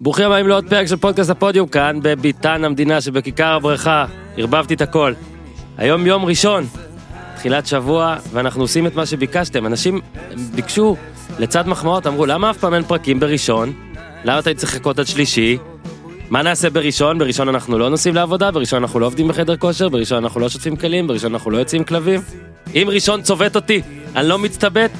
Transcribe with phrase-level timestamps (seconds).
[0.00, 5.12] ברוכים הבאים לעוד פרק של פודקאסט הפודיום כאן בביתן המדינה שבכיכר הבריכה, ערבבתי את הכל.
[5.76, 6.66] היום יום ראשון,
[7.36, 9.66] תחילת שבוע, ואנחנו עושים את מה שביקשתם.
[9.66, 10.00] אנשים
[10.54, 10.96] ביקשו,
[11.38, 13.72] לצד מחמאות, אמרו למה אף פעם אין פרקים בראשון?
[14.24, 15.58] למה אתה צריך לחכות עד שלישי?
[16.30, 17.18] מה נעשה בראשון?
[17.18, 20.76] בראשון אנחנו לא נוסעים לעבודה, בראשון אנחנו לא עובדים בחדר כושר, בראשון אנחנו לא שוטפים
[20.76, 22.20] כלים, בראשון אנחנו לא יוצאים כלבים.
[22.74, 23.82] אם ראשון צובט אותי,
[24.16, 24.90] אני לא מצטבט.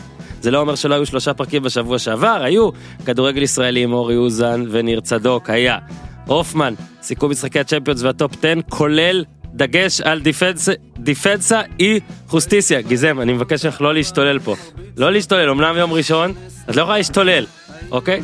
[0.45, 2.69] זה לא אומר שלא היו שלושה פרקים בשבוע שעבר, היו
[3.07, 5.79] כדורגל ישראלי עם אורי אוזן וניר צדוק, היה.
[6.27, 10.69] הופמן, סיכום משחקי הצ'מפיונס והטופ 10, כולל דגש על דיפנס,
[10.99, 12.81] דיפנסה אי חוסטיסיה.
[12.81, 14.55] גיזם, אני מבקש ממך לא להשתולל פה.
[14.97, 16.33] לא להשתולל, אמנם יום ראשון,
[16.71, 17.47] את לא יכולה להשתולל,
[17.91, 18.23] אוקיי?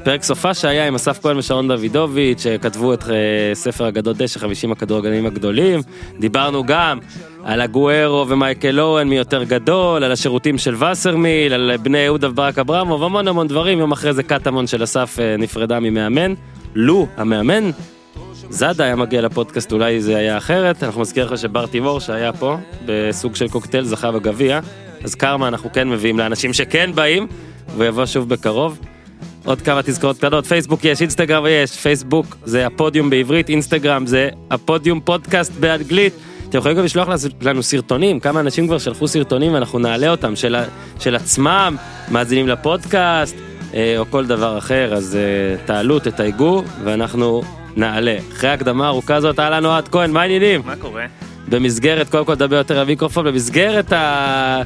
[0.00, 3.14] ופרק סופה שהיה עם אסף כהן ושרון דוידוביץ', שכתבו את אה,
[3.54, 5.80] ספר אגדות דשא, 50 הכדורגלנים הגדולים.
[6.18, 6.98] דיברנו גם
[7.44, 12.58] על הגוארו ומייקל אורן מי יותר גדול, על השירותים של וסרמיל, על בני יהודה וברק
[12.58, 13.78] אברמוב, המון המון דברים.
[13.78, 16.34] יום אחרי זה קטמון של אסף אה, נפרדה ממאמן.
[16.74, 17.70] לו, המאמן,
[18.50, 20.82] זאדה היה מגיע לפודקאסט, אולי זה היה אחרת.
[20.82, 24.60] אנחנו מזכיר לך שבר תימור שהיה פה, בסוג של קוקטייל, זכה בגביע.
[25.04, 27.26] אז קרמה אנחנו כן מביאים לאנשים שכן באים,
[27.76, 28.78] ויבוא שוב בקרוב.
[29.44, 35.00] עוד כמה תזכורות קטנות, פייסבוק יש, אינסטגרם יש, פייסבוק זה הפודיום בעברית, אינסטגרם זה הפודיום
[35.00, 36.12] פודקאסט באנגלית.
[36.48, 37.08] אתם יכולים גם לשלוח
[37.42, 40.56] לנו סרטונים, כמה אנשים כבר שלחו סרטונים ואנחנו נעלה אותם, של,
[41.00, 41.76] של עצמם,
[42.10, 43.36] מאזינים לפודקאסט,
[43.74, 47.42] אה, או כל דבר אחר, אז אה, תעלו, תתייגו, ואנחנו
[47.76, 48.16] נעלה.
[48.32, 50.62] אחרי ההקדמה הארוכה הזאת, אהלן אוהד כהן, מה העניינים?
[50.64, 51.06] מה קורה?
[51.48, 54.62] במסגרת, קודם כל לדבר יותר למיקרופון, במסגרת ה...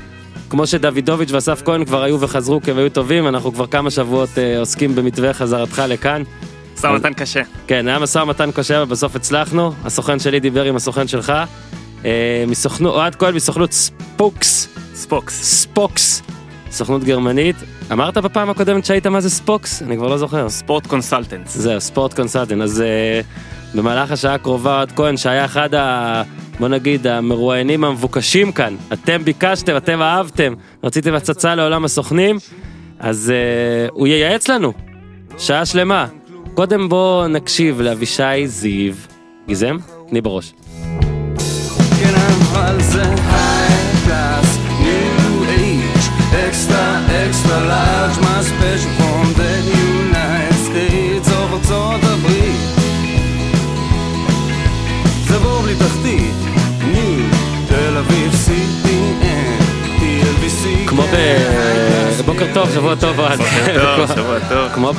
[0.51, 4.29] כמו שדוידוביץ' ואסף כהן כבר היו וחזרו כי הם היו טובים, אנחנו כבר כמה שבועות
[4.39, 6.23] אה, עוסקים במתווה חזרתך לכאן.
[6.75, 7.41] משא ומתן קשה.
[7.67, 9.73] כן, היה משא ומתן קשה, אבל בסוף הצלחנו.
[9.84, 11.33] הסוכן שלי דיבר עם הסוכן שלך.
[12.05, 15.43] אה, מסוכנות, אוהד כהן מסוכנות ספוקס, ספוקס.
[15.43, 16.23] ספוקס,
[16.71, 17.56] סוכנות גרמנית.
[17.93, 19.83] אמרת בפעם הקודמת שהיית מה זה ספוקס?
[19.83, 20.48] אני כבר לא זוכר.
[20.48, 21.56] Sport Consultants.
[21.56, 22.62] זהו, Sport Consultant.
[22.62, 23.21] אז אה,
[23.74, 26.22] במהלך השעה הקרובה אוהד כהן, שהיה אחד ה...
[26.58, 30.54] בוא נגיד, המרואיינים המבוקשים כאן, אתם ביקשתם, אתם אהבתם,
[30.84, 32.38] רציתם הצצה לעולם הסוכנים,
[32.98, 33.32] אז
[33.88, 34.72] uh, הוא ייעץ לנו,
[35.38, 36.06] שעה שלמה.
[36.54, 38.94] קודם בוא נקשיב לאבישי זיו,
[39.47, 39.76] גיזם?
[40.09, 40.53] תני בראש.
[42.00, 42.14] כן,
[46.50, 46.84] extra,
[47.26, 47.90] extra large,
[62.55, 63.38] טוב, שבוע טוב, אוהד.
[63.38, 64.72] בוקר טוב, שבוע טוב.
[64.75, 64.93] כמו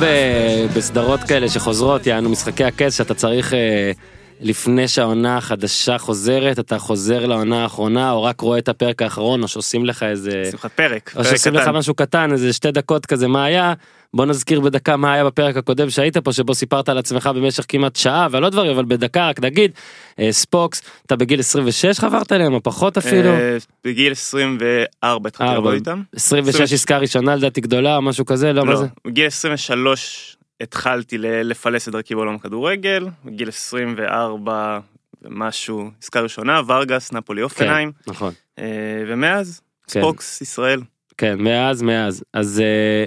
[0.76, 3.92] בסדרות כאלה שחוזרות, יענו משחקי הכס, שאתה צריך אה,
[4.40, 9.48] לפני שהעונה החדשה חוזרת, אתה חוזר לעונה האחרונה, או רק רואה את הפרק האחרון, או
[9.48, 10.44] שעושים לך איזה...
[10.50, 11.12] שמחת פרק.
[11.16, 11.68] או שעושים לך.
[11.68, 13.72] משהו קטן, איזה שתי דקות כזה, מה היה?
[14.14, 17.96] בוא נזכיר בדקה מה היה בפרק הקודם שהיית פה, שבו סיפרת על עצמך במשך כמעט
[17.96, 19.70] שעה, ולא דברים, אבל בדקה, רק נגיד,
[20.18, 23.30] אה, ספוקס, אתה בגיל 26 חברת אליהם, או פחות אפילו?
[23.30, 25.52] אה, בגיל 24 התחלתי.
[25.52, 26.02] לעבוד איתם.
[26.16, 28.86] 26 עסקה ראשונה לדעתי גדולה, או משהו כזה, לא, מה לא, זה?
[29.06, 34.78] בגיל 23 התחלתי לפלס את דרכי בעולם הכדורגל, בגיל 24
[35.22, 38.32] ומשהו, עסקה ראשונה, ורגס, נפולי אופנהיים, נכון.
[38.58, 38.64] אה,
[39.06, 40.00] ומאז כן.
[40.00, 40.80] ספוקס ישראל.
[41.18, 42.24] כן, מאז, מאז.
[42.32, 43.04] אז אה,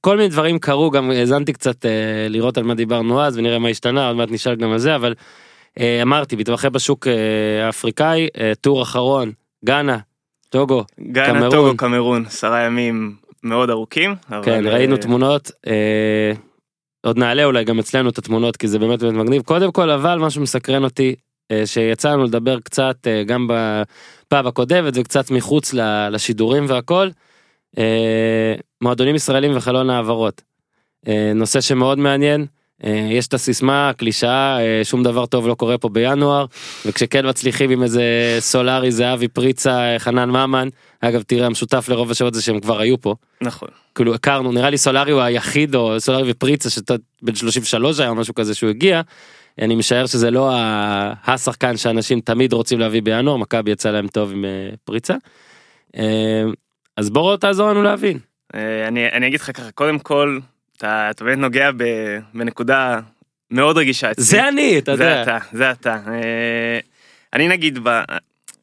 [0.00, 3.68] כל מיני דברים קרו, גם האזנתי קצת אה, לראות על מה דיברנו אז, ונראה מה
[3.68, 5.14] השתנה, עוד מעט נשאל גם על זה, אבל
[5.80, 9.32] אה, אמרתי, מתמחה בשוק אה, האפריקאי, אה, טור אחרון,
[9.64, 9.98] גאנה,
[10.48, 11.50] טוגו, גאנה קמרון.
[11.50, 14.14] טוגו קמרון, עשרה ימים מאוד ארוכים.
[14.30, 16.32] אבל, כן, אה, ראינו תמונות, אה,
[17.02, 19.42] עוד נעלה אולי גם אצלנו את התמונות, כי זה באמת באמת מגניב.
[19.42, 21.14] קודם כל, אבל משהו מסקרן אותי,
[21.50, 25.74] אה, שיצא לנו לדבר קצת, אה, גם בפעם הקודמת וקצת מחוץ
[26.10, 27.29] לשידורים והכל, אה,
[28.80, 30.42] מועדונים ישראלים וחלון העברות.
[31.08, 32.46] אה, נושא שמאוד מעניין.
[32.84, 36.46] אה, יש את הסיסמה, הקלישאה, אה, שום דבר טוב לא קורה פה בינואר,
[36.86, 40.68] וכשכן מצליחים עם איזה סולארי, זהבי, פריצה, אה, חנן ממן,
[41.00, 43.68] אגב תראה המשותף לרוב השעות זה שהם כבר היו פה, נכון.
[43.94, 48.34] כאילו הכרנו, נראה לי סולארי הוא היחיד, או סולארי ופריצה, שאתה בן 33 היה משהו
[48.34, 49.00] כזה שהוא הגיע,
[49.60, 50.52] אני משער שזה לא
[51.26, 54.50] השחקן שאנשים תמיד רוצים להביא בינואר, מכבי יצא להם טוב עם אה,
[54.84, 55.14] פריצה.
[57.00, 58.18] אז בוא תעזור לנו להבין.
[58.54, 60.38] אה, אני, אני אגיד לך ככה, קודם כל,
[60.76, 61.84] אתה, אתה באמת נוגע ב,
[62.34, 63.00] בנקודה
[63.50, 64.24] מאוד רגישה אצלי.
[64.24, 65.22] זה אני, אתה זה יודע.
[65.22, 65.96] אתה, זה אתה.
[66.08, 66.78] אה,
[67.32, 68.00] אני נגיד, ב,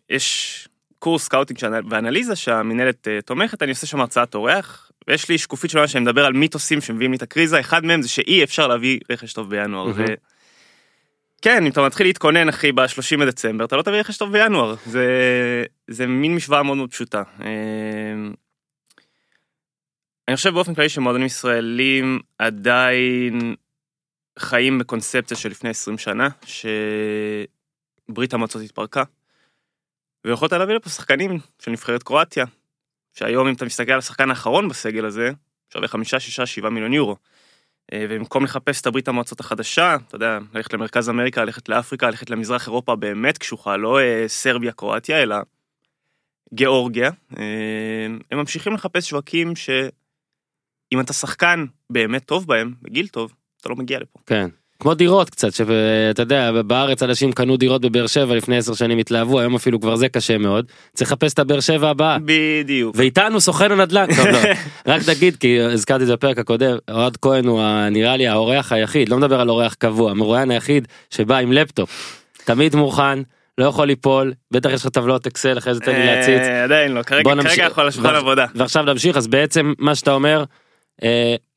[0.09, 0.67] יש
[0.99, 1.59] קורס scouting
[1.89, 6.25] ואנליזה שהמינהלת אה, תומכת, אני עושה שם הרצאת אורח, ויש לי שקופית שלמה שאני מדבר
[6.25, 9.91] על מיתוסים שמביאים לי את הקריזה, אחד מהם זה שאי אפשר להביא רכש טוב בינואר.
[9.95, 10.05] ו...
[11.41, 15.05] כן, אם אתה מתחיל להתכונן אחי ב-30 בדצמבר, אתה לא תביא רכש טוב בינואר, זה,
[15.87, 17.23] זה מין משוואה מאוד מאוד פשוטה.
[20.27, 23.55] אני חושב באופן כללי שמועדונים ישראלים עדיין
[24.39, 29.03] חיים בקונספציה של לפני 20 שנה, שברית המועצות התפרקה,
[30.25, 32.45] ויכולת להביא לפה שחקנים של נבחרת קרואטיה,
[33.13, 35.31] שהיום אם אתה מסתכל על השחקן האחרון בסגל הזה,
[35.73, 37.15] שווה חמישה, שישה, שבעה מיליון יורו.
[37.93, 42.29] אה, ובמקום לחפש את הברית המועצות החדשה, אתה יודע, ללכת למרכז אמריקה, ללכת לאפריקה, ללכת
[42.29, 45.35] למזרח אירופה באמת קשוחה, לא אה, סרביה, קרואטיה, אלא
[46.53, 49.55] גיאורגיה, אה, הם ממשיכים לחפש שווקים
[50.93, 54.19] שאם אתה שחקן באמת טוב בהם, בגיל טוב, אתה לא מגיע לפה.
[54.25, 54.47] כן.
[54.79, 59.39] כמו דירות קצת, שאתה יודע, בארץ אנשים קנו דירות בבאר שבע לפני עשר שנים התלהבו,
[59.39, 60.65] היום אפילו כבר זה קשה מאוד.
[60.93, 62.17] צריך לחפש את הבאר שבע הבאה.
[62.25, 62.95] בדיוק.
[62.97, 64.39] ואיתנו סוכן הנדל"ן, טוב לא,
[64.93, 67.61] רק תגיד כי הזכרתי את זה בפרק הקודם, אוהד כהן הוא
[67.91, 72.75] נראה לי האורח היחיד, לא מדבר על אורח קבוע, המרואיין היחיד שבא עם לפטופ, תמיד
[72.75, 73.19] מוכן,
[73.57, 76.41] לא יכול ליפול, בטח יש לך טבלאות אקסל אחרי זה תן לי להציץ.
[76.41, 77.31] אה, עדיין לא, כרגע.
[77.65, 78.45] יכול לשולחן עבודה.
[78.55, 80.43] ועכשיו נמשיך אז בעצם מה שאתה אומר,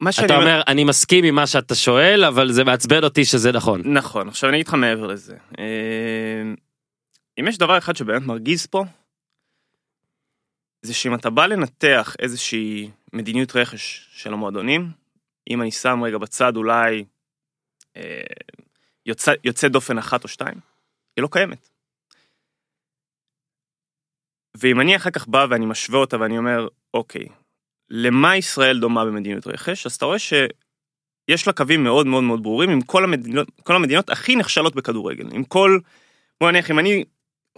[0.00, 3.52] מה שאני אתה אומר אני מסכים עם מה שאתה שואל אבל זה מעצבן אותי שזה
[3.52, 3.82] נכון.
[3.84, 5.36] נכון, עכשיו אני אגיד לך מעבר לזה.
[5.58, 6.42] אה,
[7.40, 8.84] אם יש דבר אחד שבאמת מרגיז פה,
[10.82, 14.90] זה שאם אתה בא לנתח איזושהי מדיניות רכש של המועדונים,
[15.50, 17.04] אם אני שם רגע בצד אולי
[17.96, 18.20] אה,
[19.06, 20.60] יוצא, יוצא דופן אחת או שתיים,
[21.16, 21.68] היא לא קיימת.
[24.54, 27.26] ואם אני אחר כך בא ואני משווה אותה ואני אומר, אוקיי,
[27.90, 29.86] למה ישראל דומה במדיניות רכש?
[29.86, 34.10] אז אתה רואה שיש לה קווים מאוד מאוד מאוד ברורים עם כל המדינות, כל המדינות
[34.10, 35.28] הכי נחשלות בכדורגל.
[35.32, 35.78] עם כל,
[36.40, 37.04] בוא נניח, אם אני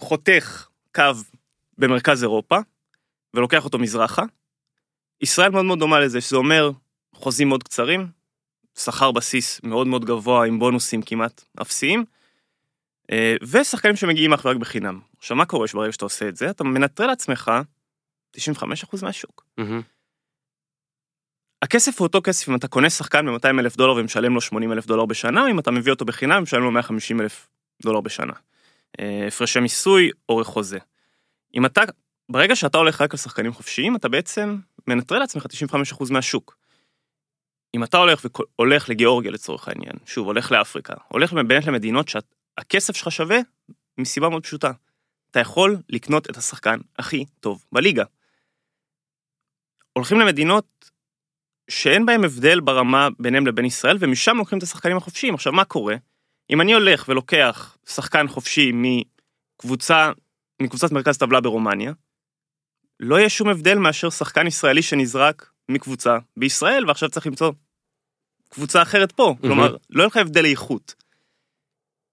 [0.01, 1.03] חותך קו
[1.79, 2.59] במרכז אירופה
[3.35, 4.23] ולוקח אותו מזרחה,
[5.21, 6.71] ישראל מאוד מאוד דומה לזה, שזה אומר
[7.15, 8.07] חוזים מאוד קצרים,
[8.79, 12.05] שכר בסיס מאוד מאוד גבוה עם בונוסים כמעט אפסיים,
[13.13, 15.01] אה, ושחקנים שמגיעים אך ורק בחינם.
[15.19, 17.51] עכשיו מה קורה שברגע שאתה עושה את זה, אתה מנטרל לעצמך
[18.37, 19.45] 95% מהשוק.
[19.59, 19.83] מהמם.
[21.63, 24.87] הכסף הוא אותו כסף אם אתה קונה שחקן ב-200 אלף דולר ומשלם לו 80 אלף
[24.87, 27.49] דולר בשנה, אם אתה מביא אותו בחינם ומשלם לו 150 אלף
[27.83, 28.33] דולר בשנה.
[29.01, 30.79] אה, הפרשי מיסוי, אורך חוזה.
[31.55, 31.83] אם אתה,
[32.29, 36.57] ברגע שאתה הולך רק על שחקנים חופשיים, אתה בעצם מנטרל לעצמך 95% מהשוק.
[37.75, 38.27] אם אתה הולך
[38.59, 43.39] והולך לגיאורגיה לצורך העניין, שוב, הולך לאפריקה, הולך באמת למדינות שהכסף שלך שווה
[43.99, 44.71] מסיבה מאוד פשוטה.
[45.31, 48.05] אתה יכול לקנות את השחקן הכי טוב בליגה.
[49.93, 50.92] הולכים למדינות
[51.71, 55.35] שאין בהם הבדל ברמה ביניהם לבין ישראל, ומשם לוקחים את השחקנים החופשיים.
[55.35, 55.97] עכשיו, מה קורה?
[56.51, 60.13] אם אני הולך ולוקח שחקן חופשי מקבוצה,
[60.63, 61.93] מקבוצת מרכז טבלה ברומניה,
[63.01, 67.53] לא יהיה שום הבדל מאשר שחקן ישראלי שנזרק מקבוצה בישראל, ועכשיו צריך למצוא
[68.49, 69.35] קבוצה אחרת פה.
[69.41, 70.95] כלומר, לא יהיה לך הבדל איכות.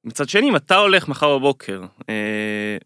[0.04, 2.78] מצד שני, אם אתה הולך מחר בבוקר אה,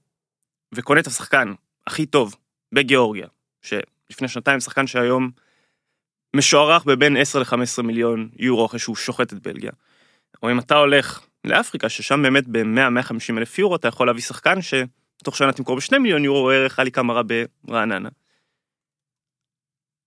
[0.75, 1.53] וקונה את השחקן
[1.87, 2.35] הכי טוב
[2.71, 3.27] בגיאורגיה,
[3.61, 5.31] שלפני שנתיים שחקן שהיום
[6.35, 9.71] משוערך בבין 10 ל-15 מיליון יורו אחרי שהוא שוחט את בלגיה.
[10.43, 15.37] או אם אתה הולך לאפריקה, ששם באמת ב-100-150 אלף יורו אתה יכול להביא שחקן שתוך
[15.37, 17.21] שנה תמכור ב-2 מיליון יורו ערך עלי קמרה
[17.63, 18.09] ברעננה.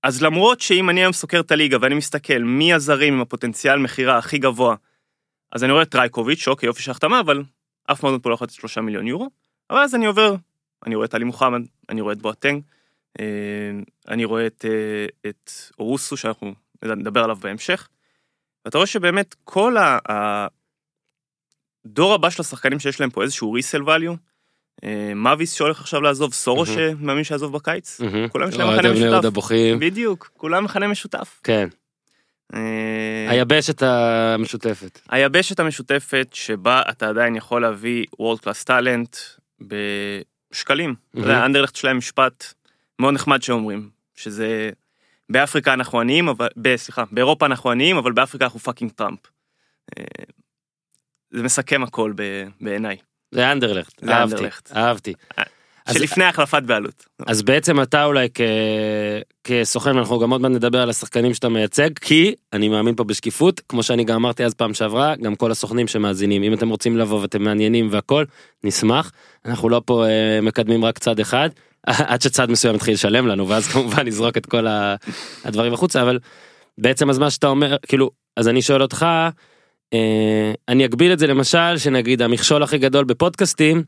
[0.03, 4.19] אז למרות שאם אני היום סוקר את הליגה ואני מסתכל מי הזרים עם הפוטנציאל מכירה
[4.19, 4.77] הכי גבוה,
[5.53, 7.43] אז אני רואה את טרייקוביץ', אוקיי, יופי של החתמה, אבל
[7.93, 9.31] אף מועדון פה לא יכול לתת 3 מיליון יורו,
[9.71, 10.35] אבל אז אני עובר,
[10.87, 12.76] אני רואה את עלי מוחמד, אני רואה את בואטנג, אה,
[14.09, 17.89] אני רואה את, אה, את אורוסו שאנחנו נדבר עליו בהמשך.
[18.65, 19.77] ואתה רואה שבאמת כל
[21.87, 24.17] הדור הבא של השחקנים שיש להם פה איזשהו resale value,
[24.85, 26.67] אה, מאביס שהולך עכשיו לעזוב, סורו.
[26.67, 28.01] שמאמין שיעזוב בקיץ.
[28.31, 29.39] כולם יש להם מכנה משותף.
[29.79, 31.41] בדיוק, כולם מכנה משותף.
[31.45, 31.69] כן.
[32.55, 35.01] אה, היבשת המשותפת.
[35.09, 39.17] היבשת המשותפת שבה אתה עדיין יכול להביא World Class talent
[39.61, 40.95] בשקלים.
[41.11, 41.45] אתה יודע, מהמם.
[41.45, 42.55] אנדרלכט שלהם משפט
[42.99, 44.71] מאוד נחמד שאומרים, שזה
[45.31, 49.19] באפריקה אנחנו עניים, אבל, ב- סליחה, באירופה אנחנו עניים, אבל באפריקה אנחנו fucking טראמפ.
[49.99, 50.05] אה,
[51.31, 52.97] זה מסכם הכל ב- בעיניי,
[53.31, 54.01] זה אנדרלכט.
[54.05, 54.35] זה אהבתי.
[54.35, 54.73] אנדרלכט.
[54.77, 55.13] אהבתי.
[55.87, 57.07] אז- שלפני החלפת בעלות.
[57.27, 58.41] אז בעצם אתה אולי כ...
[59.45, 63.61] כסוכן, אנחנו גם עוד מעט נדבר על השחקנים שאתה מייצג, כי אני מאמין פה בשקיפות,
[63.69, 67.21] כמו שאני גם אמרתי אז פעם שעברה, גם כל הסוכנים שמאזינים, אם אתם רוצים לבוא
[67.21, 68.25] ואתם מעניינים והכל,
[68.65, 69.13] נשמח.
[69.45, 71.49] אנחנו לא פה אה, מקדמים רק צד אחד,
[71.87, 74.67] עד שצד מסוים יתחיל לשלם לנו, ואז כמובן נזרוק את כל
[75.45, 76.19] הדברים החוצה, אבל
[76.79, 79.07] בעצם אז מה שאתה אומר, כאילו, אז אני שואל אותך,
[79.93, 83.83] אה, אני אגביל את זה למשל, שנגיד המכשול הכי גדול בפודקאסטים,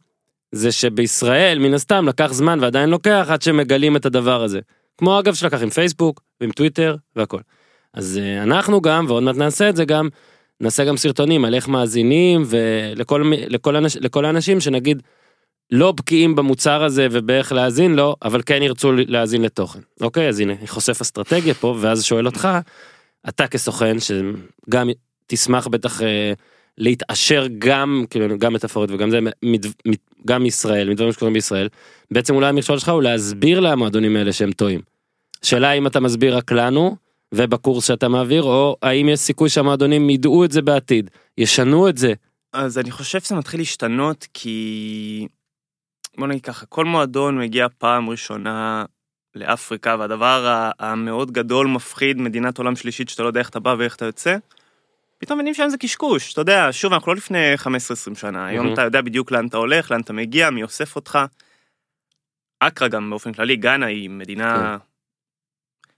[0.52, 4.60] זה שבישראל מן הסתם לקח זמן ועדיין לוקח עד שמגלים את הדבר הזה.
[4.98, 7.40] כמו אגב שלקח עם פייסבוק ועם טוויטר והכל.
[7.94, 10.08] אז אה, אנחנו גם ועוד מעט נעשה את זה גם
[10.60, 15.02] נעשה גם סרטונים על איך מאזינים ולכל מי- לכל, אנש, לכל האנשים שנגיד
[15.70, 19.80] לא בקיאים במוצר הזה ובאיך להאזין לו, אבל כן ירצו להאזין לתוכן.
[20.00, 22.48] אוקיי, אז הנה, חושף אסטרטגיה פה, ואז שואל אותך,
[23.28, 24.88] אתה כסוכן, שגם
[25.26, 26.32] תשמח בטח אה,
[26.78, 29.66] להתעשר גם, כאילו, גם מטאפורית וגם זה, מד,
[30.26, 31.68] גם מישראל, מדברים שקורים בישראל,
[32.10, 34.80] בעצם אולי המכשול שלך הוא להסביר למועדונים האלה שהם טועים.
[35.42, 36.96] שאלה אם אתה מסביר רק לנו,
[37.34, 42.12] ובקורס שאתה מעביר, או האם יש סיכוי שהמועדונים ידעו את זה בעתיד, ישנו את זה.
[42.52, 45.28] אז אני חושב שזה מתחיל להשתנות כי...
[46.18, 48.84] בוא נגיד ככה, כל מועדון מגיע פעם ראשונה
[49.34, 53.96] לאפריקה, והדבר המאוד גדול, מפחיד, מדינת עולם שלישית שאתה לא יודע איך אתה בא ואיך
[53.96, 54.37] אתה יוצא,
[55.18, 57.68] פתאום מבינים שם זה קשקוש, אתה יודע, שוב, אנחנו לא לפני 15-20
[58.14, 58.75] שנה, היום מהמם.
[58.75, 61.18] אתה יודע בדיוק לאן אתה הולך, לאן אתה מגיע, מי אוסף אותך.
[62.60, 64.76] אקרא גם באופן כללי, גאנה היא מדינה...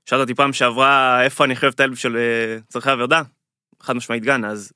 [0.06, 3.22] שאלת אותי פעם שעברה איפה אני חייב את האלף של אה, צורכי עבודה,
[3.80, 4.72] חד משמעית גאנה, אז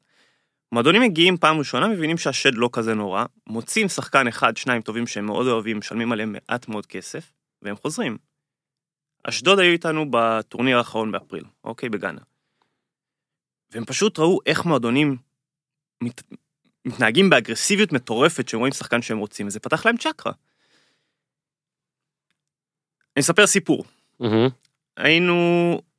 [0.74, 5.26] מועדונים מגיעים פעם ראשונה, מבינים שהשד לא כזה נורא, מוצאים שחקן אחד, שניים טובים שהם
[5.26, 8.18] מאוד אוהבים, משלמים עליהם מעט מאוד כסף, והם חוזרים.
[9.24, 12.20] אשדוד היו איתנו בטורניר האחרון באפריל, אוקיי, בגאנה.
[13.70, 15.16] והם פשוט ראו איך מועדונים
[16.02, 16.22] מת...
[16.84, 20.32] מתנהגים באגרסיביות מטורפת שהם רואים שחקן שהם רוצים, וזה פתח להם צ'קרה.
[23.16, 23.84] אני אספר סיפור.
[24.20, 24.48] מהמם.
[24.96, 25.34] היינו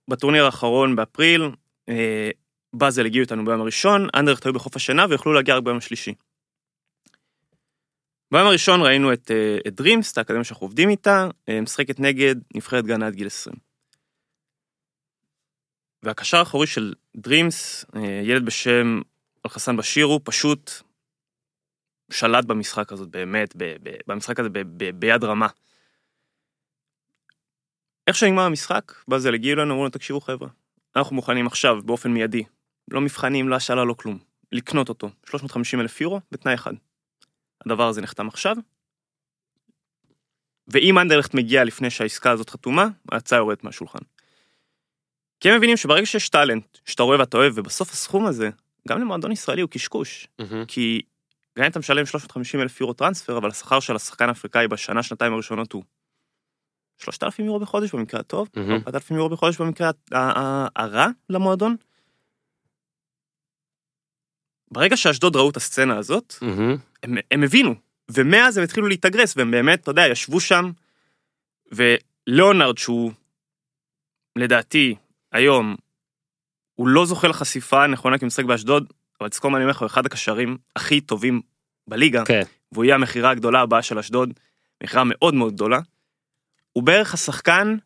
[0.07, 1.41] בטורניר האחרון באפריל,
[1.89, 2.29] אה,
[2.77, 6.13] באזל הגיעו איתנו ביום הראשון, אנדרכט היו בחוף השינה ויוכלו להגיע רק ביום השלישי.
[8.31, 12.35] ביום הראשון ראינו את, אה, את דרימס, את האקדמיה שאנחנו עובדים איתה, אה, משחקת נגד
[12.55, 13.55] נבחרת גאנה עד גיל 20.
[16.03, 19.01] והקשר האחורי של דרימס, אה, ילד בשם
[19.45, 20.71] אלחסן בשירו, פשוט
[22.11, 25.47] שלט במשחק הזאת באמת, ב, ב, במשחק הזה ב, ב, ביד רמה.
[28.07, 30.47] איך שנגמר המשחק, באזל הגיעו אלינו, אמרו לנו, תקשיבו חבר'ה,
[30.95, 32.43] אנחנו מוכנים עכשיו, באופן מיידי,
[32.91, 34.17] לא מבחנים, לא השאלה, לא כלום,
[34.51, 36.73] לקנות אותו, 350 אלף יורו, בתנאי אחד.
[37.65, 38.55] הדבר הזה נחתם עכשיו,
[40.67, 43.99] ואם אנדרלכט מגיע לפני שהעסקה הזאת חתומה, ההצעה יורדת מהשולחן.
[45.39, 48.49] כי הם מבינים שברגע שיש טאלנט, שאתה רואה ואתה אוהב, ובסוף הסכום הזה,
[48.87, 50.27] גם למועדון ישראלי הוא קשקוש.
[50.39, 50.65] מהמם.
[50.65, 51.01] כי
[51.57, 55.33] גם אם אתה משלם 350 אלף יורו טרנספר, אבל השכר של השחקן האפריקאי בשנה, שנתיים
[55.33, 55.83] הראשונות הוא
[56.97, 58.81] 3,000 יורו בחודש במקרה הטוב, מהמם.
[58.87, 59.91] 4,000 יורו בחודש במקרה
[60.75, 61.75] הרע למועדון.
[64.71, 66.77] ברגע שאשדוד ראו את הסצנה הזאת, מהמם.
[67.03, 67.75] הם, הם הבינו,
[68.11, 70.71] ומאז הם התחילו להתאגרס, והם באמת, אתה יודע, ישבו שם,
[71.71, 73.11] וליאונרד, שהוא
[74.35, 74.95] לדעתי,
[75.31, 75.75] היום,
[76.75, 77.85] הוא לא זוכה לחשיפה
[78.21, 81.41] הוא משחק באשדוד, אבל תזכור מה אני אומר לך, הוא אחד הקשרים הכי טובים
[81.87, 82.41] בליגה, כן.
[82.71, 84.33] והוא יהיה המכירה הגדולה הבאה של אשדוד,
[84.83, 85.79] מכירה מאוד מאוד גדולה.
[86.73, 87.77] הוא בערך השחקן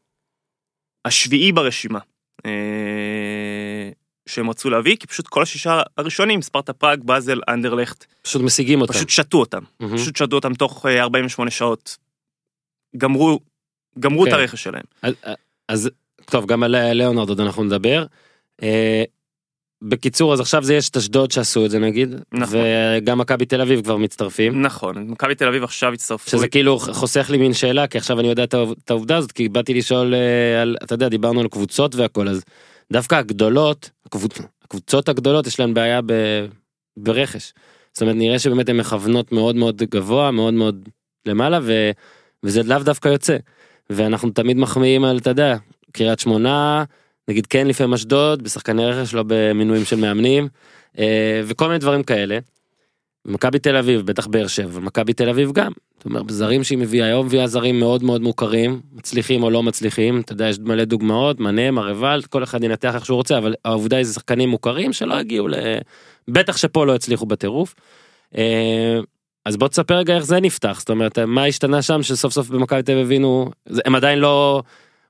[1.05, 1.99] השביעי ברשימה
[2.45, 2.51] אה,
[4.29, 8.93] שהם רצו להביא, כי פשוט כל השישה הראשונים, ספרטה פראג, באזל, אנדרלכט, פשוט משיגים אותם.
[8.93, 9.61] פשוט שתו אותם.
[9.79, 9.97] מהמם.
[9.97, 11.97] פשוט שתו אותם תוך אה, 48 שעות.
[12.97, 13.39] גמרו,
[13.99, 14.35] גמרו את כן.
[14.35, 14.83] הרכש שלהם.
[15.01, 15.13] אז,
[15.67, 15.89] אז
[16.25, 18.05] טוב גם על ליאונרד עוד אנחנו נדבר.
[18.63, 19.03] אה,
[19.81, 22.59] בקיצור אז עכשיו זה יש את אשדוד שעשו את זה נגיד נכון.
[22.97, 26.29] וגם מכבי תל אביב כבר מצטרפים נכון, מכבי תל אביב עכשיו הצטרפו.
[26.29, 29.73] שזה כאילו חוסך לי מין שאלה כי עכשיו אני יודע את העובדה הזאת כי באתי
[29.73, 32.43] לשאול אה, על אתה יודע דיברנו על קבוצות והכל אז
[32.91, 34.39] דווקא הגדולות הקבוצ...
[34.63, 36.13] הקבוצות הגדולות יש להן בעיה ב...
[36.97, 37.53] ברכש.
[37.93, 40.89] זאת אומרת נראה שבאמת הן מכוונות מאוד מאוד גבוה מאוד מאוד
[41.25, 41.91] למעלה ו...
[42.43, 43.37] וזה לאו דווקא יוצא.
[43.89, 45.57] ואנחנו תמיד מחמיאים על אתה יודע
[45.91, 46.83] קריית שמונה
[47.27, 50.47] נגיד כן לפעמים אשדוד בשחקני רכש לא במינויים של מאמנים
[50.99, 52.39] אה, וכל מיני דברים כאלה.
[53.29, 55.71] מכבי תל אביב בטח באר שבע מכבי תל אביב גם.
[55.97, 60.19] זאת אומרת זרים שהיא מביאה היום מביאה זרים מאוד מאוד מוכרים מצליחים או לא מצליחים
[60.19, 63.97] אתה יודע יש מלא דוגמאות מנה מרבל כל אחד ינתח איך שהוא רוצה אבל העובדה
[63.97, 65.53] היא זה שחקנים מוכרים שלא הגיעו ל...
[66.27, 67.75] בטח שפה לא הצליחו בטירוף.
[68.37, 68.99] אה,
[69.45, 72.83] אז בוא תספר רגע איך זה נפתח זאת אומרת מה השתנה שם שסוף סוף במכבי
[72.83, 73.49] תל אביב הבינו
[73.85, 74.63] הם עדיין לא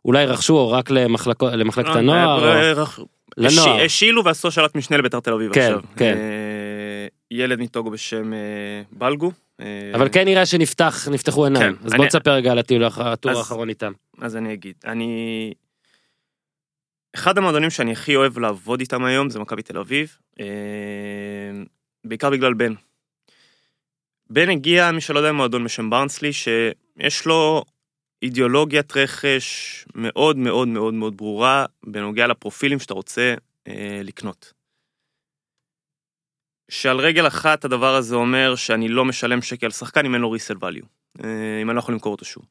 [0.06, 2.40] אולי רכשו או רק למחלקו- למחלקת הנוער.
[2.40, 3.06] או-
[3.38, 3.84] לנוער.
[3.86, 5.80] השילו ועשו שאלת משנה לביתר תל אביב כן, עכשיו.
[5.96, 6.16] כן.
[6.18, 6.69] אה,
[7.32, 9.32] ילד מטוגו בשם אה, בלגו.
[9.60, 12.84] אה, אבל כן נראה שנפתח נפתחו עיניים כן, אז אני- בוא תספר רגע על הטיול
[12.84, 13.92] הטור האחרון איתם.
[14.22, 15.54] אז אני אגיד, אני...
[17.16, 20.46] אחד המועדונים שאני הכי אוהב לעבוד איתם היום זה מכבי תל אביב, אה,
[22.04, 22.74] בעיקר בגלל בן.
[24.30, 27.64] בן הגיע, מי שלא יודע, מועדון בשם ברנסלי, שיש לו
[28.24, 33.34] אידיאולוגיית רכש מאוד מאוד מאוד מאוד ברורה בנוגע לפרופילים שאתה רוצה
[33.68, 34.54] אה, לקנות.
[36.70, 40.54] שעל רגל אחת הדבר הזה אומר שאני לא משלם שקל שחקן אם אין לו ריסל
[40.54, 40.86] value,
[41.24, 42.46] אה, אם אני לא יכול למכור אותו שוב.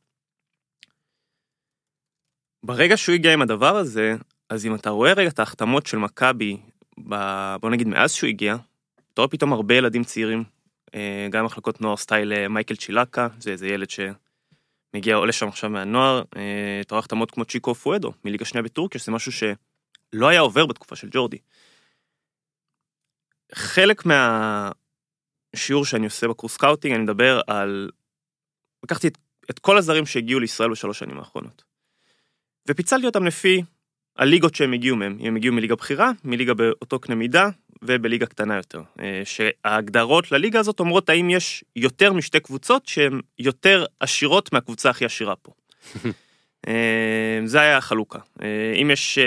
[2.63, 4.17] ברגע שהוא הגיע עם הדבר הזה,
[4.49, 6.57] אז אם אתה רואה רגע את ההחתמות של מכבי,
[7.61, 8.57] בוא נגיד מאז שהוא הגיע,
[9.13, 10.45] אתה רואה פתאום הרבה ילדים צעירים
[10.95, 15.71] אה, גם מחלקות נוער סטייל אה, מייקל צ'ילקה, זה איזה ילד שמגיע, עולה שם עכשיו
[15.71, 20.67] מהנוער, אה, התארחת מאוד כמו צ'יקו פואדו, מליגה שנייה בטורקיה, שזה משהו שלא היה עובר
[20.67, 21.39] בתקופה של ג'ורדי.
[23.55, 27.91] חלק מהשיעור שאני עושה בקורס scouting, אני מדבר על...
[28.85, 29.19] לקחתי את,
[29.51, 31.65] את כל הזרים שהגיעו לישראל בשלוש שנים האחרונות.
[32.69, 33.63] ופיצלתי אותם לפי
[34.17, 35.19] הליגות שהם הגיעו מהם.
[35.21, 37.49] הם הגיעו מליגה בכירה, מליגה באותו קנה מידה,
[37.83, 38.83] ובליגה קטנה יותר.
[39.01, 45.05] אה, שההגדרות לליגה הזאת אומרות האם יש יותר משתי קבוצות שהן יותר עשירות מהקבוצה הכי
[45.05, 45.53] עשירה פה.
[46.69, 48.19] אה, זה היה החלוקה.
[48.43, 49.19] אה, אם יש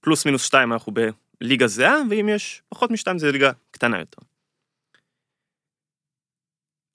[0.00, 0.92] פלוס מינוס שתיים אנחנו
[1.42, 4.22] בליגה זהה, ואם יש פחות משתיים זה ליגה קטנה יותר.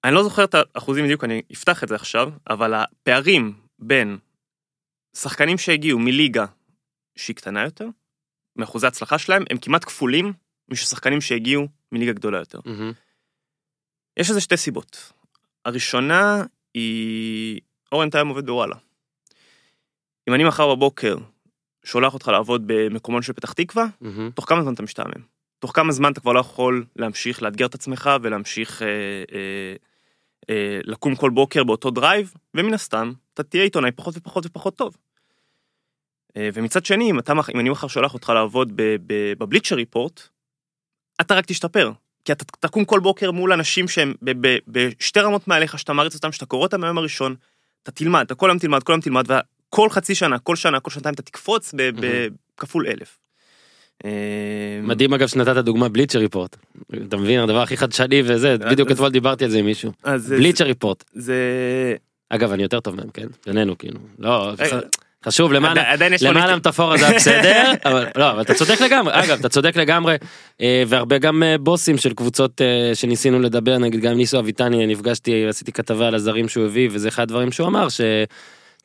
[0.03, 4.17] אני לא זוכר את האחוזים בדיוק, אני אפתח את זה עכשיו, אבל הפערים בין
[5.15, 6.45] שחקנים שהגיעו מליגה
[7.17, 7.87] שהיא קטנה יותר,
[8.55, 10.33] מאחוזי ההצלחה שלהם, הם כמעט כפולים
[10.69, 12.59] משל שחקנים שהגיעו מליגה גדולה יותר.
[12.65, 12.91] מהמם.
[14.17, 15.13] יש לזה שתי סיבות.
[15.65, 17.61] הראשונה היא,
[17.91, 18.75] אורן טיים עובד בוואלה.
[20.29, 21.15] אם אני מחר בבוקר
[21.87, 24.31] שולח אותך לעבוד במקומון של פתח תקווה, מהמם.
[24.31, 25.21] תוך כמה זמן אתה משתעמם?
[25.59, 29.75] תוך כמה זמן אתה כבר לא יכול להמשיך לאתגר את עצמך ולהמשיך אה, אה,
[30.49, 34.97] אה, לקום כל בוקר באותו drive, ומן הסתם, אתה תהיה עיתונאי פחות ופחות ופחות טוב.
[36.37, 38.71] אה, ומצד שני, אם, אתה, אם אני מחר שולח אותך לעבוד
[39.37, 40.21] בבליצ'ר ריפורט,
[41.21, 41.91] אתה רק תשתפר.
[42.25, 44.13] כי אתה תקום כל בוקר מול אנשים שהם
[44.67, 47.35] בשתי רמות מעליך, שאתה מעריץ אותם, שאתה קורא אותם מהיום הראשון,
[47.83, 49.31] אתה תלמד, אתה כל היום תלמד, כל היום תלמד,
[49.69, 53.17] וכל חצי שנה, כל שנה, כל שנתיים אתה תקפוץ ב- ב- כפול אלף.
[54.05, 54.11] אה,
[54.83, 56.57] מדהים אגב שנתת דוגמה בליצ'ר ריפורט.
[57.07, 59.91] אתה מבין הדבר הכי חדשני וזה בדיוק אתמול דיברתי על זה עם מישהו.
[60.29, 61.03] בליצ'ר ריפורט.
[61.13, 61.35] זה...
[62.29, 64.79] אגב אני יותר טוב מהם כן בינינו כאילו לא רגע.
[65.25, 65.77] חשוב למען
[66.21, 70.15] למען המטאפורה זה בסדר אבל לא אבל אתה צודק לגמרי אגב אתה צודק לגמרי
[70.61, 75.47] אה, והרבה גם אה, בוסים של קבוצות אה, שניסינו לדבר נגיד גם ניסו אביטני נפגשתי
[75.47, 77.87] עשיתי כתבה על הזרים שהוא הביא וזה אחד הדברים שהוא אמר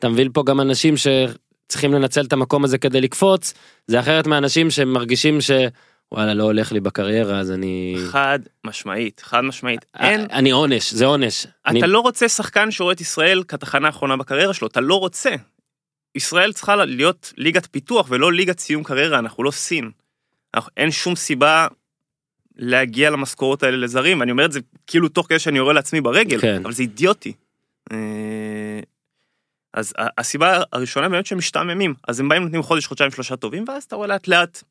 [0.03, 3.55] שאתה מביא פה גם אנשים שצריכים לנצל את המקום הזה כדי לקפוץ
[3.87, 9.85] זה אחרת מאנשים שמרגישים שוואלה לא הולך לי בקריירה אז אני חד משמעית, חד משמעית.
[9.99, 11.47] אין, אה, אני עונש זה עונש.
[11.67, 15.31] אני- אתה לא רוצה שחקן שרואה את ישראל כתחנה האחרונה בקריירה שלו, אתה לא רוצה.
[16.15, 19.91] ישראל צריכה להיות ליגת פיתוח ולא ליגת סיום קריירה, אנחנו לא סין.
[20.55, 21.67] אנחנו, אין שום סיבה
[22.57, 26.41] להגיע למשכורות האלה לזרים, ואני אומר את זה כאילו תוך כדי שאני יורה לעצמי ברגל,
[26.41, 26.61] כן.
[26.65, 27.33] אבל זה אידיוטי.
[29.75, 33.83] אז הסיבה הראשונה באמת שהם משתעממים, אז הם באים נותנים חודש, חודשיים, שלושה טובים, ואז
[33.83, 34.63] אתה רואה לאט לאט.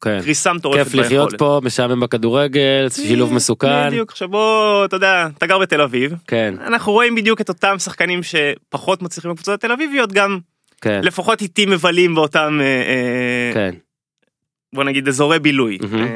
[0.00, 0.20] כן.
[0.22, 3.88] קריסה מטורפת כיף לחיות פה משעמם בכדורגל שילוב מסוכן.
[3.88, 6.54] בדיוק, עכשיו בוא, אתה יודע, אתה גר בתל אביב, כן.
[6.66, 10.38] אנחנו רואים בדיוק את אותם שחקנים שפחות מצליחים בקבוצות התל אביביות, גם
[10.80, 11.00] כן.
[11.02, 13.74] לפחות איתי מבלים באותם, אה, אה, כן.
[14.74, 15.78] בוא נגיד, אזורי בילוי.
[15.80, 16.06] מהמם.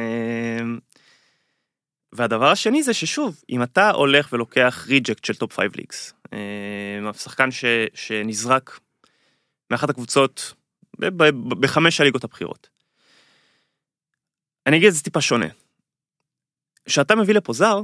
[2.12, 6.14] והדבר השני זה ששוב, אם אתה הולך ולוקח reject של top 5 leagues,
[7.12, 8.80] שחקן ש, שנזרק
[9.70, 10.54] מאחת הקבוצות
[11.60, 12.68] בחמש הליגות הבכירות.
[14.66, 15.46] אני אגיד את זה טיפה שונה.
[16.84, 17.80] כשאתה מביא לפה זר,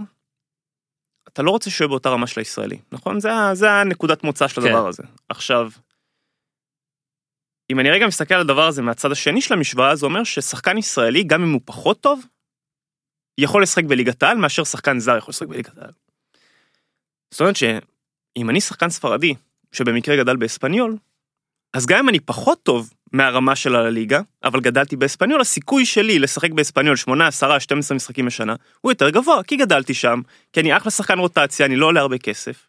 [1.28, 3.20] אתה לא רוצה שהוא יהיה באותה רמה של הישראלי, נכון?
[3.20, 4.66] זה, זה הנקודת מוצא של כן.
[4.66, 5.02] הדבר הזה.
[5.28, 5.70] עכשיו,
[7.70, 11.24] אם אני רגע מסתכל על הדבר הזה מהצד השני של המשוואה, זה אומר ששחקן ישראלי,
[11.24, 12.24] גם אם הוא פחות טוב,
[13.38, 15.90] יכול לשחק בליגת העל, מאשר שחקן זר יכול לשחק בליגת העל.
[17.30, 19.34] זאת אומרת שאם אני שחקן ספרדי,
[19.72, 20.96] שבמקרה גדל באספניול,
[21.72, 26.50] אז גם אם אני פחות טוב מהרמה של הליגה, אבל גדלתי באספניול, הסיכוי שלי לשחק
[26.50, 30.20] באספניול 8, 10, 12 משחקים בשנה, הוא יותר גבוה, כי גדלתי שם,
[30.52, 32.66] כי אני אחלה שחקן רוטציה, אני לא עולה הרבה כסף.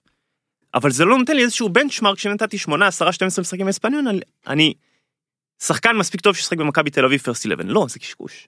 [0.74, 4.04] אבל זה לא נותן לי איזשהו בנצ'מרק שנתתי 8, 10, 12 משחקים באספניול,
[4.48, 4.74] אני,
[5.64, 8.48] שחקן מספיק טוב שישחק במכבי תל אביב פרסט 11, לא, זה קשקוש.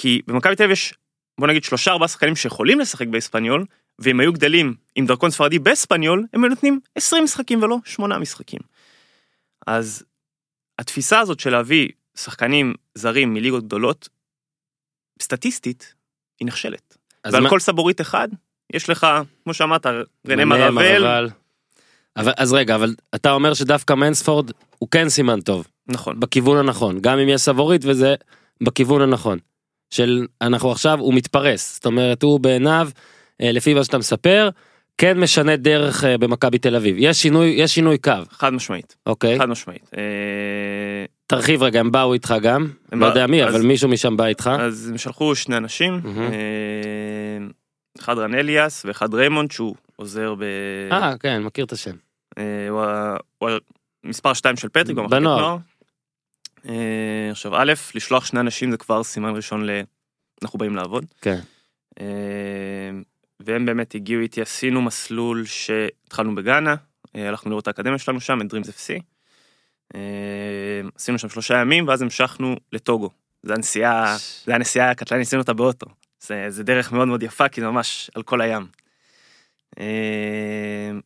[0.00, 0.94] כי במכבי תל אביב יש,
[1.40, 3.64] בוא נגיד, שלושה ארבעה שחקנים שיכולים לשחק באספניול,
[3.98, 8.60] ואם היו גדלים עם דרכון ספרדי באספניול, הם היו נותנים 20 משחקים ולא 8 משחקים.
[9.66, 10.04] אז
[10.78, 14.08] התפיסה הזאת של להביא שחקנים זרים מליגות גדולות,
[15.22, 15.94] סטטיסטית,
[16.40, 16.96] היא נכשלת.
[17.32, 18.28] ועל מה- כל סבורית אחד,
[18.72, 19.06] יש לך,
[19.44, 19.86] כמו שאמרת,
[20.28, 21.28] רנה מרבל.
[22.16, 27.00] אבל אז רגע אבל אתה אומר שדווקא מנספורד הוא כן סימן טוב נכון, בכיוון הנכון
[27.00, 28.14] גם אם יש סבורית וזה
[28.60, 29.38] בכיוון הנכון.
[29.90, 32.88] של אנחנו עכשיו הוא מתפרס זאת אומרת הוא בעיניו
[33.42, 34.50] אה, לפי מה שאתה מספר
[35.00, 39.38] כן משנה דרך אה, במכבי תל אביב יש שינוי יש שינוי קו חד משמעית, אוקיי
[39.38, 39.90] חד משמעית.
[39.96, 44.50] אה, תרחיב רגע הם באו איתך גם לא יודע מי אבל מישהו משם בא איתך
[44.60, 46.32] אז הם שלחו שני אנשים, מהמם.
[46.32, 47.46] אה,
[48.00, 50.42] אחד רן אליאס ואחד ריימונד שהוא עוזר ב...
[50.92, 51.94] אה כן מכיר את השם
[52.68, 53.50] הוא
[54.04, 55.22] מספר 2 של פטריק במחלקת.
[55.22, 55.56] נוער.
[57.30, 59.80] עכשיו א', לשלוח שני אנשים זה כבר סימן ראשון ל...
[60.42, 61.04] אנחנו באים לעבוד.
[61.20, 61.40] כן
[62.00, 62.90] אה,
[63.40, 66.74] והם באמת הגיעו איתי, עשינו מסלול שהתחלנו בגאנה,
[67.16, 69.02] אה, הלכנו לראות את האקדמיה שלנו שם, את Dreams FC.
[69.94, 73.10] אה, עשינו שם שלושה ימים, ואז המשכנו לטוגו.
[73.42, 74.16] זו הנסיעה,
[74.46, 75.86] זו הנסיעה הקטלנית, עשינו אותה באוטו.
[76.20, 78.66] זה, זה דרך מאוד מאוד יפה, כי זה ממש על כל הים.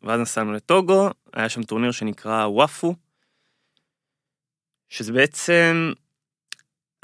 [0.03, 2.95] ואז נסענו לטוגו, היה שם טורניר שנקרא וואפו,
[4.89, 5.93] שזה בעצם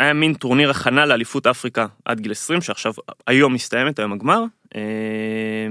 [0.01, 2.93] היה מין טורניר הכנה לאליפות אפריקה עד גיל 20, שעכשיו,
[3.27, 4.43] היום מסתיימת, היום הגמר,
[4.75, 5.69] אה,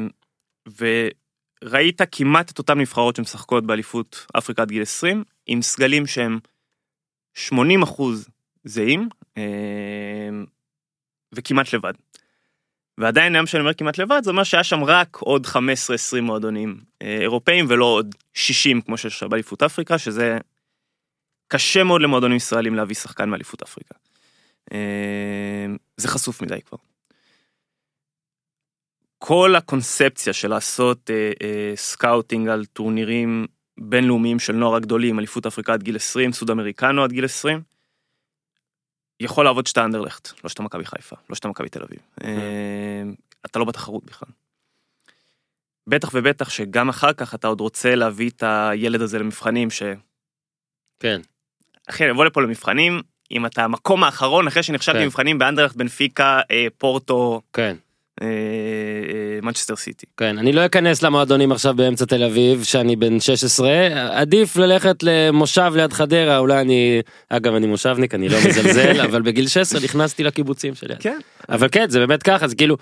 [0.78, 6.40] וראית כמעט את אותן נבחרות שמשחקות באליפות אפריקה עד גיל 20, עם סגלים שהם
[7.34, 8.30] 80 אחוז
[8.64, 9.44] זהים, אה,
[11.34, 11.94] וכמעט לבד.
[12.98, 17.18] ועדיין היום שאני אומר כמעט לבד, זה אומר שהיה שם רק עוד 15-20 מועדונים אה,
[17.22, 20.38] אירופאים ולא עוד 60 כמו שיש באליפות אפריקה, שזה
[21.48, 24.09] קשה מאוד למועדונים ישראלים להביא שחקן מאליפות אפריקה.
[24.74, 25.66] אה,
[25.98, 26.78] זה חשוף מדי כבר.
[29.18, 33.48] כל הקונספציה של לעשות אה, אה, scouting על טורנירים
[33.80, 37.62] בינלאומיים של נוער הגדולים, אליפות אפריקה עד גיל 20, סודאמריקנו עד גיל 20,
[39.20, 42.00] יכול לעבוד שאתה אנדרלכט, לא שאתה מכבי חיפה, לא שאתה מכבי תל אביב.
[42.24, 43.04] אה,
[43.46, 44.30] אתה לא בתחרות בכלל.
[45.88, 49.84] בטח ובטח שגם אחר כך אתה עוד רוצה להביא את הילד הזה למבחנים ש...
[51.00, 51.22] כן.
[51.90, 55.04] אחי, לבוא לפה למבחנים, אם אתה המקום האחרון אחרי שנכשלתי כן.
[55.04, 57.76] במבחנים באנדרלכט, בנפיקה, אה, פורטו, כן.
[58.22, 60.06] אה, אה, מנצ'סטר סיטי.
[60.18, 63.70] כן, אני לא אכנס למועדונים עכשיו באמצע תל אביב, שאני בן 16,
[64.12, 69.48] עדיף ללכת למושב ליד חדרה, אולי אני, אגב אני מושבניק, אני לא מזלזל, אבל בגיל
[69.48, 70.96] 16 נכנסתי לקיבוצים שלי.
[71.00, 71.20] כן.
[71.50, 72.78] אבל כן, זה באמת ככה, זה כאילו,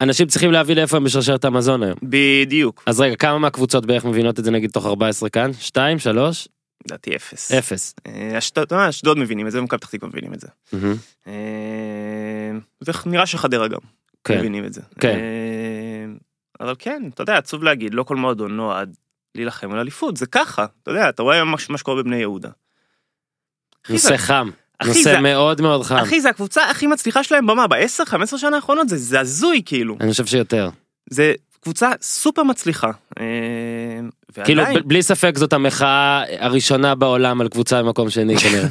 [0.00, 1.96] אנשים צריכים להבין לאיפה הם בשרשרת המזון היום.
[2.02, 2.82] בדיוק.
[2.86, 5.50] אז רגע, כמה מהקבוצות בערך מבינות את זה נגיד תוך 14 כאן?
[5.60, 6.48] 2, 3,
[6.84, 7.52] לדעתי אפס.
[7.52, 7.94] 0.
[8.06, 10.48] אה, אשדוד, אתה יודע, אשדוד מבינים את זה, ומכבי פתח תקווה מבינים את זה.
[11.26, 11.32] אה,
[13.06, 13.78] ונראה שחדרה גם
[14.24, 14.80] כן, מבינים את זה.
[15.00, 15.08] כן.
[15.18, 16.14] אה,
[16.60, 18.96] אבל כן, אתה יודע, עצוב להגיד, לא כל מועדון נועד
[19.34, 22.48] להילחם על אליפות, זה ככה, אתה יודע, אתה רואה מה שקורה בבני יהודה.
[23.90, 24.50] נושא זה- חם,
[24.86, 25.94] נושא זה- מאוד מאוד חם.
[25.96, 29.96] אחי, זה הקבוצה הכי מצליחה שלהם במה, ב-10-15 שנה האחרונות, זה- זה הזוי כאילו.
[30.00, 30.70] אני חושב שיותר.
[31.10, 31.32] זה
[31.66, 32.90] קבוצה סופר מצליחה.
[33.20, 33.24] אה,
[34.44, 38.68] כאילו בלי ספק זאת המחאה הראשונה בעולם על קבוצה במקום שני כנראה.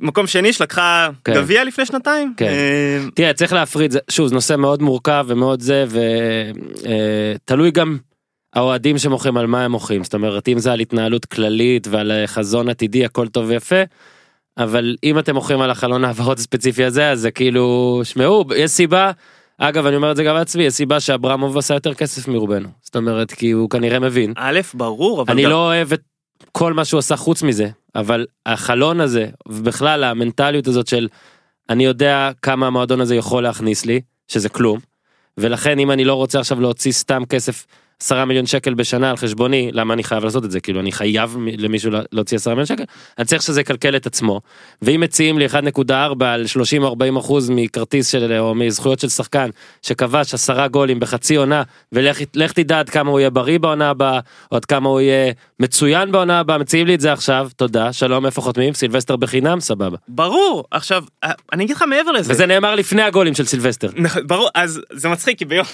[0.00, 1.34] מקום שני שלקחה כן.
[1.34, 2.34] גביע לפני שנתיים.
[2.36, 2.46] כן.
[2.46, 5.84] אה, תראה צריך להפריד זה שוב זה נושא מאוד מורכב ומאוד זה
[7.44, 7.98] ותלוי גם
[8.54, 12.26] האוהדים שמוחים על מה הם מוחים זאת אומרת אם זה על התנהלות כללית ועל אה,
[12.26, 13.82] חזון עתידי הכל טוב ויפה.
[14.58, 19.10] אבל אם אתם מוחים על החלון העברות הספציפי הזה אז זה כאילו שמעו יש סיבה.
[19.58, 22.68] אגב אני אומר את זה גם לעצמי יש סיבה שאברמוב עשה יותר כסף מרובנו.
[22.82, 24.32] זאת אומרת כי הוא כנראה מבין.
[24.36, 26.02] א', ברור, אבל אני גם- לא אוהב את
[26.52, 31.08] כל מה שהוא עשה חוץ מזה אבל החלון הזה ובכלל המנטליות הזאת של
[31.70, 34.78] אני יודע כמה המועדון הזה יכול להכניס לי שזה כלום
[35.38, 37.66] ולכן אם אני לא רוצה עכשיו להוציא סתם כסף
[38.02, 40.60] 10 מיליון שקל בשנה על חשבוני למה אני חייב לעשות את זה?
[40.60, 42.82] כאילו אני חייב למישהו לה- להוציא 10 מיליון שקל?
[43.18, 44.40] אני צריך שזה יקלקל את עצמו.
[44.82, 45.92] ואם מציעים לי 1.4
[46.24, 49.50] על 30 או 40 אחוז מכרטיס של או מזכויות של שחקן
[49.82, 54.20] שכבש 10 גולים בחצי עונה ולך לך תדע עד כמה הוא יהיה בריא בעונה הבאה
[54.52, 58.26] או עד כמה הוא יהיה מצוין בעונה הבאה מציעים לי את זה עכשיו תודה שלום
[58.26, 58.74] איפה חותמים?
[58.74, 59.60] סילבסטר בחינם?
[59.60, 59.96] סבבה.
[60.08, 62.32] ברור, עכשיו, אה, אני אגיד לך מעבר לזה.
[62.32, 63.88] וזה נאמר לפני הגולים של סילבסטר.
[63.96, 65.66] נכון, ברור, אז זה מצחיק, כי ביום...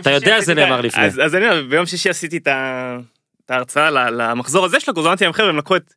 [0.00, 1.04] אתה יודע עשיתי שזה את ה- נאמר לפני.
[1.04, 2.98] אז, אז אני אומר, ביום שישי עשיתי את, ה...
[3.46, 5.94] את ההרצאה למחזור הזה של אמרתי להם חבר'ה, הם לקחו את...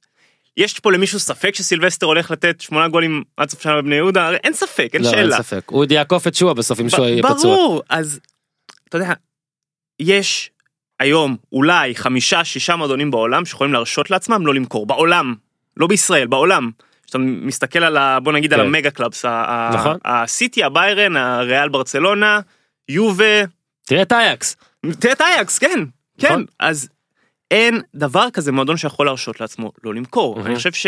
[0.58, 4.32] יש פה למישהו ספק שסילבסטר הולך לתת שמונה גולים עד סוף שנה בבני יהודה?
[4.44, 5.38] אין ספק, אין לא, אין שאלה.
[5.38, 8.20] ספק הוא עוד יעקוף את שועה בסוף אם שועה יהיה פצוע ברור, אז
[8.90, 9.14] אתה יודע,
[10.00, 10.52] יש
[11.00, 15.36] היום אולי חמישה, שישה מועדונים בעולם שיכולים להרשות לעצמם לא למכור, בעולם,
[15.78, 16.72] לא בישראל, בעולם.
[17.04, 18.20] כשאתה מסתכל על ה...
[18.20, 18.66] בוא נגיד על כן.
[18.66, 19.26] ה mega clubs,
[19.74, 19.98] נכון.
[20.06, 22.40] הסיטי, הביירן, הריאל ברצלונה,
[22.90, 23.44] יובה,
[23.88, 24.56] תראה את אייאקס
[25.00, 25.80] תראה את אייאקס, כן,
[26.18, 26.46] כן, נכון.
[26.60, 26.90] אז
[27.52, 30.46] אין דבר כזה מועדון שיכול להרשות לעצמו לא למכור.
[30.46, 30.88] אני חושב ש...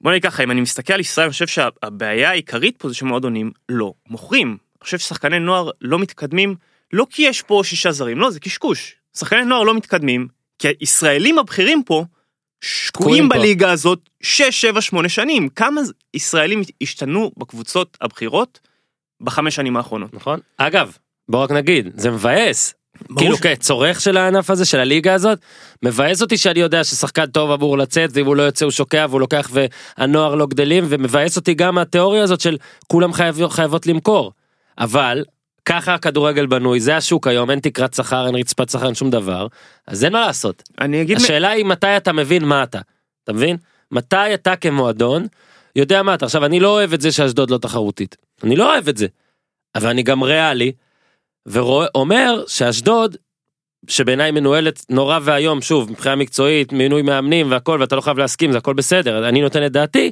[0.00, 3.50] בוא נגיד ככה, אם אני מסתכל על ישראל, אני חושב שהבעיה העיקרית פה זה שמועדונים
[3.68, 4.48] לא מוכרים.
[4.48, 6.54] אני חושב ששחקני נוער לא מתקדמים,
[6.92, 8.94] לא כי יש פה שישה זרים, לא, זה קשקוש.
[9.16, 12.04] שחקני נוער לא מתקדמים, כי הישראלים הבכירים פה
[12.60, 13.34] שקועים פה.
[13.34, 15.48] בליגה הזאת 6, 7, 8 שנים.
[15.48, 15.80] כמה
[16.14, 18.60] ישראלים השתנו בקבוצות הבכירות
[19.20, 20.14] בחמש שנים האחרונות?
[20.14, 20.96] נכון אגב
[21.28, 22.74] בוא רק נגיד זה מבאס.
[23.18, 25.38] כאילו ש- כצורך של הענף הזה של הליגה הזאת
[25.82, 29.20] מבאס אותי שאני יודע ששחקן טוב אמור לצאת ואם הוא לא יוצא הוא שוקע והוא
[29.20, 34.32] לוקח והנוער לא גדלים ומבאס אותי גם התיאוריה הזאת של כולם חייב, חייבות למכור.
[34.78, 35.24] אבל
[35.64, 39.46] ככה הכדורגל בנוי זה השוק היום אין תקרת שכר אין רצפת שכר אין שום דבר
[39.86, 40.62] אז אין מה לעשות.
[40.80, 41.16] אני אגיד...
[41.16, 42.80] השאלה היא מתי אתה מבין מה אתה?
[43.24, 43.56] אתה מבין?
[43.90, 45.26] מתי אתה כמועדון
[45.76, 46.24] יודע מה אתה?
[46.24, 48.16] עכשיו אני לא אוהב את זה שאשדוד לא תחרותית.
[48.44, 49.06] אני לא אוהב את זה.
[49.74, 50.72] אבל אני גם ריאלי
[51.48, 53.16] ואומר שאשדוד,
[53.88, 58.58] שבעיניי מנוהלת נורא ואיום, שוב, מבחינה מקצועית, מינוי מאמנים והכל, ואתה לא חייב להסכים, זה
[58.58, 60.10] הכל בסדר, אני נותן את דעתי,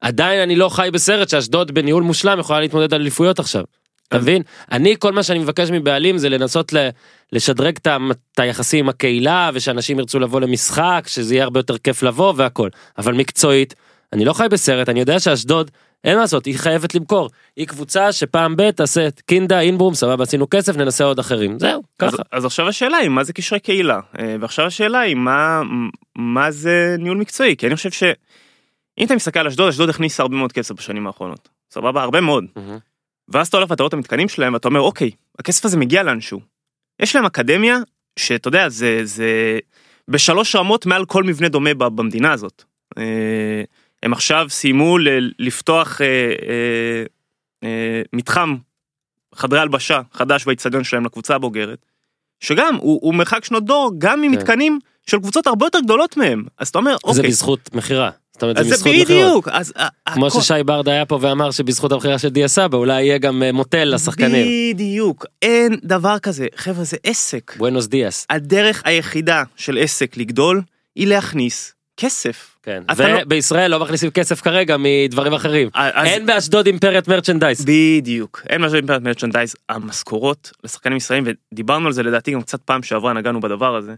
[0.00, 3.64] עדיין אני לא חי בסרט שאשדוד בניהול מושלם יכולה להתמודד על אליפויות עכשיו.
[4.08, 4.42] אתה מבין?
[4.72, 6.72] אני כל מה שאני מבקש מבעלים זה לנסות
[7.32, 12.32] לשדרג את היחסים עם הקהילה ושאנשים ירצו לבוא למשחק שזה יהיה הרבה יותר כיף לבוא
[12.36, 13.74] והכל אבל מקצועית
[14.12, 15.70] אני לא חי בסרט אני יודע שאשדוד
[16.04, 20.46] אין מה לעשות היא חייבת למכור היא קבוצה שפעם ב' תעשה קינדה אינברום סבבה עשינו
[20.50, 22.22] כסף ננסה עוד אחרים זהו אז, ככה.
[22.32, 25.62] אז עכשיו השאלה היא מה זה קשרי קהילה אה, ועכשיו השאלה היא מה
[26.16, 28.02] מה זה ניהול מקצועי כי אני חושב ש...
[28.98, 32.44] אם אתה מסתכל על אשדוד אשדוד הכניסה הרבה מאוד כסף בשנים האחרונות סבבה הרבה מאוד
[32.56, 32.78] מהמם.
[33.28, 36.40] ואז אתה הולך ואתה רואה את המתקנים שלהם ואתה אומר אוקיי הכסף הזה מגיע לאנשהו.
[37.02, 37.78] יש להם אקדמיה
[38.18, 39.58] שאתה יודע זה זה
[40.08, 42.64] בשלוש רמות מעל כל מבנה דומה במדינה הזאת.
[44.02, 47.04] אה, הם עכשיו סיימו ל- לפתוח אה, אה,
[47.64, 48.56] אה, מתחם
[49.34, 51.78] חדרי הלבשה חדש באיצטדיון שלהם לקבוצה הבוגרת.
[52.40, 56.68] שגם הוא, הוא מרחק שנות דור גם ממתקנים של קבוצות הרבה יותר גדולות מהם אז
[56.68, 57.12] אתה אומר כן.
[57.12, 58.10] זה אוקיי בזכות מכירה.
[58.32, 59.08] זאת אומרת, אז זה בזכות מכירות.
[59.08, 62.76] בדיוק אז ה- כמו הכל- ששי ברדה היה פה ואמר שבזכות המכירה של דיה סבא
[62.78, 64.46] אולי יהיה גם אה, מוטל לשחקנים.
[64.74, 68.26] בדיוק אין דבר כזה חבר'ה זה עסק בואנוס דיאס.
[68.30, 70.62] הדרך היחידה של עסק לגדול
[70.96, 72.56] היא להכניס כסף.
[72.68, 72.82] כן.
[72.92, 75.68] אתה לא- ובישראל לא מכניסים כסף כרגע מדברים אחרים.
[75.74, 77.64] אז- אין באשדוד אימפריית מרצ'נדייז.
[77.64, 82.82] בדיוק אין משהו עם מרצ'נדייז המשכורות לשחקנים ישראלים ודיברנו על זה לדעתי גם קצת פעם
[82.82, 83.94] שעברה נגענו בדבר הזה.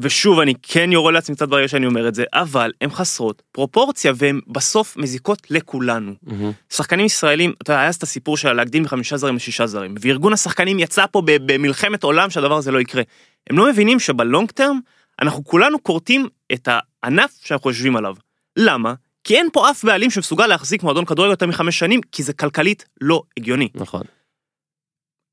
[0.00, 4.12] ושוב אני כן יורה לעצמי קצת ברגע שאני אומר את זה אבל הן חסרות פרופורציה
[4.16, 6.12] והן בסוף מזיקות לכולנו.
[6.22, 6.52] מהמם.
[6.72, 10.78] שחקנים ישראלים, אתה יודע, היה את הסיפור של להגדיל מחמישה זרים לשישה זרים, וארגון השחקנים
[10.78, 13.02] יצא פה במלחמת עולם שהדבר הזה לא יקרה.
[13.50, 14.80] הם לא מבינים שבלונג טרם,
[15.22, 16.68] אנחנו כולנו כורתים את
[17.02, 18.14] הענף שאנחנו יושבים עליו.
[18.56, 18.94] למה?
[19.24, 22.84] כי אין פה אף בעלים שמסוגל להחזיק מועדון כדורגל יותר מחמש שנים, כי זה כלכלית
[23.00, 23.68] לא הגיוני.
[23.74, 24.02] נכון.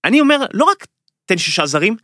[0.06, 0.88] אני אומר, לא רק
[1.26, 1.96] תן שישה זרים,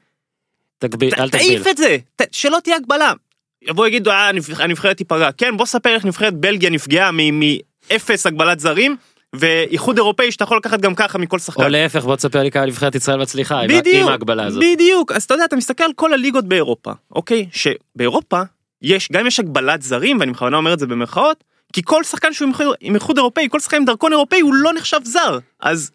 [0.78, 1.48] תגביל, אל תגביל.
[1.48, 3.14] תעיף את זה, ת- שלא תהיה הגבלה.
[3.62, 5.32] יבוא יגידו, אה, הנבח- הנבחרת תיפגע.
[5.32, 8.98] כן, בוא ספר איך נבחרת בלגיה נפגעה מ- מאפס הגבלת זרים,
[9.36, 11.64] ואיחוד אירופאי שאתה יכול לקחת גם ככה מכל שחקן.
[11.64, 14.64] או להפך בוא תספר לי כמה נבחרת ישראל מצליחה בדיוק, עם ההגבלה הזאת.
[14.74, 17.50] בדיוק, אז אתה יודע, אתה מסתכל על כל הליגות באירופה, אוקיי?
[17.52, 18.42] שבאירופה
[18.82, 22.50] יש, גם יש הגבלת זרים, ואני בכוונה אומר את זה במרכאות, כי כל שחקן שהוא
[22.82, 25.40] עם איחוד- אירופאי, כל שחקן עם דרכון אירופאי הוא לא נחשב זר.
[25.60, 25.92] אז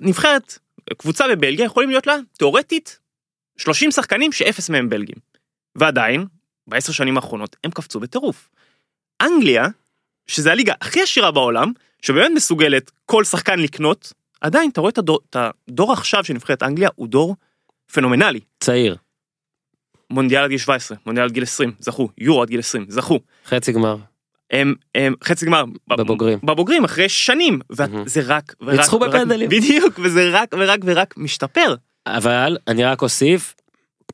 [0.00, 0.58] נבחרת,
[0.98, 2.98] קבוצה בבלגיה יכולים להיות לה, תאורטית,
[3.56, 5.16] 30 שחקנים שאפס מהם בלגים.
[5.76, 6.24] ועדיין,
[6.66, 8.48] בעשר שנים האחרונות הם קפצו בטירוף.
[9.22, 9.66] אנגליה,
[10.28, 15.18] שזה הליגה הכי עשירה בעולם, שבאמת מסוגלת כל שחקן לקנות, עדיין אתה רואה את הדור,
[15.30, 15.36] את
[15.68, 17.36] הדור עכשיו של נבחרת אנגליה הוא דור
[17.92, 18.40] פנומנלי.
[18.60, 18.96] צעיר.
[20.10, 23.20] מונדיאל עד גיל 17, מונדיאל עד גיל 20, זכו, יורו עד גיל 20, זכו.
[23.46, 23.96] חצי גמר.
[24.50, 26.38] הם, הם חצי גמר בבוגרים.
[26.44, 27.58] בבוגרים אחרי שנים.
[27.70, 29.48] וזה רק ורק ניצחו ורק- בפנדלים.
[29.48, 31.74] בדיוק וזה רק ורק ורק משתפר
[32.06, 33.54] אבל אני רק אוסיף,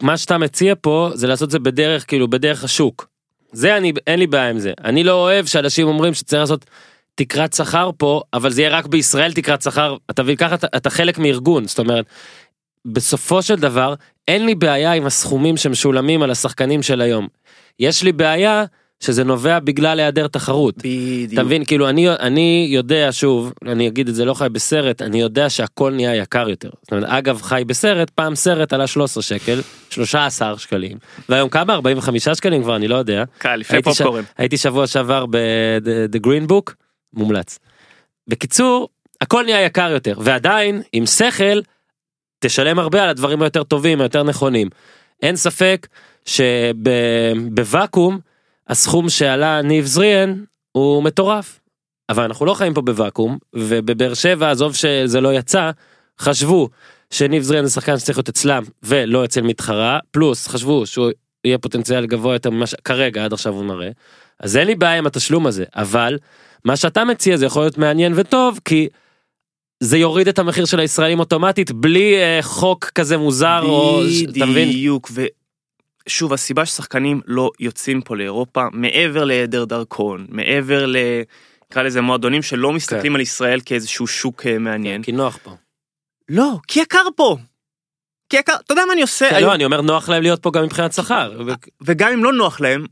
[0.03, 3.09] מה שאתה מציע פה זה לעשות זה בדרך כאילו בדרך השוק.
[3.55, 4.73] זה אני אין לי בעיה עם זה.
[4.85, 6.65] אני לא אוהב שאנשים אומרים שצריך לעשות
[7.15, 10.91] תקרת שכר פה אבל זה יהיה רק בישראל תקרת שכר אתה מבין ככה אתה, אתה
[10.91, 12.05] חלק מארגון זאת אומרת.
[12.87, 13.95] בסופו של דבר
[14.29, 17.29] אין לי בעיה עם הסכומים שמשולמים על השחקנים של היום.
[17.81, 18.65] יש לי בעיה
[19.01, 20.79] שזה נובע בגלל היעדר תחרות.
[20.79, 25.03] בדיוק אתה מבין כאילו אני אני יודע שוב אני אגיד את זה לא חי בסרט
[25.03, 26.71] אני יודע שהכל נהיה יקר יותר.
[26.83, 32.29] זאת אומרת, אגב חי בסרט פעם סרט עלה 13 שקל 13 שקלים והיום כמה 45
[32.29, 33.25] שקלים כבר אני לא יודע.
[33.39, 33.99] קל לפני הייתי, ש...
[33.99, 36.73] פופקורן הייתי שבוע שעבר ב-The Green Book
[37.13, 37.59] מומלץ.
[38.29, 38.89] בקיצור
[39.21, 41.61] הכל נהיה יקר יותר ועדיין עם שכל
[42.41, 44.69] תשלם הרבה על הדברים היותר טובים היותר נכונים.
[45.23, 45.87] אין ספק
[46.27, 48.19] שבוואקום
[48.69, 51.61] הסכום שעלה ניב זריאן הוא מטורף.
[52.09, 55.71] אבל אנחנו לא חיים פה בוואקום ובבאר שבע עזוב שזה לא יצא
[56.19, 56.69] חשבו
[57.11, 61.11] שניב זריאן זה שחקן שצריך להיות אצלם ולא אצל מתחרה פלוס חשבו שהוא
[61.45, 63.91] יהיה פוטנציאל גבוה יותר ממה שכרגע עד עכשיו הוא מראה.
[64.41, 66.19] אז אין לי בעיה עם התשלום הזה אבל
[66.65, 68.89] מה שאתה מציע זה יכול להיות מעניין וטוב כי.
[69.81, 74.01] זה יוריד את המחיר של הישראלים אוטומטית בלי אה, חוק כזה מוזר או
[74.37, 74.69] אתה מבין
[76.07, 80.97] ושוב הסיבה ששחקנים לא יוצאים פה לאירופה מעבר להיעדר דרכון מעבר ל...
[81.71, 85.57] נקרא לזה מועדונים שלא מסתכלים על ישראל כאיזשהו שוק אה, מעניין כי נוח פה.
[86.29, 87.37] לא כי יקר פה.
[88.29, 89.49] כי יקר אתה יודע מה אני עושה כן, היום?
[89.49, 91.43] לא אני אומר נוח להם להיות פה גם מבחינת שכר.
[91.47, 92.87] ו- וגם אם לא נוח להם,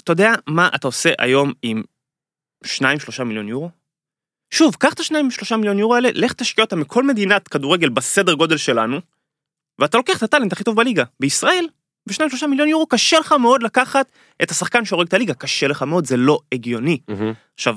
[0.00, 1.82] אתה יודע מה אתה עושה היום עם
[2.64, 3.70] 2-3 מיליון יורו?
[4.50, 8.56] שוב, קח את ה-2-3 מיליון יורו האלה, לך תשקיע אותם מכל מדינת כדורגל בסדר גודל
[8.56, 9.00] שלנו,
[9.78, 11.04] ואתה לוקח את הטאלנט הכי טוב בליגה.
[11.20, 11.66] בישראל,
[12.08, 14.06] ב-2-3 מיליון יורו קשה לך מאוד לקחת
[14.42, 16.98] את השחקן שהורג את הליגה, קשה לך מאוד, זה לא הגיוני.
[17.08, 17.32] מהמם.
[17.54, 17.76] עכשיו,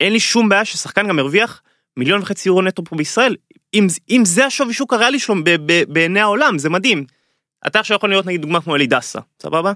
[0.00, 1.62] אין לי שום בעיה ששחקן גם ירוויח
[1.96, 3.36] מיליון וחצי יורו נטו פה בישראל,
[3.74, 7.04] אם, אם זה השווי שוק הריאלי שלו ב- ב- בעיני העולם, זה מדהים.
[7.66, 9.72] אתה עכשיו יכול לראות נגיד דוגמה כמו אלי דסה, סבבה?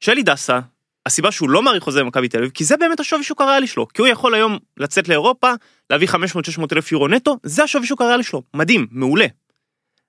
[0.00, 0.60] שאלי דסה,
[1.06, 3.88] הסיבה שהוא לא מעריך חוזה במכבי תל אביב, כי זה באמת השווי שוק הריאלי שלו.
[3.88, 5.52] כי הוא יכול היום לצאת לאירופה,
[5.90, 6.14] להביא 500-600
[6.72, 8.42] אלף יורו נטו, זה השווי שוק הריאלי שלו.
[8.54, 9.26] מדהים, מעולה.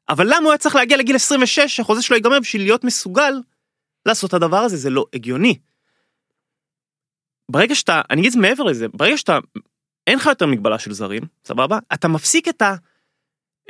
[0.10, 3.34] אבל למה הוא היה צריך להגיע לגיל 26, שהחוזה שלו ייגמר בשביל להיות מסוגל
[4.06, 4.78] לעשות את הדבר הזה?
[4.78, 5.58] זה לא הגיוני.
[7.52, 9.40] ברגע שאתה, אני אגיד מעבר לזה, ברגע שאתה,
[10.08, 11.80] אין לך יותר מגבלה של זרים, סבבה?
[11.94, 12.76] אתה מפסיק את ה...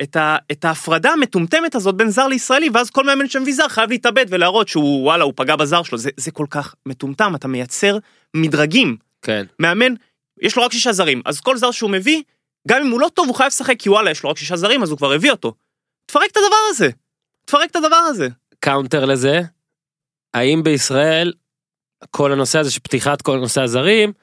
[0.02, 3.89] את, ה, את ההפרדה המטומטמת הזאת בין זר לישראלי, ואז כל מאמן שמביא זר חייב
[3.89, 7.97] להתאבד ולהראות שהוא וואלה הוא פגע בזר שלו, זה, זה כל כך מטומטם, אתה מייצר
[8.36, 8.97] מדרגים.
[9.21, 9.45] כן.
[9.60, 9.93] מאמן,
[10.41, 12.23] יש לו רק שישה זרים, אז כל זר שהוא מביא,
[12.67, 14.84] גם אם הוא לא טוב הוא חייב לשחק כי וואלה יש לו רק שישה זרים
[14.84, 15.54] אז הוא כבר הביא אותו.
[16.10, 16.89] תפרק את הדבר הזה,
[17.45, 18.28] תפרק את הדבר הזה.
[18.60, 19.41] counter לזה,
[20.34, 21.34] האם בישראל
[22.12, 24.13] כל הנושא הזה של פתיחת כל נושא הזרים,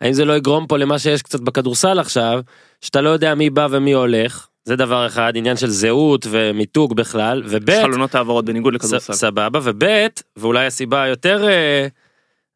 [0.00, 2.40] האם זה לא יגרום פה למה שיש קצת בכדורסל עכשיו,
[2.80, 7.42] שאתה לא יודע מי בא ומי הולך, זה דבר אחד, עניין של זהות ומיתוג בכלל,
[7.48, 9.12] וב' יש חלונות העברות בניגוד לכדורסל.
[9.12, 9.84] סבבה, וב'
[10.36, 11.86] ואולי הסיבה היותר, אה,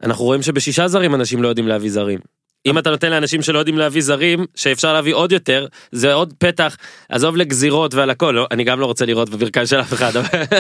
[0.03, 2.19] אנחנו רואים שבשישה זרים אנשים לא יודעים להביא זרים.
[2.67, 6.77] אם אתה נותן לאנשים שלא יודעים להביא זרים, שאפשר להביא עוד יותר, זה עוד פתח,
[7.09, 10.13] עזוב לגזירות ועל הכל, לא, אני גם לא רוצה לראות בברכיים של אף אחד,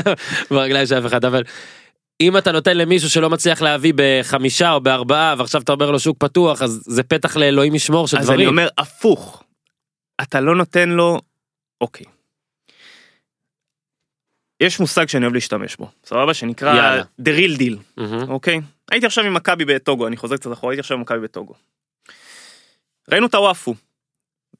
[0.50, 1.42] ברגליים של אף אחד, אבל
[2.20, 6.16] אם אתה נותן למישהו שלא מצליח להביא בחמישה או בארבעה, ועכשיו אתה אומר לו שוק
[6.18, 8.40] פתוח, אז זה פתח לאלוהים ישמור של אז דברים.
[8.40, 9.42] אני אומר הפוך,
[10.22, 11.20] אתה לא נותן לו,
[11.80, 12.06] אוקיי.
[14.60, 16.34] יש מושג שאני אוהב להשתמש בו, סבבה?
[16.34, 17.02] שנקרא יאללה.
[17.20, 17.76] The Real Deal.
[17.96, 18.30] מהמם.
[18.30, 18.60] אוקיי?
[18.90, 21.54] הייתי עכשיו עם מכבי בטוגו, אני חוזר קצת אחורה, הייתי עכשיו עם מכבי בטוגו.
[23.10, 23.74] ראינו את ה WAFU.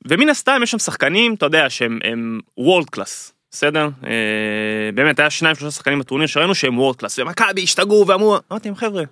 [0.09, 3.89] ומן הסתם יש שם שחקנים, אתה יודע, שהם הם world class, בסדר?
[4.05, 8.69] אה, באמת, היה שניים שלושה שחקנים בטורניר שראינו שהם world class, ומכבי השתגעו ואמרו, אמרתי
[8.69, 9.03] להם, חבר'ה,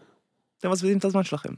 [0.58, 1.52] אתם מבזבזים את הזמן שלכם.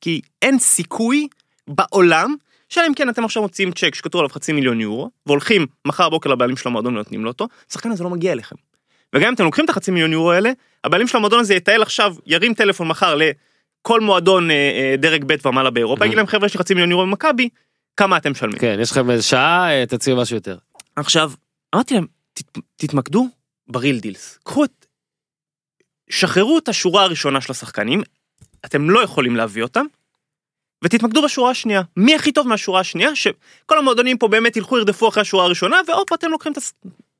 [0.00, 1.28] כי אין סיכוי
[1.68, 2.34] בעולם,
[2.68, 6.30] שאלא אם כן אתם עכשיו מוציאים צ'ק שכתוב עליו חצי מיליון יורו, והולכים מחר בבוקר
[6.30, 8.56] לבעלים של המועדון ונותנים לו אותו, השחקן הזה לא מגיע אליכם.
[9.14, 10.50] וגם אם אתם לוקחים את החצי מיליון יורו האלה,
[10.84, 13.14] הבעלים של המועדון הזה יטייל עכשיו, ירים טלפון מחר
[13.86, 16.06] לכל מועדון אה, אה, דרג ב' ומעלה באירופה, Mhm.
[16.06, 17.48] יגיד להם חבר'ה יש לי חצי מיליון יורו במכבי,
[17.96, 18.58] כמה אתם משלמים.
[18.58, 20.58] כן, יש לכם איזה שעה, אה, תציעו משהו יותר.
[20.96, 21.32] עכשיו,
[21.74, 23.28] אמרתי להם, "תת- תתמקדו
[23.68, 24.86] ב real deals, קחו את,
[26.10, 28.02] שחררו את השורה הראשונה של השחקנים,
[28.64, 29.86] אתם לא יכולים להביא אותם,
[30.84, 31.82] ותתמקדו בשורה השנייה.
[31.96, 33.16] מי הכי טוב מהשורה השנייה?
[33.16, 36.52] שכל המועדונים פה באמת ילכו ירדפו אחרי השורה הראשונה, והופ, אתם לוקחים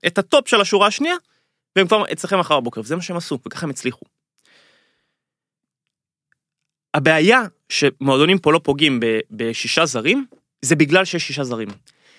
[0.07, 1.15] את, הטופ של השורה השנייה,
[1.77, 4.05] והם כבר אצלכם מחר בבוקר, וזה מה שהם עשו, וככה הם הצליחו.
[6.95, 10.27] הבעיה שמועדונים פה לא פוגעים בשישה זרים,
[10.63, 11.69] זה בגלל שיש שישה זרים.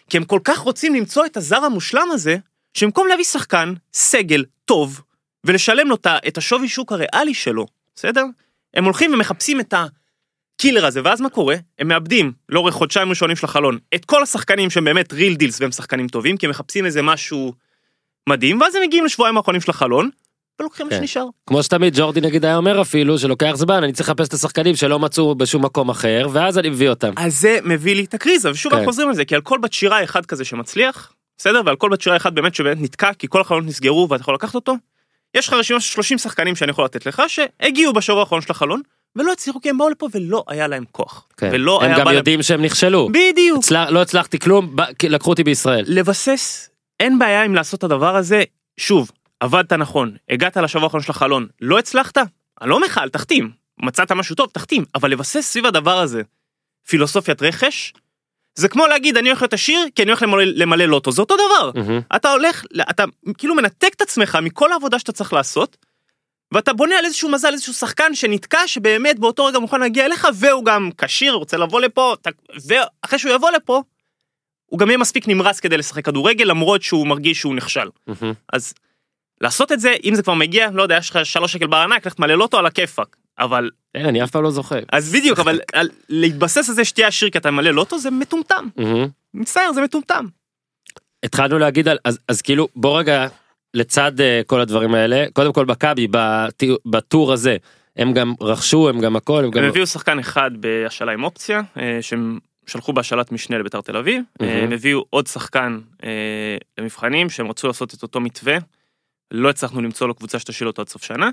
[0.09, 2.38] כי הם כל כך רוצים למצוא את הזר המושלם הזה,
[2.73, 5.01] שבמקום להביא שחקן, סגל, טוב,
[5.43, 8.25] ולשלם לו את השווי שוק הריאלי שלו, בסדר?
[8.73, 11.55] הם הולכים ומחפשים את הקילר הזה, ואז מה קורה?
[11.79, 15.71] הם מאבדים, לאורך חודשיים ראשונים של החלון, את כל השחקנים שהם באמת ריל דילס והם
[15.71, 17.53] שחקנים טובים, כי הם מחפשים איזה משהו
[18.29, 20.09] מדהים, ואז הם מגיעים לשבועיים האחרונים של החלון,
[20.60, 21.00] ולוקחים מה כן.
[21.00, 21.26] שנשאר.
[21.48, 25.00] כמו שתמיד ג'ורדי נגיד היה אומר אפילו שלוקח זמן אני צריך לחפש את השחקנים שלא
[25.00, 27.12] מצאו בשום מקום אחר ואז אני מביא אותם.
[27.18, 28.78] אז זה מביא לי את הקריזה, ושוב כן.
[28.78, 31.62] אנחנו חוזרים לזה, כי על כל בת שירה אחד כזה שמצליח, בסדר?
[31.65, 34.56] ועל כל בת שירה אחד באמת שבאמת נתקע, כי כל החלונות נסגרו ואתה יכול לקחת
[34.56, 34.76] אותו,
[35.38, 38.82] יש לך רשימה של 30 שחקנים שאני יכול לתת לך, שהגיעו בשבוע האחרון של החלון,
[39.15, 41.28] ולא הצליחו כי הם באו לפה ולא היה להם כוח.
[41.38, 41.50] כן.
[41.54, 42.15] ולא הם היה גם להם...
[42.15, 43.10] יודעים שהם נכשלו.
[43.12, 43.60] בדיוק.
[43.63, 45.84] הצלח- לא הצלחתי כלום ב- לקחו אותי בישראל.
[45.88, 48.44] לבסס, אין בעיה עם לעשות את הדבר הזה,
[48.78, 52.17] שוב, עבדת נכון, הגעת לשבוע האחרון של החלון, לא הצלחת?
[52.62, 56.21] אני לא אל תחתים, מצאת משהו טוב, תחתים, אבל לבסס סביב הדבר הזה
[56.88, 57.93] פילוסופיית רכש,
[58.56, 61.36] זה כמו להגיד אני הולך להיות עשיר כי אני הולך למלא, למלא לוטו, זה אותו
[61.36, 61.71] דבר.
[61.82, 62.02] מהמם.
[62.15, 63.04] אתה הולך, אתה
[63.38, 65.78] כאילו מנתק את עצמך מכל העבודה שאתה צריך לעשות,
[66.52, 70.65] ואתה בונה על איזשהו מזל, איזשהו שחקן שנתקע, שבאמת באותו רגע מוכן להגיע אליך, והוא
[70.65, 72.30] גם כשיר, רוצה לבוא לפה, אתה-
[72.67, 73.82] ואחרי שהוא יבוא לפה,
[74.65, 77.89] הוא גם יהיה מספיק נמרץ כדי לשחק כדורגל, למרות שהוא מרגיש שהוא נכשל.
[78.08, 78.34] מהמם.
[78.54, 78.74] אז
[79.45, 82.13] לעשות את זה, אם זה כבר מגיע, לא יודע, יש לך שלוש שקל בארנק, לך
[82.13, 83.15] תמלא לוטו על הכיפאק.
[83.39, 84.79] אבל, אין, אני אף פעם לא זוכר.
[84.91, 88.67] אז בדיוק, אבל על, להתבסס על זה שתהיה עשיר כי אתה ממלא לוטו, זה מטומטם.
[89.34, 90.25] מצטער, זה מטומטם.
[91.23, 93.27] התחלנו להגיד על אז אז כאילו בוא רגע
[93.73, 96.08] לצד אה, כל הדברים האלה קודם כל מכבי
[96.86, 97.57] בטור הזה
[97.95, 101.61] הם גם רכשו הם גם הכל הם גם הם הביאו שחקן אחד בהשאלה עם אופציה,
[101.78, 104.24] אה, שהם שלחו בהשאלת משנה לביתר תל אביב.
[104.41, 106.09] אה, הם הביאו עוד שחקן אה,
[106.78, 108.57] למבחנים, שהם רצו לעשות את אותו מתווה.
[109.32, 111.30] לא הצלחנו למצוא לו קבוצה שתשאיל אותו עד סוף שנה.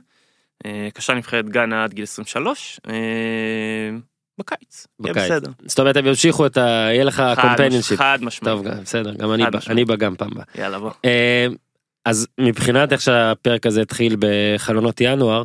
[0.66, 2.80] אה, קשר נבחרת גאנה עד גיל 23.
[2.88, 2.92] אה,
[4.38, 4.86] בקיץ.
[5.04, 5.12] יהיה.
[5.14, 5.50] בסדר.
[5.66, 6.60] זאת אומרת הם ימשיכו את ה...
[6.90, 7.98] יהיה לך מש- companionship.
[7.98, 8.54] חד משמעית.
[8.56, 9.58] טוב גם, בסדר גם אני בא-.
[9.68, 10.44] אני בא גם פעם הבאה.
[10.58, 10.90] יאללה בוא.
[11.04, 11.46] אה,
[12.04, 15.42] אז מבחינת איך שהפרק הזה התחיל בחלונות ינואר,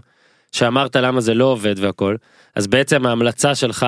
[0.51, 2.15] שאמרת למה זה לא עובד והכל,
[2.55, 3.85] אז בעצם ההמלצה שלך,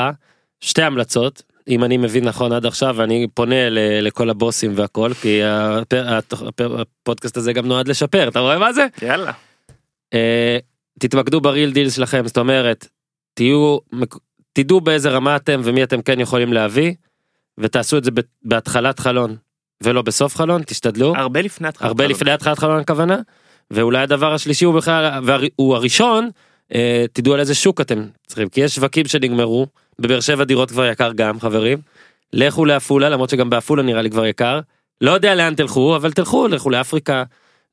[0.60, 5.44] שתי המלצות, אם אני מבין נכון עד עכשיו, ואני פונה ל- לכל הבוסים והכל, כי
[5.44, 8.88] הפ- התוכ- הפ- הפודקאסט הזה גם נועד לשפר, אתה רואה מה זה?
[9.02, 9.32] יאללה.
[10.14, 10.58] אה,
[11.00, 12.88] תתמקדו ב real deal שלכם, זאת אומרת,
[13.34, 13.78] תהיו,
[14.54, 16.94] תדעו באיזה רמה אתם ומי אתם כן יכולים להביא,
[17.58, 18.12] ותעשו את זה
[18.44, 19.36] בהתחלת חלון,
[19.84, 21.14] ולא בסוף חלון, תשתדלו.
[21.16, 21.88] הרבה לפני התחלת.
[21.88, 22.16] הרבה חלון.
[22.16, 23.18] לפני התחלת חלון הכוונה
[23.72, 26.30] ואולי הדבר השלישי הוא בכלל והוא הראשון
[26.74, 29.68] אה, תדעו על איזה שוק אתם צריכים כי יש שווקים שנגמרו
[30.00, 31.78] בבאר שבע דירות כבר יקר גם חברים.
[32.34, 34.60] לכו לעפולה למרות שגם בעפולה נראה לי כבר יקר
[35.02, 37.24] לא יודע לאן תלכו אבל תלכו לכו לאפריקה.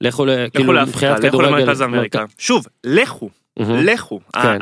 [0.00, 1.42] לכו כאילו לאפריקה, לכו.
[1.42, 2.24] למרכז אמריקה.
[2.38, 3.30] שוב, לכו.
[3.58, 4.20] לכו.
[4.32, 4.58] כן.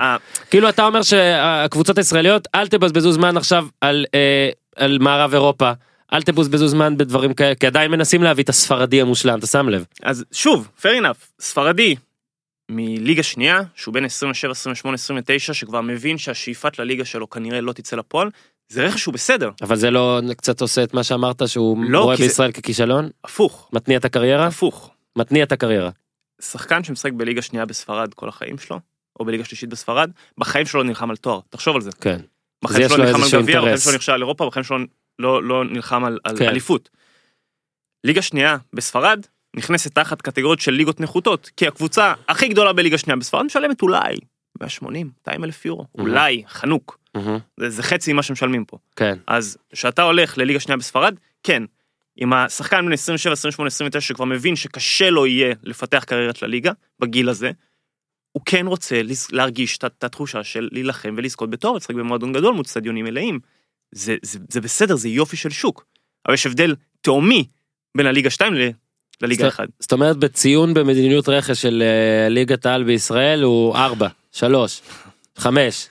[0.50, 5.72] כאילו אתה אומר שהקבוצות הישראליות אל תבזבזו זמן עכשיו על אה, על מערב אירופה.
[6.12, 9.84] אל תבזבזו זמן בדברים כאלה כי עדיין מנסים להביא את הספרדי המושלם אתה שם לב.
[10.02, 11.94] אז שוב, fair enough, ספרדי
[12.70, 17.96] מליגה שנייה, שהוא בין 27, 28, 29, שכבר מבין שהשאיפת לליגה שלו כנראה לא תצא
[17.96, 18.30] לפועל,
[18.68, 22.16] זה רכש שהוא בסדר, אבל זה לא קצת עושה את מה שאמרת שהוא לא, רואה
[22.16, 23.08] כי זה- בישראל ככישלון?
[23.24, 24.46] הפוך, מתניע את הקריירה?
[24.46, 24.90] הפוך.
[25.18, 25.90] מתניע את הקריירה.
[26.40, 28.80] שחקן שמשחק בליגה שנייה בספרד כל החיים שלו,
[29.20, 31.90] או בליגה שלישית בספרד, בחיים שלו לא נלחם על תואר, תחשוב על זה.
[32.00, 32.20] כן.
[32.64, 33.76] בחיים שלו לו נלחם על גביע, בחיים.
[33.76, 34.78] שלו נכשל על אירופה, בחיים שלו
[35.18, 36.48] לא, לא נלחם על, על כן.
[36.48, 36.90] אליפות.
[38.04, 43.16] ליגה שנייה בספרד נכנסת תחת קטגוריות של ליגות נחותות, כי הקבוצה הכי גדולה בליגה שנייה
[43.16, 44.16] בספרד משלמת אולי
[44.60, 46.10] 180, 200 אלף יורו, מהמם.
[46.10, 47.38] אולי, חנוק, מהמם.
[47.60, 48.78] זה, זה חצי ממה שמשלמים פה.
[48.96, 49.18] כן.
[49.26, 51.62] אז כשאתה הולך לליגה שנייה בספרד, כן,
[52.20, 57.28] אם השחקן בן 27, 28, 29 שכבר מבין שקשה לו יהיה לפתח קריירת לליגה, בגיל
[57.28, 57.50] הזה,
[58.32, 59.00] הוא כן רוצה
[59.32, 63.40] להרגיש את התחושה של להילחם ולזכות בתואר, לשחק במועדון גדול מול צדיונים מלאים.
[63.92, 65.86] זה, זה, זה בסדר, זה יופי של שוק.
[66.26, 67.46] אבל יש הבדל תהומי
[67.96, 68.68] בין הליגה 2 ל-
[69.22, 69.64] לליגה סת- 1.
[69.80, 74.80] זאת אומרת בציון במדיניות רכש של אה, ליגת העל בישראל הוא 4, 3,
[75.36, 75.86] 5.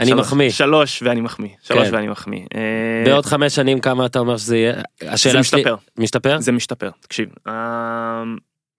[0.00, 0.50] אני שלוש- מחמיא.
[0.50, 1.48] שלוש ואני מחמיא.
[1.62, 1.94] שלוש כן.
[1.94, 2.40] ואני מחמיא.
[2.54, 4.74] אה, בעוד חמש שנים כמה אתה אומר שזה יהיה?
[5.02, 5.60] השאלה שלי...
[5.60, 6.40] משתפר, משתפר?
[6.40, 6.90] זה משתפר.
[7.00, 8.22] תקשיב, אה,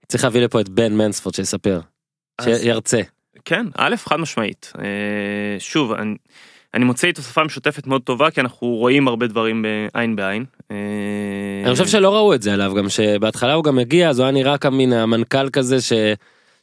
[0.07, 1.79] צריך להביא לפה את בן מנספורד שיספר.
[2.39, 3.01] אז- שירצה.
[3.45, 4.71] כן, א', חד משמעית.
[4.79, 4.83] אה,
[5.59, 6.15] שוב, אני,
[6.73, 10.45] אני מוצא איתו שפה משותפת מאוד טובה, כי אנחנו רואים הרבה דברים בעין בעין.
[10.71, 10.77] אה,
[11.65, 14.31] אני חושב שלא ראו את זה עליו גם שבהתחלה הוא גם הגיע אז הוא היה
[14.31, 15.93] נראה כמין המנכ"ל כזה ש...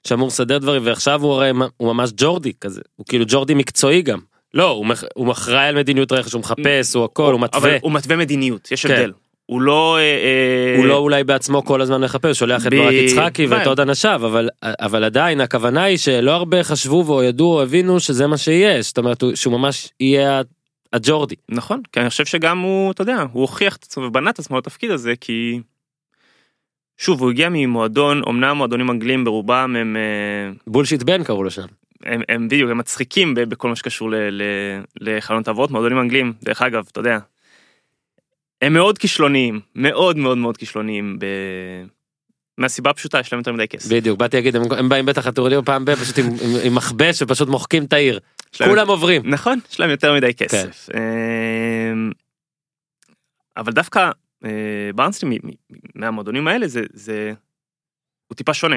[0.04, 4.18] שאמור לסדר דברים ועכשיו הוא הרי הוא ממש ג'ורדי כזה הוא כאילו ג'ורדי מקצועי גם
[4.54, 5.04] לא הוא, מח...
[5.14, 8.72] הוא אחראי על מדיניות רכש הוא מחפש הוא הכל הוא מתווה אבל הוא מתווה מדיניות,
[8.72, 8.92] יש כן.
[8.92, 9.12] הבדל.
[9.46, 9.96] הוא לא...
[9.96, 13.68] אה, אה, הוא לא אולי בעצמו כל הזמן מחפש שולח את ברק יצחקי ואת כן.
[13.68, 18.26] עוד אנשיו אבל אבל עדיין הכוונה היא שלא הרבה חשבו או ידעו או הבינו שזה
[18.26, 20.42] מה שיהיה זאת אומרת הוא- שהוא ממש יהיה
[20.92, 24.38] הג'ורדי נכון, כי אני חושב שגם הוא, אתה יודע, הוא הוכיח את עצמו ובנה את
[24.38, 25.60] עצמו לתפקיד הזה, כי...
[26.98, 31.66] שוב, הוא הגיע ממועדון, אמנם מועדונים אנגלים ברובם הם, אה, בולשיט בן קראו לו שם
[32.04, 34.10] הם, הם בדיוק, הם מצחיקים בכל מה שקשור
[35.00, 37.18] לחלונות העברות, מועדונים אנגלים, דרך אגב, אתה יודע,
[38.62, 41.26] הם מאוד כישלוניים, מאוד מאוד מאוד כישלוניים, ב...
[42.58, 43.92] מהסיבה הפשוטה, יש להם יותר מדי כסף.
[43.92, 47.22] בדיוק באתי להגיד הם, הם באים בטח לטורניר פעם ב פשוט עם, עם, עם מכבש
[47.22, 48.20] ופשוט מוחקים את העיר
[48.58, 50.44] כולם עוברים נכון, יש להם יותר מדי כן.
[50.44, 50.88] כסף.
[50.94, 52.10] אמ,
[53.56, 54.10] אבל דווקא
[54.44, 55.26] אה, ברנסטי
[55.94, 57.32] מהמועדונים האלה זה, זה,
[58.28, 58.76] הוא טיפה שונה.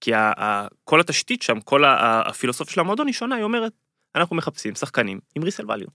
[0.00, 3.72] כי ה, ה, כל התשתית שם, כל ה- הפילוסופיה של המועדון היא שונה, היא אומרת,
[4.14, 5.88] אנחנו מחפשים שחקנים עם ריסל ואליו.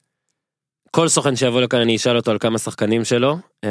[0.92, 3.70] כל סוכן שיבוא לכאן אני אשאל אותו על כמה שחקנים שלו אה,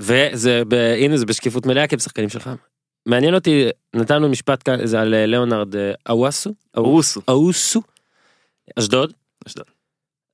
[0.00, 0.62] וזה
[0.98, 2.50] הנה זה בשקיפות מלאה כי הם שחקנים שלך.
[3.06, 7.20] מעניין אותי נתנו משפט כאן זה על אה, ליאונרד אה, אוואסו אורוסו.
[7.28, 7.82] אווסו
[8.78, 9.12] אשדוד
[9.46, 9.66] אשדוד.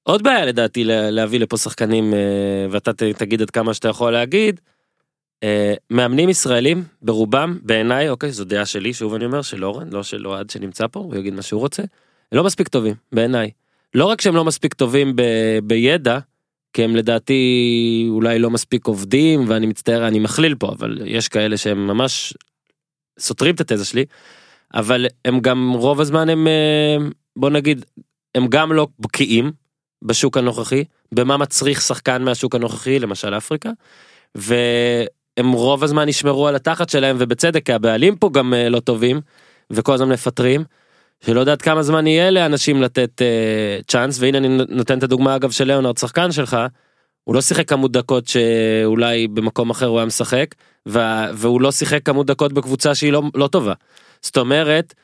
[0.03, 2.15] עוד בעיה לדעתי לה- להביא לפה שחקנים
[2.71, 4.61] ואתה תגיד עד כמה שאתה יכול להגיד.
[5.91, 10.27] מאמנים ישראלים ברובם בעיניי אוקיי זו דעה שלי שוב אני אומר של אורן לא של
[10.27, 11.83] אוהד שנמצא פה הוא יגיד מה שהוא רוצה.
[12.33, 13.51] לא מספיק טובים בעיניי.
[13.95, 15.23] לא רק שהם לא מספיק טובים ב,
[15.63, 16.19] בידע
[16.73, 21.57] כי הם לדעתי אולי לא מספיק עובדים ואני מצטער אני מכליל פה אבל יש כאלה
[21.57, 22.35] שהם ממש
[23.19, 24.05] סותרים את התזה שלי.
[24.75, 26.97] אבל הם גם רוב הזמן הם אה,
[27.37, 27.85] בוא נגיד
[28.35, 29.53] הם גם לא בקיאים
[30.03, 33.71] בשוק הנוכחי במה מצריך שחקן מהשוק הנוכחי למשל אפריקה.
[34.35, 39.21] והם רוב הזמן ישמרו על התחת שלהם ובצדק כי הבעלים פה גם אה, לא טובים
[39.71, 40.65] וכל הזמן מפטרים.
[41.27, 45.51] שלא יודעת כמה זמן יהיה לאנשים לתת אה, צ'אנס והנה אני נותן את הדוגמה אגב
[45.51, 46.57] של ליאונרד שחקן שלך.
[47.25, 50.55] הוא לא שיחק כמות דקות שאולי במקום אחר הוא היה משחק
[50.87, 53.73] וה- והוא לא שיחק כמות דקות בקבוצה שהיא לא, לא טובה.
[54.23, 54.95] זאת אומרת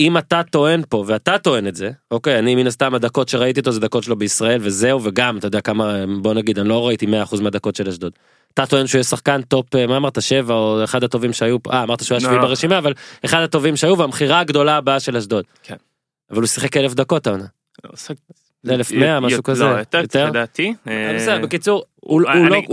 [0.00, 3.72] אם אתה טוען פה ואתה טוען את זה אוקיי אני מן הסתם הדקות שראיתי אותו
[3.72, 7.42] זה דקות שלו בישראל וזהו וגם אתה יודע כמה בוא נגיד אני לא ראיתי 100%
[7.42, 8.12] מהדקות של אשדוד.
[8.54, 11.82] אתה טוען שהוא יהיה שחקן טופ אה, מה אמרת שבע או אחד הטובים שהיו אה
[11.82, 12.48] אמרת שהוא היה לא, שביעי לא.
[12.48, 12.92] ברשימה אבל
[13.24, 15.44] אחד הטובים שהיו והמכירה הגדולה הבאה של אשדוד.
[15.62, 15.76] כן.
[16.30, 17.44] אבל הוא שיחק אלף דקות העונה.
[17.84, 17.90] לא,
[18.62, 19.64] זה 1100 משהו לא, כזה.
[19.98, 20.74] יותר, לדעתי.
[20.88, 22.30] אה, בסדר, בקיצור, הוא לא-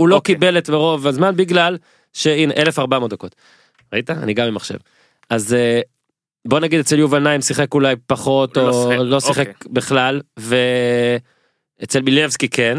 [0.08, 0.34] לא אוקיי.
[0.34, 1.76] קיבל את רוב הזמן בגלל
[2.12, 3.34] שהנה 1400 דקות.
[3.92, 4.10] ראית?
[4.10, 4.76] אני גם עם מחשב.
[5.30, 5.80] אז אה,
[6.48, 9.72] בוא נגיד אצל יובל נעים שיחק אולי פחות לא או לא שיחק אוקיי.
[9.72, 12.78] בכלל ואצל מילבסקי כן.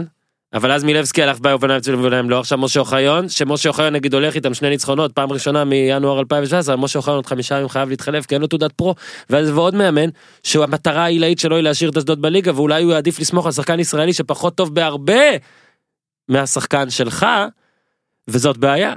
[0.54, 3.94] אבל אז מילבסקי הלך ביובל נעים אצל יובל נעים לא עכשיו משה אוחיון שמשה אוחיון
[3.94, 7.90] נגיד הולך איתם שני ניצחונות פעם ראשונה מינואר 2017 משה אוחיון עוד חמישה ימים חייב
[7.90, 8.96] להתחלף כי אין לו תעודת פרו.
[9.30, 10.10] ואז ועוד מאמן
[10.44, 14.14] שהמטרה העילאית שלו היא להשאיר את אשדוד בליגה ואולי הוא יעדיף לסמוך על שחקן ישראלי
[14.14, 15.24] שפחות טוב בהרבה
[16.28, 17.26] מהשחקן שלך
[18.28, 18.94] וזאת בעיה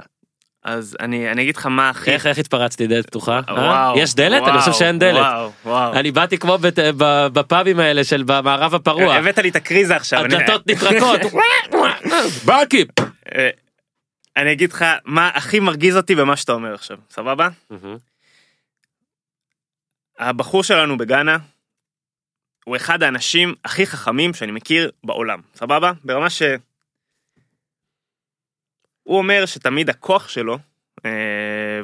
[0.65, 2.11] אז אני אני אגיד לך מה הכי...
[2.11, 3.53] איך איך התפרצתי דלת פתוחה אה?
[3.53, 5.93] וואו, יש דלת אני חושב שאין דלת וואו, וואו.
[5.93, 6.79] אני באתי כמו בת-
[7.33, 10.19] בפאבים האלה של במערב הפרוע הבאת לי את הקריזה עכשיו.
[10.19, 11.19] הדלתות נטרקות
[12.45, 12.87] ברקיפ
[13.35, 13.49] אה,
[14.37, 17.47] אני אגיד לך מה הכי מרגיז אותי במה שאתה אומר עכשיו, סבבה?
[20.19, 21.37] הבחור שלנו בגאנה
[22.65, 25.91] הוא אחד האנשים הכי חכמים שאני מכיר בעולם, סבבה?
[26.03, 26.41] ברמה ש...
[29.05, 30.57] הוא אומר שתמיד הכוח שלו,
[31.05, 31.11] אה,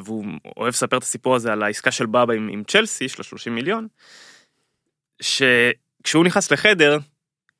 [0.04, 0.24] והוא
[0.56, 3.88] אוהב לספר את הסיפור הזה על העסקה של בבא עם, עם צ'לסי, של ה-30 מיליון,
[5.22, 6.98] שכשהוא נכנס לחדר,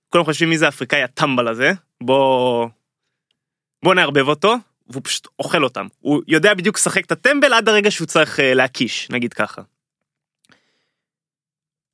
[0.08, 2.68] כולם חושבים מי זה האפריקאי הטמבל הזה, בוא...
[3.82, 4.54] בוא נערבב אותו,
[4.88, 5.86] והוא פשוט אוכל אותם.
[6.00, 9.62] הוא יודע בדיוק לשחק את הטמבל עד הרגע שהוא צריך אה, להקיש, נגיד ככה.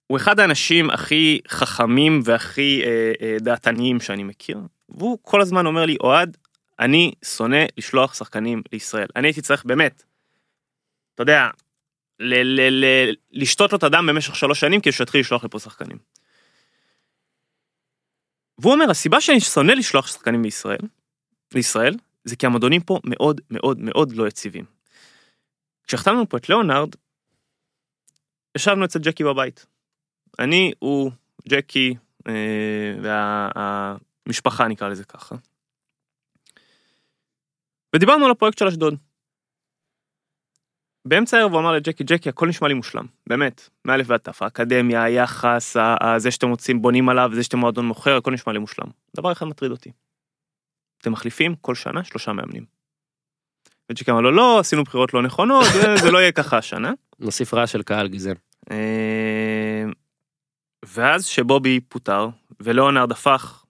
[0.06, 4.58] הוא אחד האנשים הכי חכמים והכי אה, אה, דעתניים שאני מכיר,
[4.88, 6.36] והוא כל הזמן אומר לי, אוהד,
[6.80, 9.08] אני שונא לשלוח שחקנים לישראל.
[9.16, 10.02] אני הייתי צריך באמת,
[11.14, 11.48] אתה יודע,
[12.18, 15.98] ל- ל- ל- לשתות לו את הדם במשך שלוש שנים כדי שיתחיל לשלוח לפה שחקנים.
[18.58, 20.80] והוא אומר, הסיבה שאני שונא לשלוח שחקנים לישראל,
[21.54, 24.64] לישראל, זה כי המועדונים פה מאוד מאוד מאוד לא יציבים.
[25.86, 26.88] כשהחתמנו פה את ליאונרד,
[28.56, 29.66] ישבנו אצל ג'קי בבית.
[30.38, 31.10] אני, הוא,
[31.48, 31.94] ג'קי
[32.28, 32.94] אה,
[34.26, 35.36] והמשפחה נקרא לזה ככה.
[37.96, 38.94] ודיברנו על הפרויקט של אשדוד.
[41.04, 45.02] באמצע הערב הוא אמר לג'קי, ג'קי, הכל נשמע לי מושלם, באמת, מאלף ועד תף, האקדמיה,
[45.02, 45.76] היחס,
[46.16, 48.86] זה שאתם רוצים, בונים עליו, זה שאתם מועדון מוכר, הכל נשמע לי מושלם.
[49.16, 49.90] דבר אחד מטריד אותי.
[51.02, 52.64] אתם מחליפים כל שנה שלושה מאמנים.
[53.90, 56.92] וג'קי אמר לו, לא, עשינו בחירות לא נכונות, זה- זה לא יהיה ככה השנה.
[57.20, 58.34] נוסיף רעש של קהל גזען
[58.70, 59.84] אה,
[60.84, 62.28] ואז שבובי פוטר,
[62.60, 63.64] ולאונרד הפך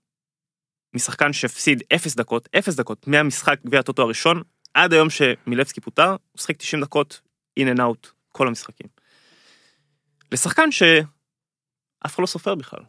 [0.94, 4.42] משחקן שהפסיד 0 דקות, 0 דקות מהמשחק גביע הטוטו הראשון,
[4.74, 7.20] עד היום שמילבסקי פוטר, הוא שחק 90 דקות
[7.60, 8.86] in and out כל המשחקים.
[10.32, 12.80] לשחקן שאף אחד לא סופר בכלל.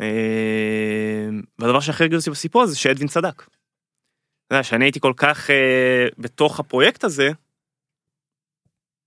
[0.00, 1.28] אה,
[1.58, 3.42] והדבר שהכי הרגיז אותי בסיפור הזה שאדווין צדק.
[4.46, 7.28] אתה יודע, שאני הייתי כל כך אה, בתוך הפרויקט הזה,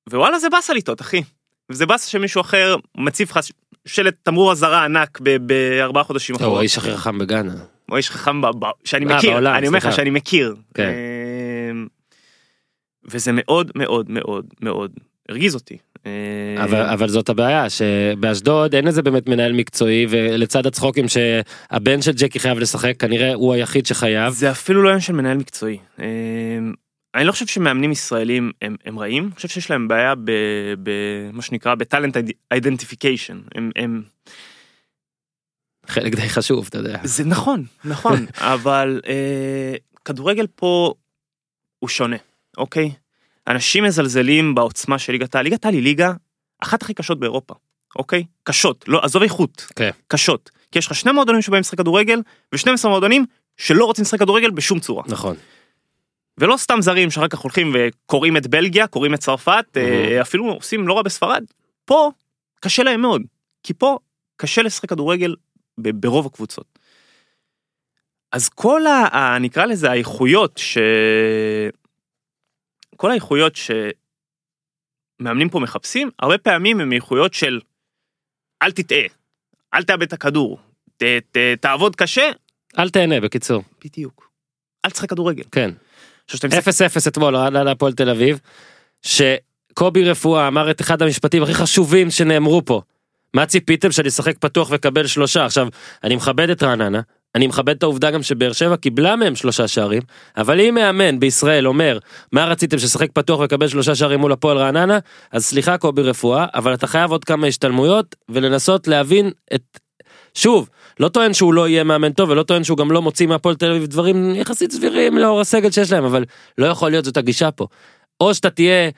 [0.09, 1.23] ווואלה זה באסה לטעות אחי.
[1.69, 3.39] וזה באסה שמישהו אחר מציב לך
[3.85, 6.59] שלט תמרור אזהרה ענק בארבעה חודשים הוא אחורה.
[6.59, 7.53] האיש הכי חכם בגאנה
[7.89, 8.41] הוא האיש חכם
[8.83, 9.93] שאני אה, מכיר, בעולם, אני אומר לך.
[9.93, 10.55] שאני מכיר.
[10.73, 10.91] כן.
[11.71, 11.88] אמ,
[13.05, 14.91] וזה מאוד מאוד מאוד מאוד
[15.29, 15.77] הרגיז אותי.
[16.05, 22.11] אה, אבל, אבל זאת הבעיה שבאשדוד אין איזה באמת מנהל מקצועי ולצד הצחוקים שהבן של
[22.11, 24.33] ג'קי חייב לשחק כנראה הוא היחיד שחייב.
[24.33, 25.77] זה אפילו לא עניין של מנהל מקצועי.
[25.99, 26.05] אמ,
[27.15, 30.13] אני לא חושב שמאמנים ישראלים הם, הם רעים, אני חושב שיש להם בעיה
[30.83, 32.18] במה שנקרא ב talent
[32.51, 33.39] identification.
[33.55, 34.01] הם, הם,
[35.88, 36.99] חלק די חשוב אתה יודע.
[37.03, 39.75] זה נכון, נכון, אבל אה,
[40.05, 40.93] כדורגל פה
[41.79, 42.17] הוא שונה,
[42.57, 42.91] אוקיי?
[43.47, 45.43] אנשים מזלזלים בעוצמה של ליגת העל.
[45.43, 46.13] ליגת העל היא ליגה
[46.63, 47.53] אחת הכי קשות באירופה,
[47.95, 48.23] אוקיי?
[48.43, 49.89] קשות, לא, עזוב איכות, כן.
[50.07, 50.51] קשות.
[50.71, 52.21] כי יש לך שני מועדונים שבאים לשחק כדורגל,
[52.53, 53.25] ו-12 מועדונים
[53.57, 55.03] שלא רוצים לשחק כדורגל בשום צורה.
[55.07, 55.35] נכון.
[56.38, 60.88] ולא סתם זרים שאחר כך הולכים וקוראים את בלגיה, קוראים את צרפת, אה, אפילו עושים
[60.88, 61.43] לא רע בספרד.
[61.85, 62.11] פה
[62.59, 63.21] קשה להם מאוד,
[63.63, 63.97] כי פה
[64.38, 65.35] קשה לשחק כדורגל
[65.78, 66.80] ברוב הקבוצות.
[68.32, 69.17] אז כל ה...
[69.17, 70.78] ה- נקרא לזה האיכויות ש...
[72.95, 73.53] כל האיכויות
[75.21, 77.59] שמאמנים פה מחפשים, הרבה פעמים הם איכויות של
[78.61, 79.05] אל תטעה,
[79.73, 80.59] אל תאבד את הכדור,
[80.97, 82.32] ת, ת, תעבוד קשה,
[82.80, 83.63] אל תהנה בקיצור.
[83.86, 84.32] בדיוק.
[84.86, 85.43] אל תשחק כדורגל.
[85.51, 85.71] כן.
[86.25, 88.39] עכשיו שאתה משחק 0-0 אתמול על הפועל תל אביב.
[89.01, 92.82] שקובי רפואה אמר את אחד המשפטים הכי חשובים שנאמרו פה.
[93.34, 95.67] מה ציפיתם שאני אשחק פתוח ואקבל שלושה עכשיו
[96.03, 97.01] אני מכבד את רעננה
[97.36, 100.01] אני מכבד את העובדה גם שבאר שבע קיבלה מהם שלושה שערים
[100.38, 101.97] אבל אם מאמן בישראל אומר
[102.32, 104.99] מה רציתם ששחק פתוח וקבל שלושה שערים מול הפועל רעננה
[105.32, 109.80] אז סליחה קובי רפואה אבל אתה חייב עוד כמה השתלמויות ולנסות להבין את
[110.34, 110.69] שוב
[110.99, 113.71] לא טוען שהוא לא יהיה מאמן טוב ולא טוען שהוא גם לא מוציא מהפועל תל
[113.71, 116.25] אביב דברים יחסית סבירים לאור הסגל שיש להם אבל
[116.57, 117.67] לא יכול להיות זאת הגישה פה.
[118.21, 118.89] או שאתה תהיה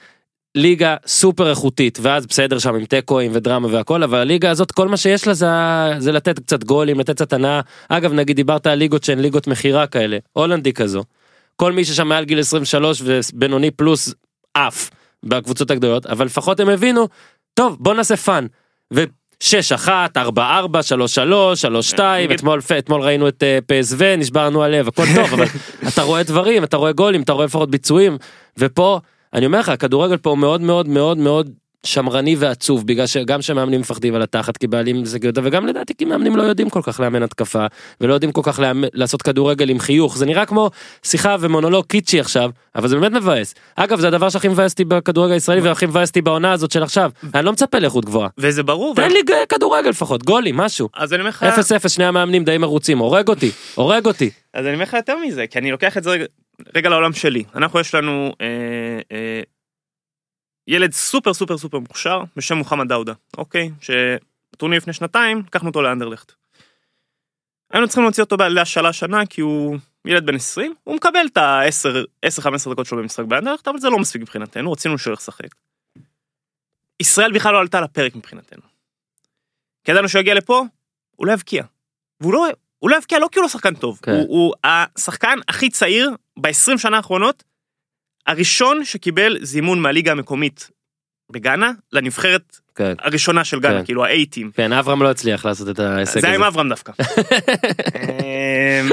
[0.55, 4.97] ליגה סופר איכותית, ואז בסדר שם עם תיקואים ודרמה והכל, אבל הליגה הזאת, כל מה
[4.97, 5.47] שיש לה זה,
[5.97, 7.61] זה לתת קצת גולים, לתת קצת הנאה.
[7.89, 11.03] אגב, נגיד דיברת על ליגות שהן ליגות מכירה כאלה, הולנדי כזו.
[11.55, 14.13] כל מי ששם מעל גיל 23 ובינוני פלוס
[14.53, 14.89] עף
[15.23, 17.07] בקבוצות הגדולות, אבל לפחות הם הבינו,
[17.53, 18.45] טוב, בוא נעשה fun.
[18.93, 19.03] ו...
[19.43, 24.45] 6 1 4 4 3 3 3 2 אתמול אתמול ראינו את אה, פ.ס.וו נשבר
[24.45, 25.45] לנו הלב הכל טוב אבל
[25.93, 28.17] אתה רואה דברים אתה רואה גולים אתה רואה לפחות ביצועים
[28.57, 28.99] ופה
[29.33, 31.49] אני אומר לך הכדורגל פה מאוד מאוד מאוד מאוד
[31.85, 36.05] שמרני ועצוב בגלל שגם שמאמנים מפחדים על התחת כי בעלים זה גדול וגם לדעתי כי
[36.05, 37.65] מאמנים לא יודעים כל כך לאמן התקפה
[38.01, 40.17] ולא יודעים כל כך לאמן, לעשות כדורגל עם חיוך.
[40.17, 40.69] זה נראה כמו
[41.03, 43.55] שיחה ומונולוג קיצ'י עכשיו אבל זה באמת מבאס.
[43.75, 47.11] אגב זה הדבר שהכי מבאס אותי בכדורגל הישראלי והכי מבאס אותי בעונה הזאת של עכשיו.
[47.33, 48.29] אני לא מצפה לאיכות גבוהה.
[48.37, 48.95] וזה ברור.
[48.95, 49.19] תן לי
[49.49, 50.89] כדורגל לפחות גולים משהו.
[50.95, 51.45] אז אני אומר לך,
[51.85, 54.29] 0-0 שני המאמנים די מרוצים הורג אותי הורג אותי.
[54.53, 56.25] אז אני אומר לך יותר מזה, כי אני לוקח את זה
[56.75, 57.43] רגע, לעולם שלי.
[57.55, 59.41] אנחנו יש לנו אה, אה,
[60.67, 63.71] ילד סופר סופר סופר מוכשר בשם מוחמד דאודה, אוקיי?
[63.81, 66.31] שטורניר לפני שנתיים, לקחנו אותו לאנדרלכט.
[67.73, 72.71] היינו צריכים להוציא אותו להשאלה שנה כי הוא ילד בן 20, הוא מקבל את ה-10-15
[72.71, 75.55] דקות שלו במשחק באנדרלכט, אבל זה לא מספיק מבחינתנו, רצינו שהוא ישחק.
[76.99, 78.61] ישראל בכלל לא עלתה לפרק מבחינתנו.
[79.83, 80.63] כי ידענו שהוא יגיע לפה,
[81.15, 81.63] הוא לא יבקיע.
[82.21, 82.47] והוא לא,
[82.79, 84.11] הוא לא יבקיע לא כי הוא לא שחקן טוב, כן.
[84.11, 87.43] הוא, הוא השחקן הכי צעיר ב-20 שנה האחרונות,
[88.27, 90.69] הראשון שקיבל זימון מהליגה המקומית
[91.31, 92.93] בגאנה לנבחרת כן.
[92.99, 93.85] הראשונה של גאנה, כן.
[93.85, 94.51] כאילו ה-A-Team.
[94.53, 96.47] כן אברהם לא הצליח לעשות את ההישג זה היה עם הזה.
[96.47, 96.91] אברהם דווקא.
[97.95, 98.89] אמ,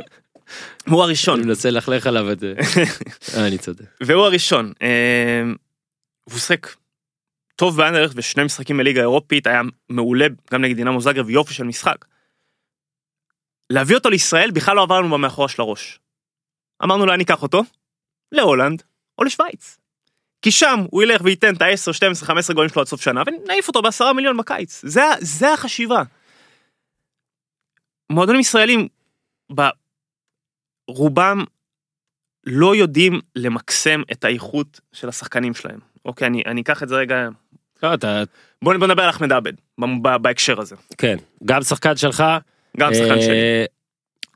[0.89, 2.55] הוא הראשון, אני מנסה ללכלך עליו את זה.
[3.35, 3.85] אה, אני צודק.
[4.01, 4.73] והוא הראשון.
[4.83, 5.55] אמ,
[6.25, 6.67] הוא שיחק
[7.57, 12.05] טוב באנדרלכט ושני משחקים בליגה האירופית, היה מעולה גם נגד דינמו זאגרב, יופי של משחק.
[13.71, 15.99] להביא אותו לישראל בכלל לא עבר לנו במאחורה של הראש.
[16.85, 17.63] אמרנו לאן ניקח אותו?
[18.33, 18.83] להולנד
[19.19, 19.79] או לשוויץ.
[20.43, 23.69] כי שם הוא ילך וייתן את ה-10, 12, 15 גולים שלו עד סוף שנה ונעיף
[23.69, 24.81] אותו בעשרה מיליון בקיץ.
[24.85, 26.03] זה, זה החשיבה.
[28.11, 28.89] מועדונים ישראלים,
[30.89, 31.45] ברובם
[32.47, 35.79] לא יודעים למקסם את האיכות של השחקנים שלהם.
[36.05, 37.29] אוקיי, אני, אני אקח את זה רגע,
[37.83, 38.23] לא, אתה,
[38.63, 40.77] בוא, בוא נדבר על אחמד עבד ב- ב- בהקשר הזה.
[40.99, 42.25] כן, גם שחקן שלך.
[42.77, 43.65] גם שחקן אה, שלי.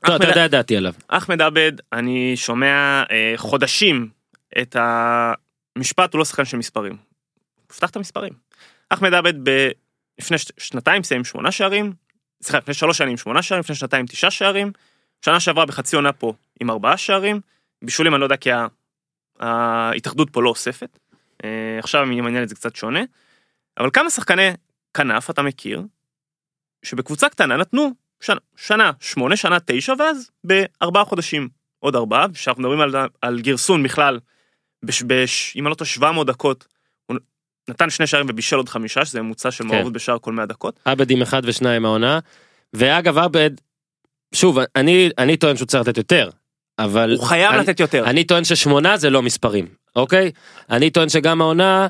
[0.05, 0.93] טוב, אתה יודע דעתי עליו.
[1.07, 4.09] אחמד עבד, אני שומע אה, חודשים
[4.61, 6.97] את המשפט, הוא לא שחקן של מספרים.
[7.67, 8.33] פתח את המספרים.
[8.89, 9.69] אחמד עבד ב...
[10.19, 10.51] לפני ש...
[10.57, 11.93] שנתיים סיים שמונה שערים,
[12.43, 14.71] סליחה, לפני שלוש שנים שמונה שערים, לפני שנתיים תשעה שערים,
[15.25, 17.41] שנה שעברה בחצי עונה פה עם ארבעה שערים,
[17.81, 18.67] בישולים אני לא יודע כי ה...
[19.39, 20.99] ההתאחדות פה לא אוספת,
[21.43, 23.01] אה, עכשיו עם ינהל את זה קצת שונה,
[23.79, 24.49] אבל כמה שחקני
[24.93, 25.83] כנף אתה מכיר,
[26.83, 27.91] שבקבוצה קטנה נתנו
[28.21, 31.49] שנה, שנה שמונה, שנה תשע, ואז בארבעה חודשים
[31.79, 34.19] עוד ארבעה, כשאנחנו מדברים על, על גרסון בכלל,
[34.83, 36.67] בש, בש, אם אני לא טועה 700 דקות,
[37.05, 37.17] הוא
[37.69, 39.67] נתן שני שערים ובישל עוד חמישה, שזה ממוצע של כן.
[39.69, 40.79] מעורבות בשער כל 100 דקות.
[40.85, 42.19] עבד עם אחד ושניים העונה.
[42.73, 43.51] ואגב עבד,
[44.33, 46.29] שוב, אני, אני טוען שהוא צריך לתת יותר.
[46.79, 48.05] אבל הוא חייב אני, לתת יותר.
[48.05, 50.31] אני טוען ששמונה זה לא מספרים, אוקיי?
[50.69, 51.87] אני טוען שגם העונה,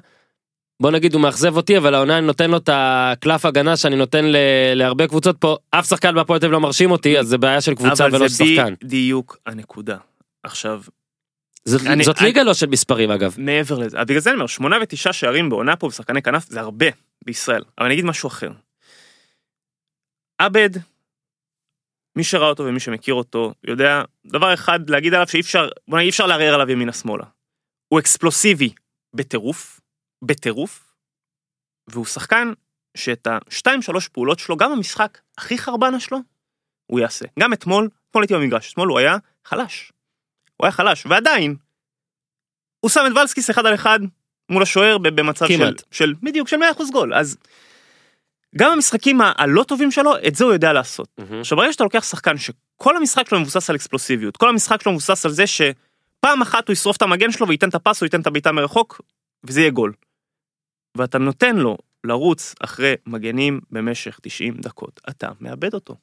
[0.82, 4.26] בוא נגיד הוא מאכזב אותי, אבל העונה אני נותן לו את הקלף הגנה שאני נותן
[4.26, 4.36] ל,
[4.76, 8.06] להרבה קבוצות פה, אף שחקן בהפועל תל לא מרשים אותי, אז זה בעיה של קבוצה
[8.06, 8.74] ולא אבל של זה שחקן.
[8.84, 9.98] בדיוק הנקודה.
[10.44, 10.82] עכשיו,
[11.66, 13.36] זאת, אני- זאת אני- ליגה לא של מספרים אגב.
[13.38, 16.86] מעבר לזה, בגלל זה אני אומר, שמונה ותשעה שערים בעונה פה בשחקני כנף זה הרבה
[17.26, 18.52] בישראל, אבל אני אגיד משהו אחר.
[20.38, 20.70] עבד,
[22.16, 26.06] מי שראה אותו ומי שמכיר אותו, יודע דבר אחד להגיד עליו שאי אפשר, בוא נגיד
[26.06, 27.24] אי אפשר לערער עליו ימינה שמאלה.
[27.88, 28.70] הוא אקספלוסיבי
[29.14, 29.81] בטירוף,
[30.22, 30.94] בטירוף,
[31.88, 32.54] והוא שחקן
[32.98, 36.18] שאת השתיים שלוש פעולות שלו, גם המשחק הכי חרבנה שלו,
[36.88, 37.26] הוא יעשה.
[37.40, 39.92] גם אתמול, אתמול הייתי במגרש, אתמול הוא היה חלש.
[40.58, 41.56] הוא היה חלש, ועדיין,
[42.80, 44.00] הוא שם את ולסקיס אחד על אחד
[44.50, 45.84] מול השוער במצב של, כמעט.
[45.92, 47.14] של, בדיוק, של 100% גול.
[47.14, 47.38] אז
[48.58, 51.08] גם המשחקים ה- הלא טובים שלו, את זה הוא יודע לעשות.
[51.40, 55.26] עכשיו ברגע שאתה לוקח שחקן שכל המשחק שלו מבוסס על אקספלוסיביות, כל המשחק שלו מבוסס
[55.26, 58.28] על זה שפעם אחת הוא ישרוף את המגן שלו וייתן את הפס או ייתן את
[58.28, 59.02] הבעיטה מרחוק,
[59.44, 59.94] וזה יהיה גול.
[60.98, 65.96] ואתה נותן לו לרוץ אחרי מגנים במשך 90 דקות, אתה מאבד אותו.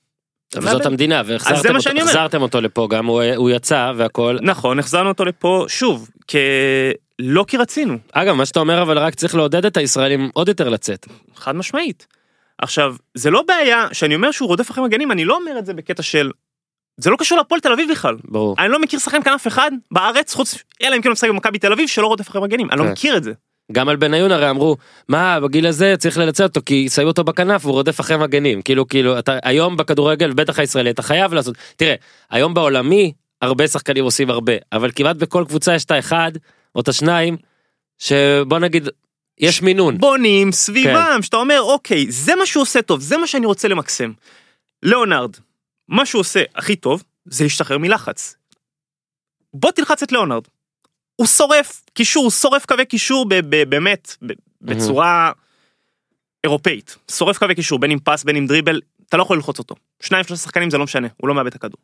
[0.56, 0.86] אבל זאת.
[0.86, 1.90] המדינה והחזרתם אותו.
[1.90, 4.38] החזרתם לפה גם הוא, הוא יצא והכל.
[4.42, 6.36] נכון, החזרנו אותו לפה, שוב, כ...
[7.18, 10.68] לא כי רצינו, אגב מה שאתה אומר אבל רק צריך לעודד את הישראלים עוד יותר
[10.68, 11.06] לצאת.
[11.34, 12.06] חד משמעית.
[12.58, 15.74] עכשיו, זה לא בעיה שאני אומר שהוא רודף אחרי מגנים, אני לא אומר את זה
[15.74, 16.30] בקטע של...
[16.96, 18.16] זה לא קשור להפועל תל אביב בכלל.
[18.24, 18.56] ברור.
[18.58, 21.72] אני לא מכיר שחקן כנף אחד בארץ, חוץ, אלא אם כן הוא משחק במכבי תל
[21.72, 22.90] אביב, שלא רודף אחרי מגנים, אני לא כן.
[22.92, 23.32] מכיר את זה.
[23.72, 24.76] גם על בניון הרי אמרו
[25.08, 28.88] מה בגיל הזה צריך לנצל אותו כי שמו אותו בכנף הוא רודף אחרי מגנים כאילו
[28.88, 31.94] כאילו אתה היום בכדורגל בטח הישראלי אתה חייב לעשות תראה
[32.30, 33.12] היום בעולמי
[33.42, 36.32] הרבה שחקנים עושים הרבה אבל כמעט בכל קבוצה יש את האחד
[36.74, 37.36] או את השניים
[37.98, 38.88] שבוא נגיד
[39.40, 39.98] יש מינון.
[39.98, 41.22] בונים סביבם, כן.
[41.22, 44.12] שאתה אומר, אוקיי, זה מה שהוא עושה טוב, זה מה שאני רוצה למקסם.
[44.82, 45.36] ליאונרד,
[45.88, 48.36] מה שהוא עושה הכי טוב, זה להשתחרר מלחץ.
[49.54, 50.42] בוא תלחץ את ליאונרד.
[51.18, 53.26] הוא שורף קישור, הוא שורף קווי קישור
[53.68, 54.16] באמת,
[54.62, 55.32] בצורה
[56.44, 56.96] אירופאית.
[57.10, 59.74] שורף קווי קישור, בין עם פס, בין עם דריבל, אתה לא יכול ללחוץ אותו.
[60.00, 61.80] שניים שלושה שחקנים זה לא משנה, הוא לא מאבד את הכדור.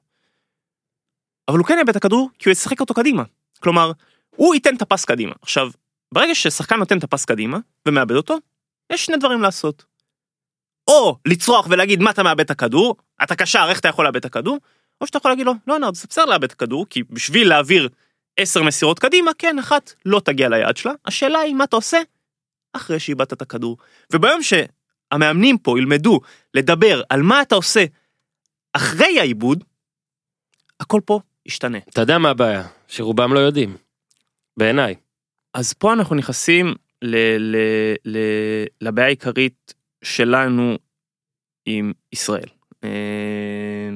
[1.48, 3.22] אבל הוא כן יאבד את הכדור, כי הוא ישחק אותו קדימה.
[3.60, 3.92] כלומר,
[4.36, 5.32] הוא ייתן את הפס קדימה.
[5.42, 5.70] עכשיו,
[6.14, 8.36] ברגע ששחקן נותן את הפס קדימה ומאבד אותו,
[8.92, 9.84] יש שני דברים לעשות.
[10.88, 14.24] או לצרוח ולהגיד מה אתה מאבד את הכדור, אתה קשר, איך אתה יכול לאבד את
[14.24, 14.58] הכדור,
[15.00, 17.88] או שאתה יכול להגיד לו, לא נרד, זה בסדר לאבד את הכדור, כי בשביל להעביר
[18.36, 21.98] עשר מסירות קדימה, כן, אחת לא תגיע ליעד שלה, השאלה היא מה אתה עושה
[22.72, 23.76] אחרי שאיבדת את הכדור.
[24.12, 26.20] וביום שהמאמנים פה ילמדו
[26.54, 27.84] לדבר על מה אתה עושה
[28.72, 29.64] אחרי העיבוד,
[30.80, 31.78] הכל פה ישתנה.
[31.78, 32.62] אתה יודע מה הבעיה?
[32.88, 33.76] שרובם לא יודעים.
[34.56, 34.94] בעיניי.
[35.54, 37.56] אז פה אנחנו נכנסים ל, ל,
[38.04, 38.18] ל,
[38.80, 39.74] לבעיה העיקרית
[40.04, 40.78] שלנו
[41.66, 42.48] עם ישראל.
[42.84, 43.88] אה,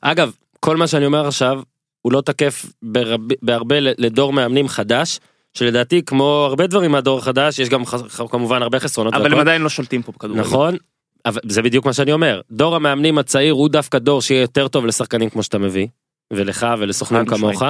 [0.00, 1.62] אגב, כל מה שאני אומר עכשיו,
[2.06, 5.20] הוא לא תקף ברב, בהרבה לדור מאמנים חדש,
[5.54, 9.14] שלדעתי, כמו הרבה דברים מהדור החדש, יש גם ח- כמובן הרבה חסרונות.
[9.14, 9.34] אבל והכל.
[9.34, 10.40] הם עדיין לא שולטים פה בכדורגל.
[10.40, 10.76] נכון,
[11.24, 12.40] אבל זה בדיוק מה שאני אומר.
[12.50, 15.86] דור המאמנים הצעיר הוא דווקא דור שיהיה יותר טוב לשחקנים כמו שאתה מביא,
[16.32, 17.26] ולך ולסוכנים.
[17.26, 17.62] כמוך,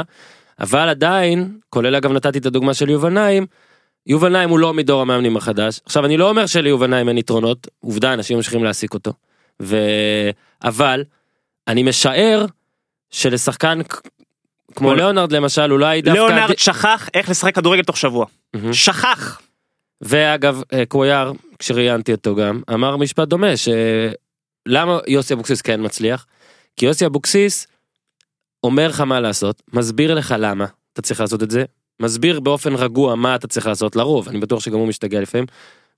[0.60, 3.46] אבל עדיין, כולל אגב נתתי את הדוגמה של יובל נעים,
[4.06, 5.80] יובל נעים הוא לא מדור המאמנים החדש.
[5.86, 9.12] עכשיו אני לא אומר שליובל נעים אין יתרונות, עובדה אנשים ממשיכים להעסיק אותו.
[9.62, 9.76] ו...
[10.64, 11.04] אבל
[11.68, 12.46] אני משער
[13.10, 13.78] שלשחקן
[14.76, 16.18] כמו ליאונרד למשל אולי דווקא...
[16.20, 18.26] ליאונרד שכח איך לשחק כדורגל תוך שבוע.
[18.72, 19.40] שכח.
[20.00, 26.26] ואגב, אה, קוויאר, כשראיינתי אותו גם, אמר משפט דומה, שלמה יוסי אבוקסיס כן מצליח?
[26.76, 27.66] כי יוסי אבוקסיס
[28.64, 31.64] אומר לך מה לעשות, מסביר לך למה אתה צריך לעשות את זה,
[32.00, 35.46] מסביר באופן רגוע מה אתה צריך לעשות לרוב, אני בטוח שגם הוא משתגע לפעמים.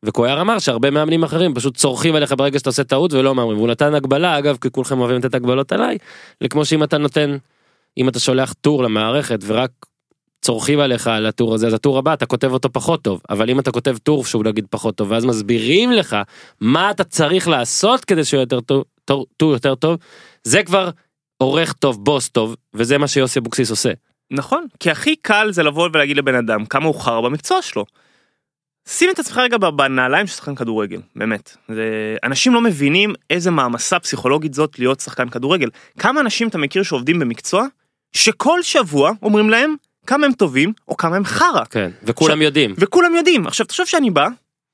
[0.02, 3.68] וקוויאר אמר שהרבה מאמנים אחרים פשוט צורכים עליך ברגע שאתה עושה טעות ולא מאמרים, והוא
[3.68, 5.98] נתן הגבלה, אגב, כי כולכם אוהבים לתת הגבלות עליי,
[6.40, 7.36] לכמו שאם אתה נותן,
[7.96, 9.70] אם אתה שולח טור למערכת ורק
[10.42, 13.60] צורחים עליך על הטור הזה, אז הטור הבא אתה כותב אותו פחות טוב, אבל אם
[13.60, 16.16] אתה כותב טור שהוא נגיד פחות טוב, ואז מסבירים לך
[16.60, 18.84] מה אתה צריך לעשות כדי שהוא יותר טור,
[19.36, 19.96] טור יותר טוב,
[20.44, 20.90] זה כבר
[21.36, 23.90] עורך טוב, בוס טוב, וזה מה שיוסי אבוקסיס עושה.
[24.30, 27.84] נכון, כי הכי קל זה לבוא ולהגיד לבן אדם כמה הוא חרא במקצוע שלו.
[28.88, 31.56] שים את עצמך רגע בנעליים של שחקן כדורגל, באמת.
[31.68, 32.16] זה...
[32.24, 35.68] אנשים לא מבינים איזה מעמסה פסיכולוגית זאת להיות שחקן כדורגל.
[35.98, 37.66] כמה אנשים אתה מכיר שעובדים במקצוע,
[38.12, 39.74] שכל שבוע אומרים להם
[40.06, 41.64] כמה הם טובים או כמה הם חרא.
[41.70, 42.74] כן, וכולם יודעים.
[42.78, 43.46] וכולם יודעים.
[43.46, 44.28] עכשיו תחשוב שאני בא,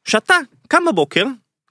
[0.05, 0.35] שאתה
[0.69, 1.25] קם בבוקר,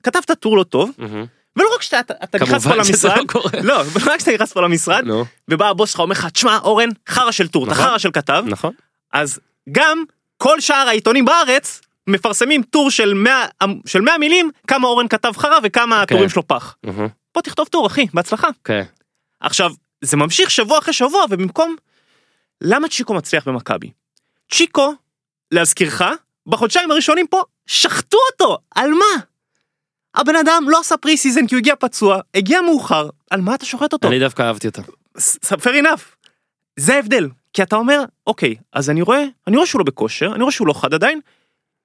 [0.03, 1.25] כתבת טור לא טוב, מהמם.
[1.55, 3.43] ולא רק שאתה אתה- אתה נכנס פה למשרד, לא.
[3.63, 5.03] לא, ולא רק שאתה נכנס פה למשרד,
[5.47, 7.85] ובא הבוס שלך אומר לך, תשמע אורן, חרא של טור, אתה נכון.
[7.85, 8.73] חרא של כתב, נכון.
[9.13, 9.39] אז
[9.71, 10.03] גם
[10.37, 13.45] כל שאר העיתונים בארץ מפרסמים טור של 100,
[13.85, 16.01] של 100 מילים, כמה אורן כתב חרא וכמה כן.
[16.01, 16.75] הטורים שלו פח.
[16.83, 17.07] מהמם.
[17.33, 18.47] בוא תכתוב טור אחי, בהצלחה.
[18.63, 18.83] כן.
[19.39, 21.75] עכשיו, זה ממשיך שבוע אחרי שבוע, ובמקום...
[22.61, 23.91] למה צ'יקו מצליח במכבי?
[24.51, 24.93] צ'יקו,
[25.51, 26.01] להזכירך,
[26.47, 28.57] בחודשיים הראשונים פה, שחטו אותו!
[28.75, 29.21] על מה?
[30.15, 33.93] הבן אדם לא עשה pre-season כי הוא הגיע פצוע, הגיע מאוחר, על מה אתה שוחט
[33.93, 34.07] אותו?
[34.07, 34.81] אני דווקא אהבתי אותה.
[35.17, 36.01] ס- fair enough.
[36.79, 37.29] זה ההבדל.
[37.53, 40.67] כי אתה אומר, אוקיי, אז אני רואה, אני רואה שהוא לא בכושר, אני רואה שהוא
[40.67, 41.19] לא חד עדיין,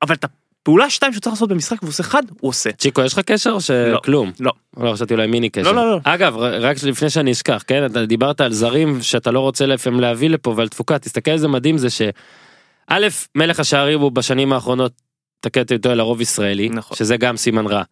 [0.03, 2.72] אבל את הפעולה שתיים שהוא צריך לעשות במשחק והוא עושה חד, הוא עושה.
[2.72, 3.61] צ'יקו יש לך קשר או לא.
[3.61, 4.32] שכלום?
[4.40, 4.53] לא.
[4.76, 5.72] לא חשבתי אולי מיני קשר.
[5.72, 5.99] לא, לא, לא.
[6.05, 10.28] אגב רק לפני שאני אשכח כן אתה דיברת על זרים שאתה לא רוצה לפעמים להביא
[10.30, 12.99] לפה ועל תפוקה תסתכל איזה מדהים זה שא'
[13.34, 14.92] מלך השערים הוא בשנים האחרונות
[15.40, 16.96] תקט איתו לרוב ישראלי נכון.
[16.96, 17.82] שזה גם סימן רע.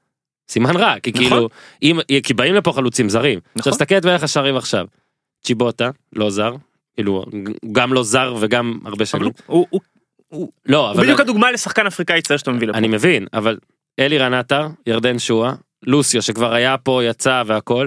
[0.48, 1.22] סימן רע כי נכון.
[1.24, 1.48] כאילו
[1.82, 3.38] אם כי באים לפה חלוצים זרים.
[3.38, 3.72] עכשיו נכון.
[3.72, 4.86] תסתכל את מלך השערים עכשיו.
[5.44, 6.54] צ'יבוטה לא זר
[6.94, 7.24] כאילו
[7.72, 9.24] גם לא זר וגם הרבה שנים.
[9.24, 9.80] הוא- הוא- הוא
[10.66, 12.78] לא הוא אבל בדיוק הדוגמה לשחקן אפריקאי צעיר שאתה מביא לפה.
[12.78, 13.58] אני מבין אבל
[13.98, 17.86] אלירן עטר ירדן שועה לוסיו שכבר היה פה יצא והכל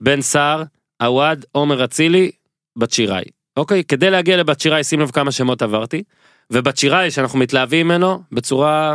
[0.00, 0.62] בן סער
[1.02, 2.30] עווד עומר אצילי
[2.76, 3.24] בת שיראי
[3.56, 6.02] אוקיי כדי להגיע לבת שיראי שים לב כמה שמות עברתי
[6.50, 8.94] ובת שיראי שאנחנו מתלהבים ממנו בצורה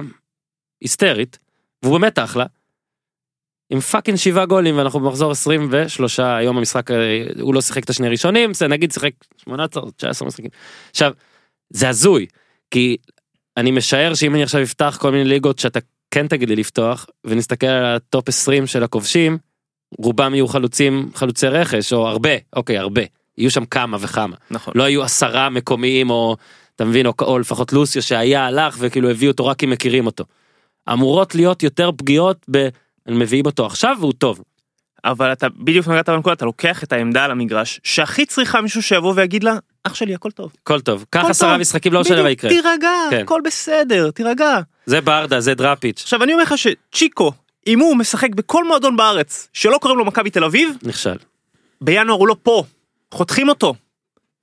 [0.82, 1.40] היסטרית
[1.84, 2.46] והוא באמת אחלה.
[3.70, 8.10] עם fucking שבעה גולים ואנחנו במחזור 23 היום המשחק אה, הוא לא שיחק את השני
[8.10, 10.50] ראשונים זה נגיד שיחק 18 19 משחקים.
[10.90, 11.12] עכשיו
[11.70, 12.26] זה הזוי
[12.72, 12.98] כי
[13.58, 15.80] אני משער שאם אני עכשיו אפתח כל מיני ליגות שאתה
[16.12, 19.38] כן תגיד לי לפתוח ונסתכל על הטופ 20 של הכובשים
[19.98, 23.02] רובם יהיו חלוצים חלוצי רכש או הרבה אוקיי הרבה
[23.38, 24.74] יהיו שם כמה וכמה נכון.
[24.78, 26.36] לא היו עשרה מקומיים או
[26.76, 30.24] אתה מבין או, או לפחות לוסיו שהיה הלך וכאילו הביאו אותו רק כי מכירים אותו.
[30.94, 32.68] אמורות להיות יותר פגיעות ב...
[33.10, 34.42] מביאים אותו עכשיו והוא טוב.
[35.06, 39.14] אבל אתה בדיוק נגעת בנקודה, אתה לוקח את העמדה על המגרש, שהכי צריכה מישהו שיבוא
[39.16, 39.58] ויגיד לה,
[39.88, 40.52] אח שלי, הכל טוב.
[40.64, 41.06] הכל טוב.
[41.10, 41.58] קח עשרה.
[41.58, 42.50] משחקים, לא משנה מה יקרה.
[42.50, 43.22] תירגע, כן.
[43.24, 44.60] הכל בסדר, תירגע.
[44.86, 46.02] זה ברדה, זה דראפיץ'.
[46.04, 47.32] עכשיו אני אומר לך שצ'יקו,
[47.68, 51.16] אם הוא משחק בכל מועדון בארץ שלא קוראים לו מכבי תל אביב, נכשל.
[51.82, 52.64] בינואר הוא לא פה.
[53.14, 53.74] חותכים אותו.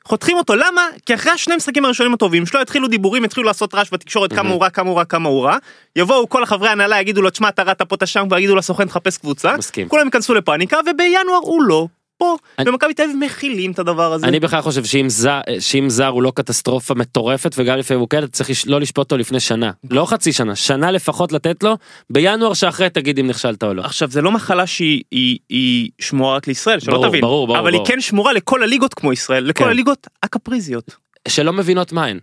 [0.05, 0.89] חותכים אותו, למה?
[1.07, 4.63] כי אחרי השני משחקים הראשונים הטובים שלו התחילו דיבורים, התחילו לעשות רעש בתקשורת כמה הוא
[4.63, 5.57] רע, כמה הוא רע, כמה הוא רע.
[5.97, 9.19] יבואו כל החברי הנהלה יגידו לו, תשמע, אתה רעת פה, אתה שם, ויגידו לסוכן, תחפש
[9.19, 9.57] קבוצה.
[9.57, 9.89] מסכים.
[9.89, 11.87] כולם ייכנסו לפאניקה, ובינואר הוא לא
[12.23, 12.37] פה.
[12.59, 14.27] אני- ומכבי תל אביב מכילים את הדבר הזה.
[14.27, 18.27] אני בכלל חושב שאם זר, שאם זר הוא לא קטסטרופה מטורפת וגם לפעמים הוא כאלה
[18.27, 21.77] צריך לא לשפוט אותו לפני שנה לא חצי שנה שנה לפחות לתת לו
[22.11, 23.83] בינואר שאחרי תגיד אם נכשלת או לא.
[23.83, 27.21] עכשיו זה לא מחלה שהיא היא, היא שמורה רק לישראל, שלא ברור, תבין.
[27.21, 27.83] ברור, ברור, אבל ברור.
[27.83, 29.71] היא כן שמורה לכל הליגות כמו ישראל, לכל כן.
[29.71, 30.95] הליגות הקפריזיות.
[31.29, 32.19] שלא מבינות מה הן.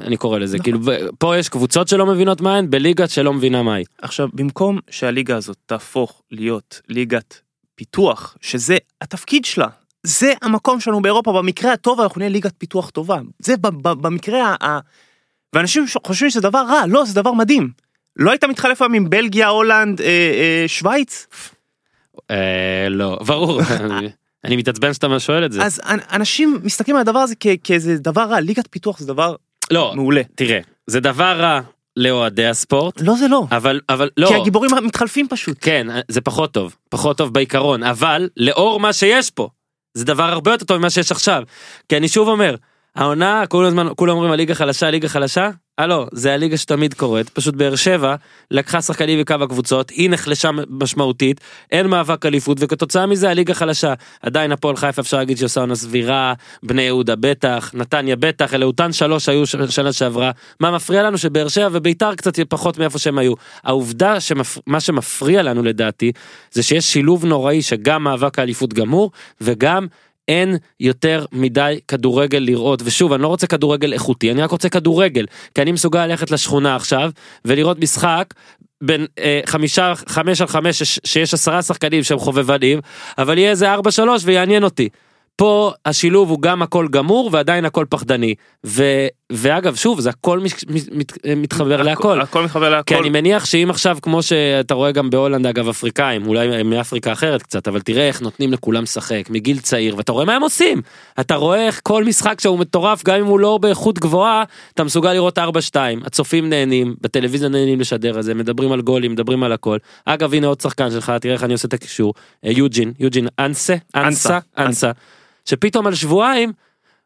[0.00, 3.62] אני קורא לזה כאילו ב- פה יש קבוצות שלא מבינות מה הן בליגה שלא מבינה
[3.62, 3.86] מה היא.
[4.02, 7.40] עכשיו, במקום שהליגה הזאת תהפוך להיות ליגת
[7.80, 9.66] פיתוח, שזה התפקיד שלה,
[10.02, 13.18] זה המקום שלנו באירופה, במקרה הטוב אנחנו נהיה ליגת פיתוח טובה.
[13.38, 14.78] זה במקרה ה...
[15.52, 17.70] ואנשים חושבים שזה דבר רע, לא, זה דבר מדהים.
[18.16, 21.26] לא היית מתחלף היום עם בלגיה, הולנד, אה, אה, שווייץ?
[22.30, 23.60] אה, לא ברור
[24.44, 25.62] אני מתעצבן שאתה שואל את זה.
[25.64, 29.36] אז אנ- אנשים מסתכלים על הדבר הזה כאיזה דבר רע, ליגת פיתוח זה דבר
[29.70, 30.22] לא מעולה.
[30.34, 31.60] תראה זה דבר רע
[31.96, 33.00] לאוהדי הספורט.
[33.00, 34.28] לא זה לא, אבל אבל לא.
[34.28, 35.56] כי הגיבורים מתחלפים פשוט.
[35.60, 39.48] כן זה פחות טוב פחות טוב בעיקרון אבל לאור מה שיש פה
[39.94, 41.42] זה דבר הרבה יותר טוב ממה שיש עכשיו.
[41.88, 42.54] כי אני שוב אומר
[42.96, 45.50] העונה כל הזמן כולם אומרים הליגה חלשה הליגה חלשה?
[45.78, 47.28] הלו זה הליגה שתמיד קורית.
[47.28, 48.14] פשוט באר שבע
[48.50, 51.40] לקחה שחקנים מקו הקבוצות היא נחלשה משמעותית
[51.72, 53.94] אין מאבק אליפות וכתוצאה מזה הליגה חלשה.
[54.22, 58.64] עדיין הפועל חיפה אפשר להגיד שהיא עושה עונה סבירה בני יהודה בטח נתניה בטח אלה
[58.64, 60.30] אותן שלוש היו שנה שעברה.
[60.60, 61.18] מה מפריע לנו?
[61.18, 63.34] שבאר שבע וביתר קצת פחות מאיפה שהם היו.
[63.64, 66.12] העובדה שמה שמפריע לנו לדעתי
[66.52, 69.10] זה שיש שילוב נוראי שגם מאבק האליפות גמור
[69.40, 69.86] וגם
[70.30, 75.26] אין יותר מדי כדורגל לראות ושוב אני לא רוצה כדורגל איכותי אני רק רוצה כדורגל
[75.54, 77.10] כי אני מסוגל ללכת לשכונה עכשיו
[77.44, 78.34] ולראות משחק
[78.80, 82.80] בין אה, חמישה חמש על חמש שיש עשרה שחקנים שהם חובבנים
[83.18, 84.88] אבל יהיה איזה ארבע שלוש ויעניין אותי.
[85.36, 88.34] פה השילוב הוא גם הכל גמור ועדיין הכל פחדני
[88.66, 88.84] ו,
[89.30, 90.52] ואגב שוב זה הכל מת,
[90.92, 92.20] מת, מתחבר להכל.
[92.20, 92.94] הכל מתחבר להכל.
[92.94, 97.42] כי אני מניח שאם עכשיו כמו שאתה רואה גם בהולנד אגב אפריקאים אולי מאפריקה אחרת
[97.42, 100.82] קצת אבל תראה איך נותנים לכולם לשחק מגיל צעיר ואתה רואה מה הם עושים.
[101.20, 105.12] אתה רואה איך כל משחק שהוא מטורף גם אם הוא לא באיכות גבוהה אתה מסוגל
[105.12, 105.42] לראות 4-2
[106.04, 109.78] הצופים נהנים בטלוויזיה נהנים לשדר את זה מדברים על גולים מדברים על הכל.
[110.04, 112.14] אגב הנה עוד שחקן שלך תראה איך אני עושה את הקישור.
[112.44, 114.38] אה, יוג'ין יוג'ין אנסה אנסה.
[114.58, 114.90] אנסה.
[115.44, 116.52] שפתאום על שבועיים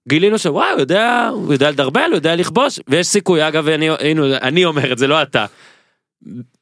[0.08, 4.22] גילינו שוואי הוא יודע הוא יודע לדרבל הוא יודע לכבוש ויש סיכוי אגב אני, הנה,
[4.42, 5.46] אני אומר את זה לא אתה.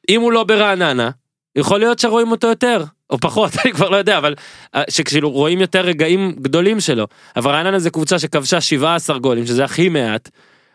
[0.09, 1.11] אם הוא לא ברעננה
[1.57, 4.35] יכול להיות שרואים אותו יותר או פחות אני כבר לא יודע אבל
[4.75, 9.65] אה, שכאילו רואים יותר רגעים גדולים שלו אבל רעננה זה קבוצה שכבשה 17 גולים שזה
[9.65, 10.29] הכי מעט.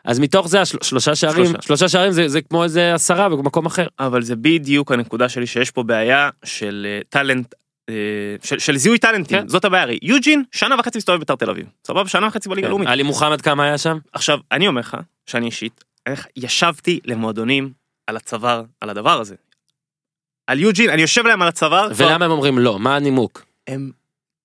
[0.05, 1.61] אז מתוך זה השל- שלושה שערים שלושה.
[1.61, 3.87] שלושה שערים זה, זה כמו איזה עשרה במקום אחר.
[3.99, 7.55] אבל זה בדיוק הנקודה שלי שיש פה בעיה של אה, טאלנט.
[7.89, 7.93] אה,
[8.43, 9.47] של, של זיהוי טאלנטים כן.
[9.47, 12.87] זאת הבעיה הרי יוג'ין שנה וחצי מסתובב בית"ר תל אביב סבבה שנה וחצי בליגה הלאומית
[12.89, 13.97] עלי מוחמד כמה היה שם?
[14.13, 17.71] עכשיו אני אומר לך שאני אישית איך ישבתי למועדונים
[18.07, 19.35] על הצוואר על הדבר הזה.
[20.47, 23.45] על יוג'ין אני יושב להם על הצוואר כבר- ולמה הם אומרים לא מה הנימוק?
[23.67, 23.91] הם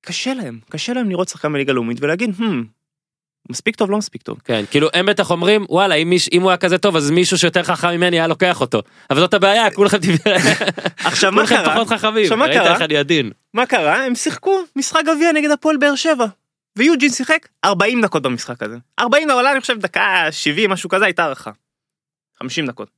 [0.01, 2.43] קשה להם קשה להם לראות שחקן בליגה לאומית ולהגיד "Hmm,
[3.51, 6.51] מספיק טוב לא מספיק טוב כן כאילו הם בטח אומרים וואלה אם, מיש, אם הוא
[6.51, 9.97] היה כזה טוב אז מישהו שיותר חכם ממני היה לוקח אותו אבל זאת הבעיה כולכם
[9.99, 10.36] דיבר-
[11.05, 12.84] עכשיו מה קרה פחות חכמים עכשיו, מה קרה?
[12.84, 13.30] אני עדין.
[13.55, 16.26] מה קרה הם שיחקו משחק גביע נגד הפועל באר שבע.
[16.76, 21.22] ויוג'ין שיחק 40 דקות במשחק הזה 40 דקות אני חושב דקה 70 משהו כזה הייתה
[21.22, 21.51] הערכה.
[22.38, 22.88] 50 דקות.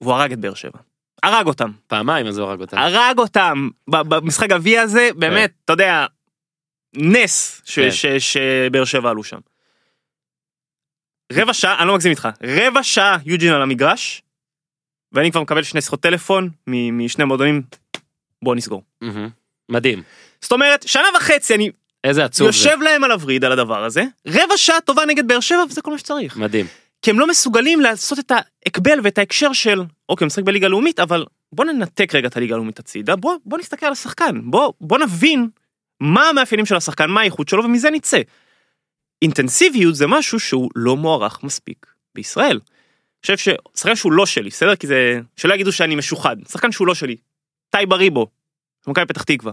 [0.00, 0.78] והוא הרג את באר שבע.
[1.22, 2.78] הרג אותם פעמיים אז הוא הרג אותם.
[2.78, 6.06] הרג אותם במשחק גביע הזה באמת אתה יודע
[6.94, 7.90] נס ש- כן.
[7.90, 9.38] ש- שבאר שבע עלו שם.
[11.32, 14.22] רבע שעה אני לא מגזים איתך רבע שעה יוג'ין על המגרש.
[15.12, 17.62] ואני כבר מקבל שני שיחות טלפון מ- משני מועדונים
[18.44, 18.82] בוא נסגור.
[19.68, 20.02] מדהים.
[20.40, 21.70] זאת אומרת שנה וחצי אני
[22.04, 22.58] איזה עצוב זה.
[22.58, 25.90] יושב להם על הווריד על הדבר הזה רבע שעה טובה נגד באר שבע וזה כל
[25.90, 26.36] מה שצריך.
[26.36, 26.66] מדהים.
[27.02, 28.32] כי הם לא מסוגלים לעשות את
[28.66, 32.78] ההקבל ואת ההקשר של אוקיי משחק בליגה לאומית אבל בוא ננתק רגע את הליגה הלאומית
[32.78, 35.48] הצידה בוא בוא נסתכל על השחקן בוא בוא נבין
[36.00, 38.20] מה המאפיינים של השחקן מה האיכות שלו ומזה נצא.
[39.22, 42.60] אינטנסיביות זה משהו שהוא לא מוערך מספיק בישראל.
[42.60, 46.86] אני חושב ששחקן שהוא לא שלי בסדר כי זה שלא יגידו שאני משוחד שחקן שהוא
[46.86, 47.16] לא שלי.
[47.70, 48.26] טי בריבו.
[48.86, 49.52] מכבי פתח תקווה.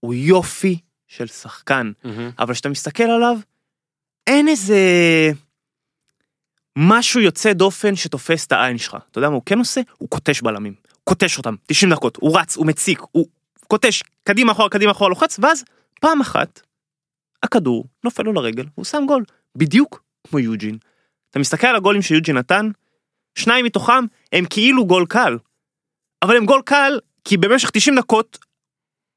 [0.00, 2.30] הוא יופי של שחקן מהמם.
[2.38, 3.36] אבל כשאתה מסתכל עליו,
[4.26, 4.78] אין איזה
[6.78, 8.96] משהו יוצא דופן שתופס את העין שלך.
[9.10, 9.80] אתה יודע מה הוא כן עושה?
[9.98, 10.74] הוא קוטש בלמים.
[11.04, 13.26] קוטש אותם, 90 דקות, הוא רץ, הוא מציק, הוא
[13.68, 15.64] קוטש קדימה אחורה, קדימה אחורה, לוחץ, ואז
[16.00, 16.60] פעם אחת,
[17.42, 19.24] הכדור נופל לו לרגל, הוא שם גול.
[19.56, 20.78] בדיוק כמו יוג'ין.
[21.30, 22.70] אתה מסתכל על הגולים שיוג'ין נתן,
[23.38, 25.38] שניים מתוכם הם כאילו גול קל.
[26.22, 28.38] אבל הם גול קל כי במשך 90 דקות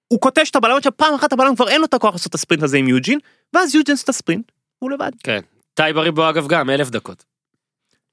[0.08, 2.36] הוא קוטש את הבלם, עכשיו פעם אחת הבלם כבר אין לו את הכוח לעשות את
[2.36, 3.20] הספרינט הזה עם יוג'ין,
[3.54, 5.12] ואז יוג'ין עושה את הספרינט, הוא לבד.
[5.24, 5.40] כן.
[5.74, 7.26] טי בריבו אגב גם אלף דקות.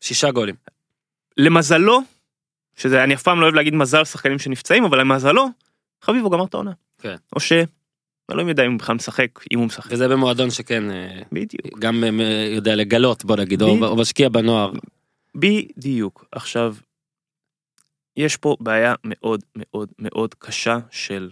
[0.00, 0.54] שישה גולים.
[1.36, 2.00] למזלו,
[2.76, 5.48] שזה אני אף פעם לא אוהב להגיד מזל לשחקנים שנפצעים, אבל למזלו,
[6.04, 6.72] חביבו גמר את העונה.
[6.98, 7.16] כן.
[7.36, 7.52] או ש...
[8.30, 9.92] אלוהים יודע אם הוא בכלל משחק, אם הוא משחק.
[9.92, 11.78] וזה במועדון שכן אה, בדיוק.
[11.78, 13.82] גם אה, יודע לגלות בוא נגיד בדיוק.
[13.82, 14.72] או משקיע בנוער.
[15.34, 16.24] בדיוק.
[16.32, 16.76] עכשיו,
[18.16, 21.30] יש פה בעיה מאוד מאוד מאוד קשה של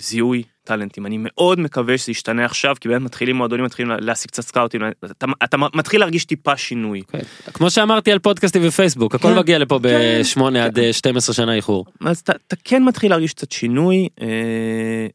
[0.00, 1.06] זיהוי טאלנטים.
[1.06, 5.26] אני מאוד מקווה שזה ישתנה עכשיו, כי באמת מתחילים מועדונים, מתחילים להשיג קצת סקאוטים, אתה,
[5.44, 7.02] אתה מתחיל להרגיש טיפה שינוי.
[7.08, 7.18] כן.
[7.52, 9.38] כמו שאמרתי על פודקאסטים ופייסבוק הכל כן.
[9.38, 9.88] מגיע לפה כן.
[10.20, 11.86] בשמונה עד אה, 12 שנה איחור.
[12.00, 15.06] אז אתה, אתה כן מתחיל להרגיש קצת שינוי, אה,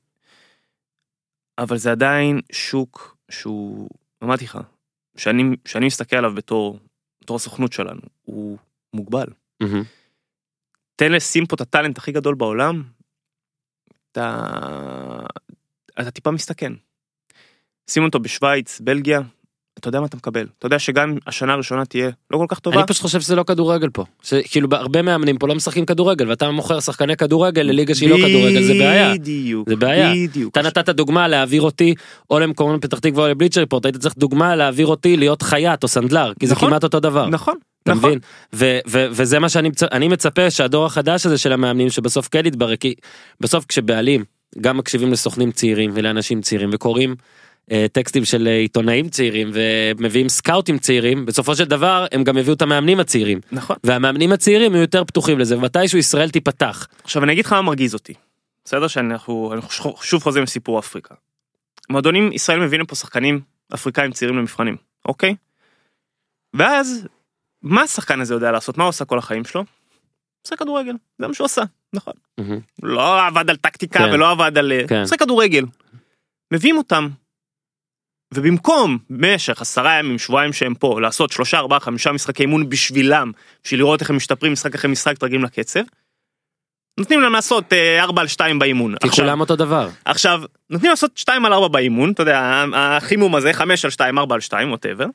[1.57, 3.89] אבל זה עדיין שוק שהוא,
[4.23, 4.59] אמרתי לך,
[5.17, 6.79] שאני, שאני מסתכל עליו בתור,
[7.21, 8.57] בתור הסוכנות שלנו, הוא
[8.93, 9.27] מוגבל.
[9.59, 9.83] מהמם.
[10.95, 12.83] תן לשים פה את הטאלנט הכי גדול בעולם,
[14.15, 15.25] אתה,
[16.01, 16.73] אתה טיפה מסתכן.
[17.89, 19.21] שים אותו בשוויץ, בלגיה,
[19.79, 20.47] אתה יודע מה אתה מקבל.
[20.59, 23.43] אתה יודע שגם השנה הראשונה תהיה לא כל כך טובה, אני פשוט חושב שזה לא
[23.43, 24.05] כדורגל פה.
[24.23, 28.61] שכאילו הרבה מאמנים פה לא משחקים כדורגל ואתה מוכר שחקני כדורגל לליגה שהיא לא כדורגל
[28.63, 29.13] זה בעיה.
[29.13, 29.69] בדיוק.
[29.69, 30.13] זה בעיה.
[30.13, 30.51] בדיוק.
[30.51, 31.93] אתה נתת דוגמה להעביר אותי
[32.29, 35.87] או למקומות פתח תקווה או לבליצ'ר ריפורט הייתי צריך דוגמה להעביר אותי להיות חייט או
[35.87, 36.69] סנדלר כי זה נכון.
[36.69, 37.27] כמעט אותו דבר.
[37.29, 37.55] נכון.
[37.83, 38.09] אתה נכון.
[38.09, 38.19] מבין?
[38.53, 42.45] ו- ו- וזה מה שאני מצ- אני מצפה שהדור החדש הזה של המאמנים שבסוף כן
[42.45, 42.93] יתברר כי
[43.41, 44.23] בסוף כשבעלים
[44.61, 47.15] גם מקשיבים לסוכנים צעירים ולאנשים צעירים וקוראים
[47.91, 52.61] טקסטים של אה, עיתונאים צעירים ומביאים סקאוטים צעירים בסופו של דבר הם גם יביאו את
[52.61, 53.75] המאמנים הצעירים נכון.
[53.83, 56.87] והמאמנים הצעירים יהיו יותר פתוחים לזה ומתישהו ישראל תיפתח.
[57.03, 58.13] עכשיו אני אגיד לך מה מרגיז אותי.
[58.65, 59.69] בסדר שאנחנו אנחנו
[60.01, 61.15] שוב- חוזרים לסיפור אפריקה.
[61.89, 63.41] מועדונים ישראל מביאים פה שחקנים
[63.73, 65.35] אפריקאים צעירים למבחנים, אוקיי?
[66.53, 67.07] ואז
[67.61, 68.77] מה השחקן הזה יודע לעשות?
[68.77, 69.65] מה הוא עושה כל החיים שלו?
[70.45, 71.61] עושה כדורגל, זה מה שהוא עשה,
[71.93, 72.13] נכון.
[72.37, 72.59] מהמם.
[72.83, 74.13] לא עבד על טקטיקה כן.
[74.13, 74.71] ולא עבד על...
[74.87, 75.01] כן.
[75.01, 75.65] עושה כדורגל.
[76.53, 77.09] מביאים אותם.
[78.35, 83.31] ובמקום במשך עשרה ימים שבועיים שהם פה לעשות שלושה ארבעה חמישה משחקי אימון בשבילם
[83.63, 85.79] בשביל לראות איך הם משתפרים משחק אחרי משחק מתרגלים לקצב.
[86.99, 88.95] נותנים להם לעשות אה, ארבע על שתיים באימון.
[88.97, 89.89] כי כולם אותו דבר.
[90.05, 94.35] עכשיו נותנים לעשות שתיים על ארבע באימון אתה יודע החימום הזה חמש על שתיים ארבע
[94.35, 95.05] על שתיים ווטאבר.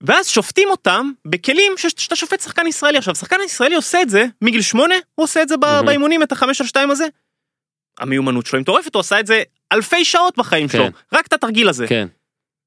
[0.00, 4.62] ואז שופטים אותם בכלים שאתה שופט שחקן ישראלי עכשיו שחקן ישראלי עושה את זה מגיל
[4.62, 5.56] שמונה הוא עושה את זה.
[5.56, 7.06] באימונים את החמש על שתיים הזה.
[7.98, 9.42] המיומנות שלו היא מטורפת הוא עשה את זה
[9.74, 10.90] אלפי שעות בחיים שלו כן.
[11.16, 11.86] רק את התרגיל הזה.
[11.88, 12.08] כן.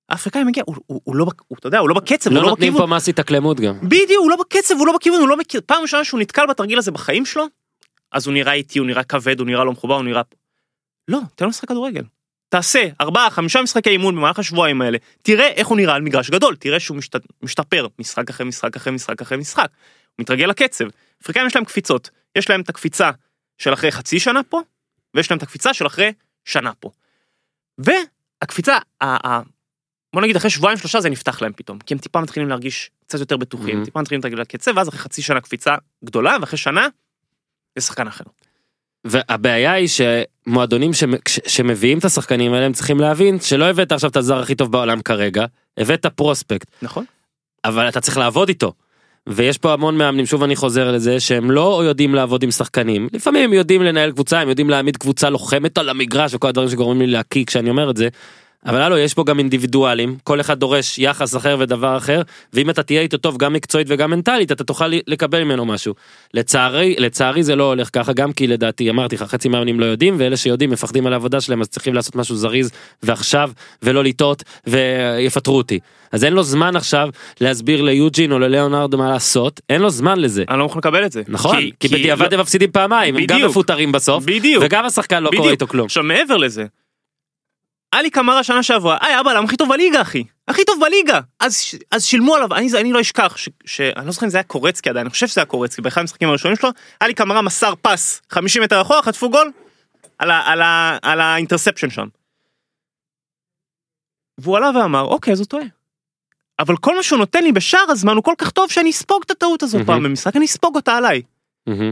[0.09, 2.49] האפריקאי מגיע הוא, הוא, הוא לא הוא, אתה יודע הוא לא בקצב לא הוא לא
[2.49, 2.89] נותנים בכיוון.
[2.89, 3.79] פה מס התאקלמות גם.
[3.83, 6.77] בדיוק הוא לא בקצב הוא לא בכיוון הוא לא מכיר פעם ראשונה שהוא נתקל בתרגיל
[6.77, 7.45] הזה בחיים שלו.
[8.11, 10.21] אז הוא נראה איטי הוא נראה כבד הוא נראה לא מחובר הוא נראה.
[11.07, 12.03] לא תן לו לשחק כדורגל.
[12.49, 16.55] תעשה ארבעה חמישה משחקי אימון במהלך השבועיים האלה תראה איך הוא נראה על מגרש גדול
[16.55, 17.15] תראה שהוא משת...
[17.41, 19.69] משתפר משחק אחרי משחק אחרי משחק אחרי משחק.
[20.15, 20.85] הוא מתרגל לקצב.
[21.23, 23.11] אפריקאים יש להם קפיצות יש להם את הקפיצה
[23.57, 24.61] של אחרי חצי שנה פה
[25.13, 26.11] ויש להם את הקפיצה של אחרי
[26.47, 26.89] שנה פה.
[27.77, 29.41] והקפיצה ה- ה-
[30.13, 33.19] בוא נגיד אחרי שבועיים שלושה זה נפתח להם פתאום כי הם טיפה מתחילים להרגיש קצת
[33.19, 33.85] יותר בטוחים Mhm.
[33.85, 35.75] טיפה מתחילים לתרגל לקצב ואז אחרי חצי שנה קפיצה
[36.05, 36.87] גדולה ואחרי שנה.
[37.75, 38.23] זה שחקן אחר.
[39.07, 44.09] והבעיה היא שמועדונים שמ- כש- שמביאים את השחקנים האלה הם צריכים להבין שלא הבאת עכשיו
[44.09, 45.45] את הזר הכי טוב בעולם כרגע
[45.77, 47.05] הבאת פרוספקט נכון?
[47.65, 48.73] אבל אתה צריך לעבוד איתו.
[49.27, 53.43] ויש פה המון מאמנים שוב אני חוזר לזה שהם לא יודעים לעבוד עם שחקנים לפעמים
[53.43, 57.07] הם יודעים לנהל קבוצה הם יודעים להעמיד קבוצה לוחמת על המגרש וכל הדברים שגורמים לי
[57.07, 58.07] להקיא כשאני אומר את זה.
[58.67, 62.21] אבל הלו יש פה גם אינדיבידואלים כל אחד דורש יחס אחר ודבר אחר
[62.53, 65.93] ואם אתה תהיה איתו טוב גם מקצועית וגם מנטלית אתה תוכל לקבל ממנו משהו.
[66.33, 70.15] לצערי לצערי זה לא הולך ככה גם כי לדעתי אמרתי לך חצי מאמנים לא יודעים
[70.19, 72.71] ואלה שיודעים מפחדים על העבודה שלהם אז צריכים לעשות משהו זריז
[73.03, 73.51] ועכשיו
[73.81, 75.79] ולא לטעות ויפטרו אותי.
[76.11, 77.09] אז אין לו זמן עכשיו
[77.41, 80.43] להסביר ליוג'ין או לליאונרד מה לעשות אין לו זמן לזה.
[80.49, 81.21] אני לא מוכן לקבל את זה.
[81.27, 83.51] נכון כי, בדיעבד הם מפסידים פעמיים הם גם בדיוק.
[83.51, 84.63] מפוטרים בסוף בדיוק.
[84.65, 85.47] וגם השחקן לא בדיוק.
[85.47, 85.85] איתו כלום.
[85.85, 86.65] עכשיו מעבר לזה.
[87.91, 91.61] עלי קמרה שנה שעברה היה הבלם הכי טוב בליגה אחי הכי טוב בליגה אז
[91.91, 94.89] אז שילמו עליו אני אני לא אשכח ש- שאני לא זוכר אם זה היה קורצקי
[94.89, 96.69] עדיין אני חושב שזה היה קורצקי באחד המשחקים הראשונים שלו
[96.99, 99.51] עלי קמרה מסר פס 50 מטר אחורה חטפו גול
[100.19, 102.07] על ה- על ה- על האינטרספשן שם.
[104.37, 105.63] והוא עלה ואמר אוקיי אז הוא טועה.
[106.59, 109.31] אבל כל מה שהוא נותן לי בשאר הזמן הוא כל כך טוב שאני אספוג את
[109.31, 109.87] הטעות הזו מהמם.
[109.87, 111.21] פעם במשחק אני אספוג אותה עליי.
[111.67, 111.91] מהמם.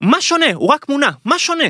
[0.00, 0.46] מה שונה?
[0.54, 1.64] הוא רק מונע, מה שונה?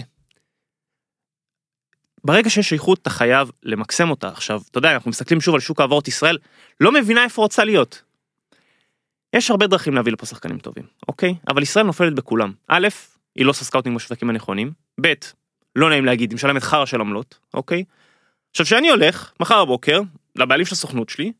[2.24, 5.80] ברגע שיש איכות אתה חייב למקסם אותה עכשיו אתה יודע אנחנו מסתכלים שוב על שוק
[5.80, 6.38] העברות ישראל
[6.80, 8.02] לא מבינה איפה רוצה להיות.
[9.36, 12.88] יש הרבה דרכים להביא לפה שחקנים טובים אוקיי אבל ישראל נופלת בכולם א'
[13.36, 15.12] היא לא עושה scouting בשווקים הנכונים ב'
[15.76, 17.84] לא נעים להגיד היא משלמת חרא של עמלות אוקיי.
[18.50, 20.00] עכשיו, כשאני הולך, מחר בבוקר,
[20.36, 21.32] לבעלים של הסוכנות שלי,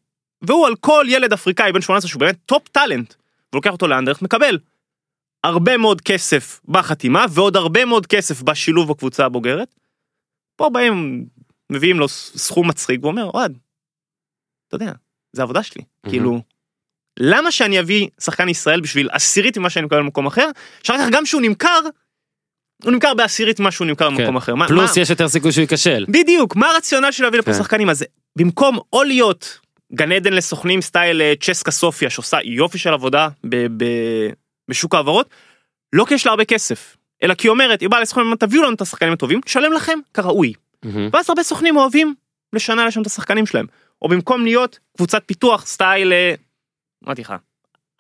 [0.43, 3.15] והוא על כל ילד אפריקאי בן 18 שהוא באמת top talent,
[3.53, 4.59] ולוקח אותו לאנדרלכט, מקבל
[5.45, 9.75] הרבה מאוד כסף בחתימה, ועוד הרבה מאוד כסף בשילוב בקבוצה הבוגרת.
[10.59, 11.27] פה באים,
[11.71, 13.59] מביאים לו סכום מצחיק, ואומר, אוהד,
[14.69, 14.93] אתה יודע,
[15.33, 15.83] זה עבודה שלי.
[16.05, 16.11] מהמם.
[16.17, 16.41] כאילו,
[17.21, 20.49] למה שאני אביא שחקן ישראל בשביל עשירית ממה שאני מקבל במקום אחר,
[20.83, 21.81] שאחר כך גם שהוא נמכר,
[22.85, 24.37] הוא נמכר בעשירית ממה שהוא נמכר במקום כן.
[24.37, 24.55] אחר.
[24.55, 26.05] מה- פלוס מה- יש יותר סיכוי שהוא ייכשל.
[26.09, 27.59] בדיוק, מה הרציונל של להביא לפה כן.
[27.59, 27.91] שחקנים?
[27.91, 28.05] אז
[28.39, 29.59] במקום או להיות
[29.95, 34.31] גן עדן לסוכנים סטייל אה, צ'סקה סופיה שעושה יופי של עבודה ב- ב-
[34.71, 35.29] בשוק ההעברות,
[35.93, 38.63] לא כי יש לה הרבה כסף, אלא כי היא אומרת, היא באה לסוכנים, אומרת, תביאו
[38.63, 40.53] לנו את השחקנים הטובים, תשלם לכם כראוי.
[40.85, 41.09] מהמם.
[41.13, 42.15] ואז הרבה סוכנים אוהבים
[42.53, 43.67] לשנה לשם את השחקנים שלהם.
[44.03, 46.35] או במקום להיות קבוצת פיתוח סטייל, אה,
[47.05, 47.35] אמרתי לך,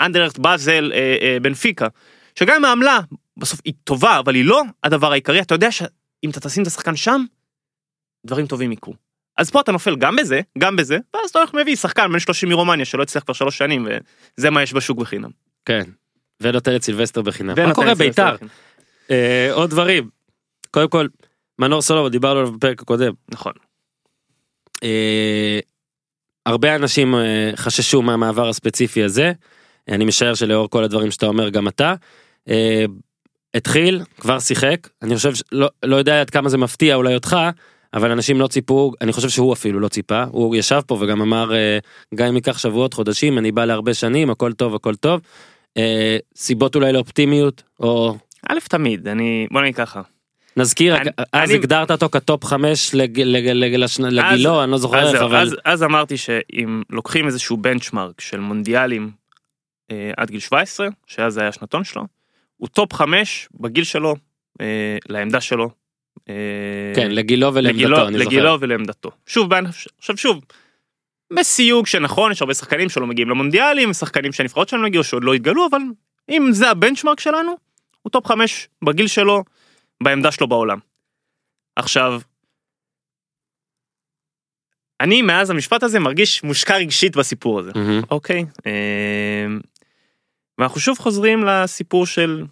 [0.01, 1.87] אנדרט באזל אה, אה, בנפיקה,
[2.35, 3.01] שגם אם העמלה
[3.37, 6.97] בסוף היא טובה, אבל היא לא הדבר העיקרי, אתה יודע שאם אתה תשים את השחקן
[6.97, 7.25] שם,
[8.27, 8.95] דברים טובים יקרו.
[9.37, 12.49] אז פה אתה נופל גם בזה, גם בזה, ואז אתה הולך מביא שחקן בן 30
[12.49, 13.89] מרומניה שלא הצליח כבר שלוש שנים,
[14.39, 15.31] וזה מה יש בשוק בחינם.
[15.65, 15.83] כן.
[16.41, 17.55] ונותן את סילבסטר בחינם.
[17.67, 18.37] מה קורה בית"ר?
[19.11, 20.09] אה, עוד דברים.
[20.71, 21.07] קודם כל,
[21.59, 23.13] מנור סולומון, דיברנו עליו בפרק הקודם.
[23.29, 23.53] נכון.
[24.83, 25.59] אה,
[26.47, 29.33] הרבה אנשים אה, חששו מהמעבר הספציפי הזה.
[29.89, 31.95] אני משער שלאור כל הדברים שאתה אומר גם אתה.
[32.49, 32.85] אה,
[33.55, 37.37] התחיל, כבר שיחק, אני חושב, לא, לא יודע עד כמה זה מפתיע אולי אותך,
[37.95, 41.55] אבל אנשים לא ציפו, אני חושב שהוא אפילו לא ציפה, הוא ישב פה וגם אמר,
[41.55, 41.79] אה,
[42.15, 45.21] גם אם ייקח שבועות, חודשים, אני בא להרבה שנים, הכל טוב, הכל טוב.
[45.77, 48.17] אה, סיבות אולי לאופטימיות, או
[48.49, 50.03] א' תמיד, אני, בוא נגיד ככה.
[50.57, 53.83] נזכיר, אני- אז אני- הגדרת אותו כ top חמש לג, לג, לג.
[53.83, 55.37] אז- לגילו, אני לא זוכר אז, איך, אבל...
[55.37, 59.11] אז, אז אמרתי שאם לוקחים איזשהו benchmark של מונדיאלים
[59.91, 62.03] אה, עד גיל 17, שאז זה היה השנתון שלו,
[62.57, 64.15] הוא top 5 בגיל שלו,
[64.61, 65.71] אה, לעמדה שלו.
[66.29, 66.35] אה,
[66.97, 68.29] כן, לגילו ולעמדתו, לגילו, אני זוכר.
[68.31, 69.11] לגילו ולעמדתו.
[69.27, 69.51] שוב,
[69.99, 70.41] עכשיו שוב,
[71.33, 75.67] בסייג שנכון, יש הרבה שחקנים שלא מגיעים למונדיאלים, שחקנים שהנבחרות שלנו הגיעו שעוד לא התגלו,
[75.71, 75.79] אבל
[76.31, 77.68] אם זה ה benchmark שלנו,
[78.09, 79.45] הוא top 5 בגיל שלו,
[80.03, 80.79] בעמדה שלו בעולם.
[81.77, 82.21] עכשיו,
[85.01, 87.71] אני מאז המשפט הזה מרגיש מושקע רגשית בסיפור הזה.
[87.75, 88.03] מהמם.
[88.11, 88.45] אוקיי.
[88.67, 89.61] אמ,
[90.59, 92.45] ואנחנו שוב חוזרים לסיפור של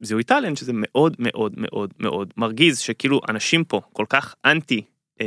[0.00, 4.82] זיהוי talent שזה מאוד מאוד מאוד מאוד מרגיז שכאילו אנשים פה כל כך אנטי
[5.20, 5.26] אמ,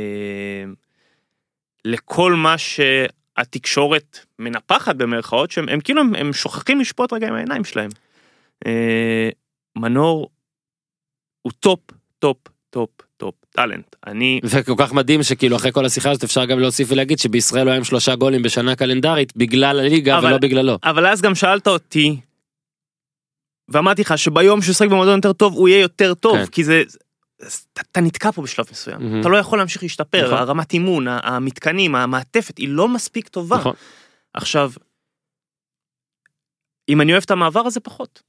[1.84, 7.64] לכל מה שהתקשורת מנפחת במרכאות שהם הם כאילו הם, הם שוכחים לשפוט רגע עם העיניים
[7.64, 7.90] שלהם.
[8.66, 9.28] אה,
[9.78, 10.30] מנור
[11.42, 11.80] הוא top
[12.18, 12.38] top
[12.70, 16.88] top טופ talent אני וכל כך מדהים שכאילו אחרי כל השיחה הזאת אפשר גם להוסיף
[16.90, 20.78] ולהגיד שבישראל הוא היה עם שלושה גולים בשנה קלנדרית בגלל הליגה אבל- ולא בגללו.
[20.84, 22.20] אבל אז גם שאלת אותי,
[23.68, 26.46] ואמרתי לך שביום שהוא ישחק במועדון יותר טוב הוא יהיה יותר טוב, כן.
[26.46, 26.82] כי זה,
[27.72, 29.20] אתה, אתה נתקע פה בשלב מסוים, מהמם.
[29.20, 30.38] אתה לא יכול להמשיך להשתפר, נכון.
[30.38, 33.56] הרמת אימון, המתקנים, המעטפת היא לא מספיק טובה.
[33.56, 33.74] נכון.
[34.34, 34.72] עכשיו,
[36.88, 38.22] אם אני אוהב את המעבר הזה פחות.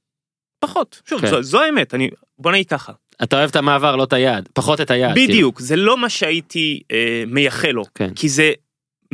[0.68, 1.26] פחות, שוב, כן.
[1.26, 2.92] זו, זו האמת, אני, בוא נגיד ככה,
[3.22, 5.14] אתה אוהב את המעבר לא את היעד פחות את היעד.
[5.14, 5.28] כאילו.
[5.28, 8.14] בדיוק, זה לא מה שהייתי אה, מייחל לו, כן.
[8.14, 8.52] כי זה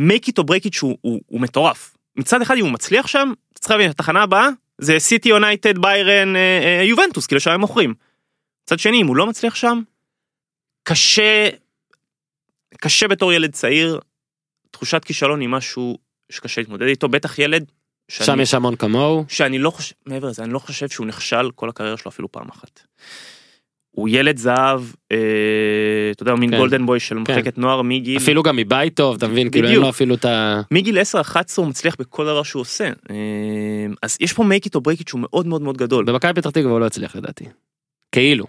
[0.01, 1.97] make it or break it שהוא הוא, הוא מטורף.
[2.17, 4.49] מצד אחד אם הוא מצליח שם, צריך להבין, התחנה הבאה
[4.79, 7.95] זה סיטי יונייטד ביירן אה, אה, יובנטוס, כאילו שם הם מוכרים.
[8.67, 9.81] מצד שני אם הוא לא מצליח שם,
[10.83, 11.49] קשה,
[12.81, 14.01] קשה בתור ילד צעיר,
[14.71, 15.99] תחושת כישלון היא משהו
[16.31, 17.65] שקשה להתמודד איתו, בטח ילד
[18.13, 19.25] שאני, שם יש המון כמוהו.
[19.29, 22.49] שאני לא חושב, מעבר לזה, אני לא חושב שהוא נכשל כל הקריירה שלו אפילו פעם
[22.49, 22.81] אחת.
[23.91, 24.83] הוא ילד זהב,
[25.13, 25.17] אה,
[26.11, 26.57] אתה יודע, מין כן.
[26.57, 29.79] גולדן בוי של מחלקת נוער מגיל, אפילו גם מבית טוב אתה מבין כאילו אין.
[29.79, 30.61] לו אפילו את ה...
[30.71, 32.85] מגיל 10-11 הוא מצליח בכל דבר שהוא עושה.
[33.11, 36.05] אה, אז יש פה make it or break it שהוא מאוד מאוד מאוד גדול.
[36.05, 37.45] במכבי פתח תקווה הוא לא הצליח לדעתי.
[38.13, 38.47] כאילו.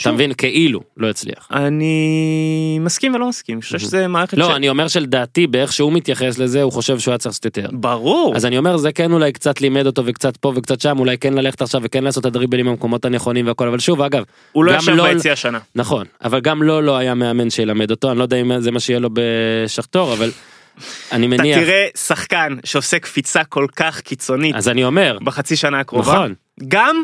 [0.00, 1.48] אתה מבין כאילו לא הצליח.
[1.52, 3.78] אני מסכים ולא מסכים, אני חושב.
[3.78, 4.50] שזה מערכת לא ש...
[4.50, 7.68] אני אומר שלדעתי באיך שהוא מתייחס לזה הוא חושב שהוא היה צריך לעשות יותר.
[7.72, 8.32] ברור.
[8.36, 11.34] אז אני אומר זה כן אולי קצת לימד אותו וקצת פה וקצת שם אולי כן
[11.34, 14.92] ללכת עכשיו וכן לעשות את הדריבלים במקומות הנכונים והכל אבל שוב אגב הוא לא ישב
[14.92, 15.58] לא- ביציע השנה.
[15.74, 18.80] נכון אבל גם לא לא היה מאמן שילמד אותו אני לא יודע אם זה מה
[18.80, 20.30] שיהיה לו בשכתור אבל
[21.12, 25.80] אני אתה מניח תראה שחקן שעושה קפיצה כל כך קיצונית אז אני אומר בחצי שנה
[25.80, 26.34] הקרובה, נכון
[26.68, 27.02] גם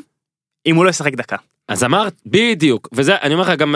[0.68, 1.36] אם הוא לא ישחק דקה.
[1.68, 3.74] אז אמרת בדיוק וזה אני אומר לך גם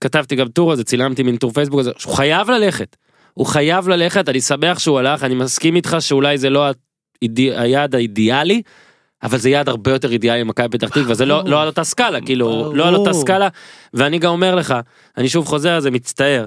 [0.00, 2.96] כתבתי גם טור הזה צילמתי מין טור פייסבוק הזה שהוא חייב ללכת.
[3.34, 6.66] הוא חייב ללכת אני שמח שהוא הלך אני מסכים איתך שאולי זה לא
[7.38, 8.62] היעד האידיאלי.
[9.22, 11.42] אבל זה יעד הרבה יותר אידיאלי למכבי פתח תקווה זה לא.
[11.46, 12.72] לא על אותה סקאלה כאילו.
[12.74, 13.48] לא על אותה סקאלה
[13.94, 14.74] ואני גם אומר לך
[15.16, 16.46] אני שוב חוזר על זה מצטער.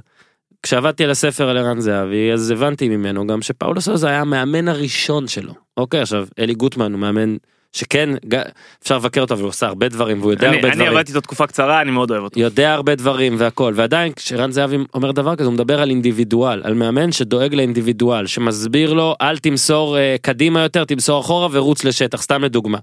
[0.64, 5.28] כשעבדתי על הספר על ערן זהבי אז הבנתי ממנו גם שפאולו סוזה היה המאמן הראשון
[5.28, 7.36] שלו אוקיי עכשיו אלי גוטמן הוא מאמן
[7.74, 8.10] שכן,
[8.84, 10.92] אפשר לבקר אותו, אבל הוא עושה הרבה דברים, והוא יודע אני הרבה אני דברים.
[10.92, 12.40] עבדתי איתו תקופה קצרה, אני מאוד אוהב אותו.
[12.40, 16.74] יודע הרבה דברים והכל ועדיין כשרן זהבי אומר דבר כזה הוא מדבר על אינדיבידואל על
[16.74, 22.44] מאמן שדואג לאינדיבידואל שמסביר לו אל תמסור אה, קדימה יותר תמסור אחורה ורוץ לשטח סתם
[22.44, 22.78] לדוגמה.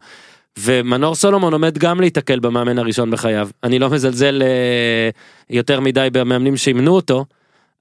[0.58, 5.10] ומנור סולומון עומד גם להיתקל במאמן הראשון בחייו אני לא מזלזל אה,
[5.50, 7.24] יותר מדי במאמנים שימנו אותו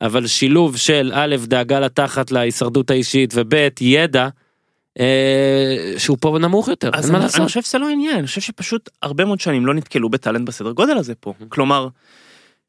[0.01, 4.27] אבל שילוב של א' דאגה לתחת להישרדות האישית וב' ידע.
[4.99, 7.39] אה, שהוא פה נמוך יותר אז אין מה אני, לעשות.
[7.39, 10.71] אני חושב שזה לא העניין, אני חושב שפשוט הרבה מאוד שנים לא נתקלו בטאלנט בסדר
[10.71, 11.33] גודל הזה פה.
[11.49, 11.87] כלומר,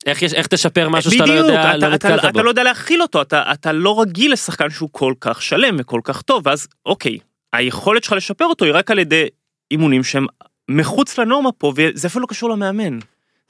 [0.07, 2.43] איך יש איך תשפר משהו שאתה לא יודע אתה, לא אתה, אתה, בו.
[2.43, 6.23] לא יודע להכיל אותו, אתה, אתה לא רגיל לשחקן שהוא כל כך שלם וכל כך
[6.23, 7.19] טוב, ואז אוקיי,
[7.53, 9.27] היכולת שלך לשפר אותו היא רק על ידי
[9.71, 10.27] אימונים שהם
[10.69, 12.99] מחוץ לנורמה פה, וזה אפילו לא קשור למאמן.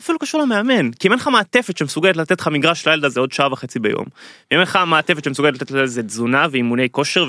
[0.02, 3.20] אפילו לא קשור למאמן, כי אם אין לך מעטפת שמסוגלת לתת לך מגרש לילד הזה
[3.20, 4.04] עוד שעה וחצי ביום,
[4.50, 7.26] ואם אין לך מעטפת שמסוגלת לתת לזה תזונה ואימוני כושר,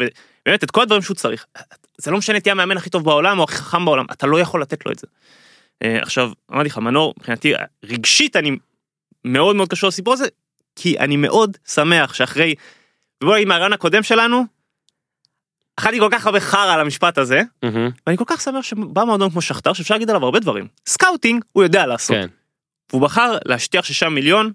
[0.50, 1.46] ובאמת את כל הדברים שהוא צריך,
[1.98, 4.62] זה לא משנה תהיה המאמן הכי טוב בעולם או הכי חכם בעולם, אתה לא יכול
[4.62, 5.08] לתת לו את זה.
[5.84, 7.54] אה, עכשיו, אמרתי לך, מנור, מבחינתי,
[7.84, 8.58] רגשית אני
[9.26, 10.26] מאוד מאוד קשור לסיפור הזה,
[10.76, 12.56] כי אני מאוד שמח שאחרי,
[13.24, 14.46] ובוא נגיד מהראיון הקודם שלנו,
[15.80, 17.90] אכלתי כל כך הרבה חרא על המשפט הזה, מהמם.
[18.08, 20.68] ואני כל כך שמח שבא מועדון כמו שחטאר שאפשר להגיד עליו הרבה דברים.
[20.88, 22.16] scouting הוא יודע לעשות.
[22.16, 22.28] כן.
[22.92, 24.52] והוא בחר להשטיח שישה מיליון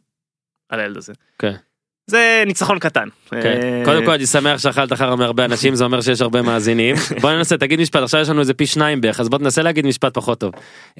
[0.68, 1.12] על הילד הזה.
[1.38, 1.54] כן.
[2.06, 3.08] זה ניצחון קטן.
[3.30, 3.36] כן.
[3.62, 7.32] אה, קודם כל אני שמח שאכלת חרא מהרבה אנשים זה אומר שיש הרבה מאזינים בוא
[7.32, 10.14] ננסה תגיד משפט עכשיו יש לנו איזה פי שניים בערך אז בוא תנסה להגיד משפט
[10.14, 10.52] פחות טוב.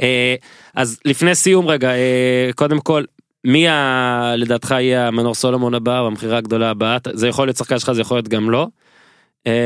[0.02, 0.35] אה,
[0.74, 3.05] אז לפני סיום רגע אה, קודם כל
[3.44, 7.78] מי ה- לדעתך יהיה המנור סולומון הבא או המכירה הגדולה הבאה זה יכול להיות שחקן
[7.78, 8.66] שלך זה יכול להיות גם לא.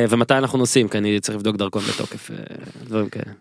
[0.08, 2.30] ומתי אנחנו נוסעים כי אני צריך לבדוק דרכון בתוקף
[2.84, 3.32] דברים כאלה.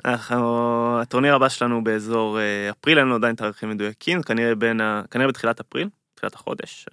[1.02, 2.38] הטורניר הבא שלנו באזור
[2.70, 4.82] אפריל, אין לנו עדיין תאריכים מדויקים, כנראה בין.
[5.12, 6.86] כנראה בתחילת אפריל, תחילת החודש,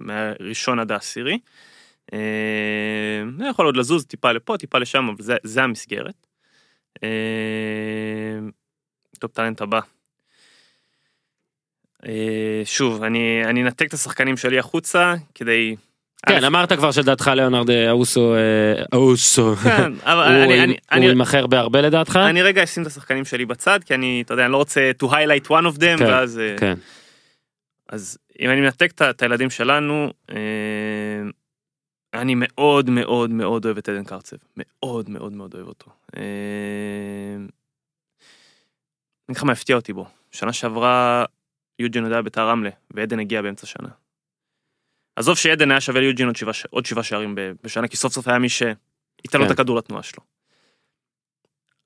[0.00, 1.38] מהראשון עד העשירי.
[2.12, 2.18] אה,
[3.38, 6.26] זה יכול עוד לזוז טיפה לפה, טיפה לשם, אבל זה, זה המסגרת.
[7.02, 8.38] אה,
[9.18, 9.80] top talent הבא.
[12.06, 15.76] אה, שוב, אני, אני אנתק את השחקנים שלי החוצה כדי...
[16.26, 19.92] כן אמרת כבר שלדעתך ליאונרד אה, אוסו אה, אוסו כן,
[20.94, 22.16] הוא יימכר בהרבה לדעתך?
[22.16, 25.06] אני רגע אשים את השחקנים שלי בצד, כי אני, אתה יודע, אני לא רוצה to
[25.06, 26.38] highlight one of them, כן, ואז...
[26.38, 26.74] אה, כן.
[27.88, 31.22] אז אם אני מנתק את- הילדים שלנו, אה,
[32.14, 34.36] אני מאוד מאוד מאוד אוהב את עדן קרצב.
[34.56, 35.90] מאוד מאוד מאוד אוהב אותו.
[36.16, 36.22] אה,
[37.36, 37.44] אני
[39.30, 40.06] אגיד לך מה הפתיע אותי בו.
[40.30, 41.24] שנה שעברה
[41.78, 43.88] יוג'ין עוד היה בית"ר רמלה, ועדן הגיע באמצע שנה.
[45.16, 48.38] עזוב שעדן היה שווה ליוג'ין עוד שבעה עוד שבעה שערים בשנה, כי סוף סוף היה
[48.38, 48.74] מי שייתן
[49.34, 49.46] לו כן.
[49.46, 50.22] את הכדור לתנועה שלו.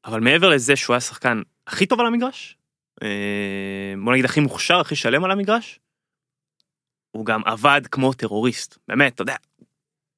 [0.05, 2.57] אבל מעבר לזה שהוא היה שחקן הכי טוב על המגרש,
[3.03, 5.81] אה, בוא נגיד הכי מוכשר, הכי שלם על המגרש,
[7.13, 9.37] הוא גם עבד כמו טרוריסט, באמת, אתה יודע,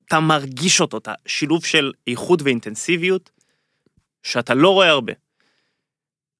[0.07, 3.31] אתה מרגיש אותו, את השילוב של איכות ואינטנסיביות,
[4.23, 5.13] שאתה לא רואה הרבה.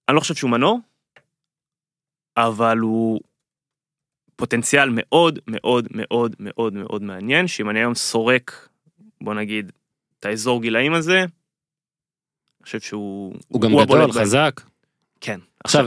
[0.09, 0.81] אני לא חושב שהוא מנור,
[2.37, 3.21] אבל הוא
[4.37, 8.69] פוטנציאל מאוד מאוד מאוד מאוד מאוד מעניין, שאם אני היום סורק,
[9.21, 9.73] בוא נגיד,
[10.19, 11.29] את האזור גילאים הזה, אני
[12.63, 13.35] חושב שהוא...
[13.49, 14.23] הוא גם הבולט גדול.
[14.23, 14.61] חזק.
[15.21, 15.41] כן.
[15.65, 15.87] עכשיו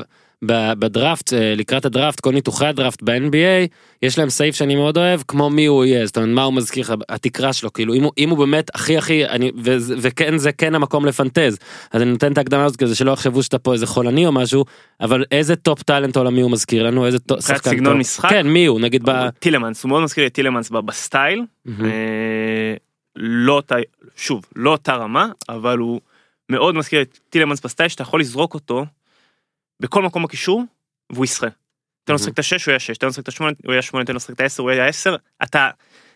[0.80, 3.68] בדראפט אה, לקראת הדראפט כל ניתוחי הדראפט ב-NBA
[4.02, 6.84] יש להם סעיף שאני מאוד אוהב כמו מי הוא יהיה זאת אומרת מה הוא מזכיר
[6.84, 10.52] לך התקרה שלו כאילו אם הוא, אם הוא באמת הכי הכי אני וזה- וכן זה
[10.52, 11.58] כן המקום לפנטז
[11.92, 14.66] אז אני נותן את ההקדמה הזאת כזה שלא יחשבו שאתה פה איזה חולני או משהו
[15.02, 18.00] אבל איזה top talent עולמי הוא מזכיר לנו איזה top- שחקן סגנון טוב.
[18.00, 18.30] משחק?
[18.30, 19.30] כן מי הוא נגיד ב...
[19.40, 21.42] טילמנס, הוא מאוד מזכיר לי את טילמנס ב style.
[21.68, 22.74] אה,
[23.16, 23.76] לא אותה,
[24.16, 26.02] שוב, לא אותה רמה, אבל הוא
[26.50, 28.86] מאוד מזכיר את טילמנס ב style שאתה יכול לזרוק אותו
[29.80, 30.64] בכל מקום בקישור
[31.12, 31.48] והוא ישחה.
[32.04, 33.82] תן לו לשחק את השש הוא יהיה שש, תן לו לשחק את השמונה הוא יהיה
[33.82, 35.70] שמונה, תן לו לשחק את העשר הוא יהיה עשר, אתה,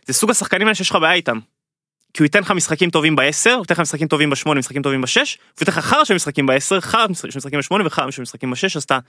[0.06, 1.40] זה סוג השחקנים האלה שיש לך בעיה איתם.
[2.14, 5.02] כי הוא ייתן לך משחקים טובים בעשר, הוא ייתן לך משחקים טובים בשמונה, משחקים טובים
[5.02, 8.52] בשש, והוא ייתן לך חרא של משחקים בעשר, חרא של משחקים בשמונה וחרא של משחקים
[8.52, 9.00] בשש, אז אתה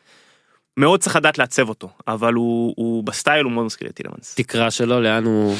[0.76, 4.34] מאוד צריך לדעת לעצב אותו, אבל הוא, הוא ב style הוא מאוד מזכיר את טילמנס.
[4.34, 5.56] תקרה שלו לאן הוא.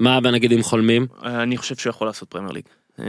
[0.00, 2.64] מה נגיד אם חולמים אני חושב שהוא יכול לעשות פרמייר ליג.
[3.00, 3.06] אה,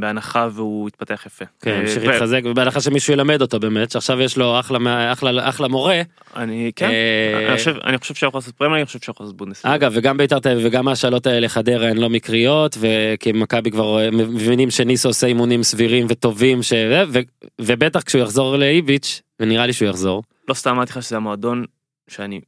[0.00, 1.44] בהנחה והוא יתפתח יפה.
[1.60, 5.48] כן אה, ימשיך להתחזק ובהנחה שמישהו ילמד אותו באמת שעכשיו יש לו אחלה מה- אחלה
[5.48, 6.02] אחלה מורה.
[6.36, 6.88] אני כן.
[6.90, 9.74] אה, אני חושב אני חושב יכול לעשות פרמייר ליג, אני חושב שהוא יכול לעשות בונדסליגה.
[9.74, 13.98] אגב וגם בית"ר תל אביב וגם ההשאלות האלה חדרה הן לא מקריות וכי מכבי כבר
[14.00, 16.72] אה, מבינים שניסו עושה אימונים סבירים וטובים ש...
[17.08, 17.18] ו...
[17.60, 20.22] ובטח כשהוא יחזור לאיביץ' ונראה לי שהוא יחזור.
[20.48, 21.64] לא סתם אמרתי לך שזה המועדון
[22.08, 22.40] שאני,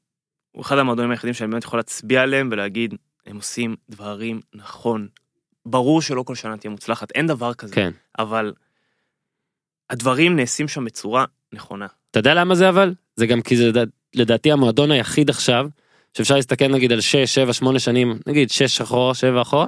[0.53, 2.95] הוא אחד המועדונים היחידים שאני באמת יכול להצביע עליהם ולהגיד,
[3.27, 5.07] הם עושים דברים נכון.
[5.67, 7.75] ברור שלא כל שנה תהיה מוצלחת, אין דבר כזה.
[7.75, 7.91] כן.
[8.19, 8.53] אבל
[9.91, 11.87] הדברים נעשים שם בצורה נכונה.
[12.11, 12.95] אתה יודע למה זה אבל?
[13.17, 13.85] זה גם כי זה לדע-
[14.15, 15.67] לדעתי המועדון היחיד עכשיו
[16.17, 19.67] שאפשר להסתכל נגיד על 6, 7, 8 שנים נגיד 6 אחורה 7 אחורה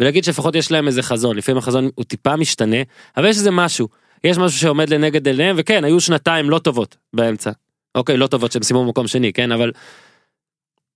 [0.00, 2.76] ולהגיד שלפחות יש להם איזה חזון לפעמים החזון הוא טיפה משתנה
[3.16, 3.88] אבל יש איזה משהו
[4.24, 7.50] יש משהו שעומד לנגד עיניהם, וכן, היו שנתיים לא טובות באמצע.
[7.94, 9.72] אוקיי, לא טובות שהם סיימו במקום שני, כן, אבל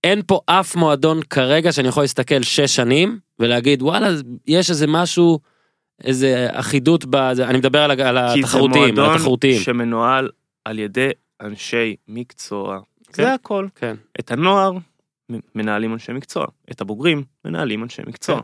[0.04, 4.08] אין פה אף מועדון כרגע שאני יכול להסתכל שש שנים ולהגיד וואלה
[4.46, 5.38] יש איזה משהו
[6.04, 10.28] איזה אחידות בזה אני מדבר על, על כי זה התחרותיים מועדון התחרותיים שמנוהל
[10.64, 11.08] על ידי
[11.40, 12.78] אנשי מקצוע.
[13.12, 13.22] כן.
[13.22, 13.66] זה הכל.
[13.74, 14.78] כן את הנוער מ-
[15.54, 18.36] מנהלים אנשי מקצוע, את הבוגרים מנהלים אנשי מקצוע.
[18.36, 18.42] כן.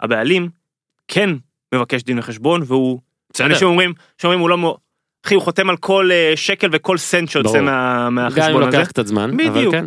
[0.00, 0.48] הבעלים
[1.08, 1.30] כן
[1.74, 2.98] מבקש דין וחשבון והוא,
[3.32, 3.46] בסדר.
[3.46, 4.76] אנשים אומרים, שאומרים הוא לא, מו-
[5.26, 7.60] אחי הוא חותם על כל אה, שקל וכל סנט שיוצא ברור.
[7.62, 7.70] מה-
[8.00, 8.78] גם אם מהחשבון הזה.
[8.78, 9.74] לוקח קצת זמן אבל בדיוק.
[9.74, 9.84] כן.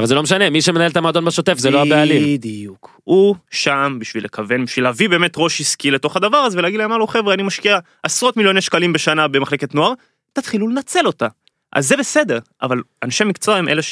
[0.00, 3.00] אבל זה לא משנה מי שמנהל את המועדון בשוטף זה לא הבעלים בדיוק.
[3.04, 7.06] הוא שם בשביל לכוון, בשביל להביא באמת ראש עסקי לתוך הדבר הזה ולהגיד להם, הלו
[7.06, 9.92] חבר'ה, אני משקיע עשרות מיליוני שקלים בשנה במחלקת נוער,
[10.32, 11.26] תתחילו לנצל אותה.
[11.72, 13.82] אז זה בסדר, אבל אנשי מקצוע הם אלה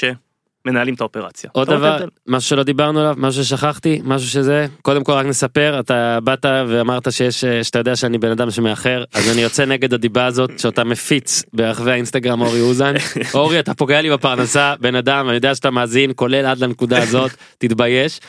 [0.64, 1.50] שמנהלים את האופרציה.
[1.52, 2.04] עוד דבר?
[2.26, 7.12] משהו שלא דיברנו עליו משהו ששכחתי משהו שזה קודם כל רק נספר אתה באת ואמרת
[7.12, 11.42] שיש שאתה יודע שאני בן אדם שמאחר אז אני יוצא נגד הדיבה הזאת שאותה מפיץ
[11.52, 12.94] ברחבי האינסטגרם אורי אוזן
[13.34, 17.30] אורי אתה פוגע לי בפרנסה בן אדם אני יודע שאתה מאזין כולל עד לנקודה הזאת
[17.58, 18.20] תתבייש.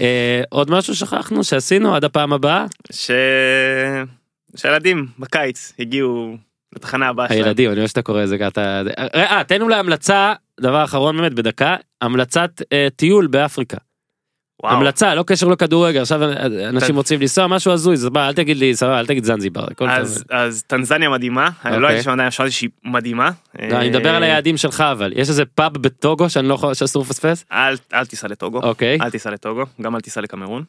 [0.00, 3.10] אה, עוד משהו שכחנו שעשינו עד הפעם הבאה ש...
[4.56, 6.36] שילדים בקיץ הגיעו
[6.74, 7.42] לתחנה הבאה שלהם.
[7.42, 8.82] הילדים אני רואה שאתה קורא לזה אתה
[9.14, 13.76] אה תן אולי המלצה דבר אחרון באמת בדקה המלצת אה, טיול באפריקה.
[14.62, 14.76] וואו.
[14.76, 16.20] המלצה לא קשר לכדורגל עכשיו
[16.68, 19.66] אנשים רוצים לנסוע משהו הזוי זה בא אל תגיד לי סבבה אל תגיד זנזיבר.
[19.88, 20.36] אז, טוב.
[20.38, 21.88] אז טנזניה מדהימה, אני לא אוקיי.
[21.88, 23.30] הייתי שם עדיין, שמעתי שהיא מדהימה.
[23.70, 26.74] לא, אני מדבר אה, על היעדים שלך אבל יש איזה פאב בטוגו שאני לא יכול
[26.74, 30.64] שאסור לפספס אל, אל תיסע לטוגו, אוקיי אל תיסע לטוגו, גם אל תיסע לקמרון.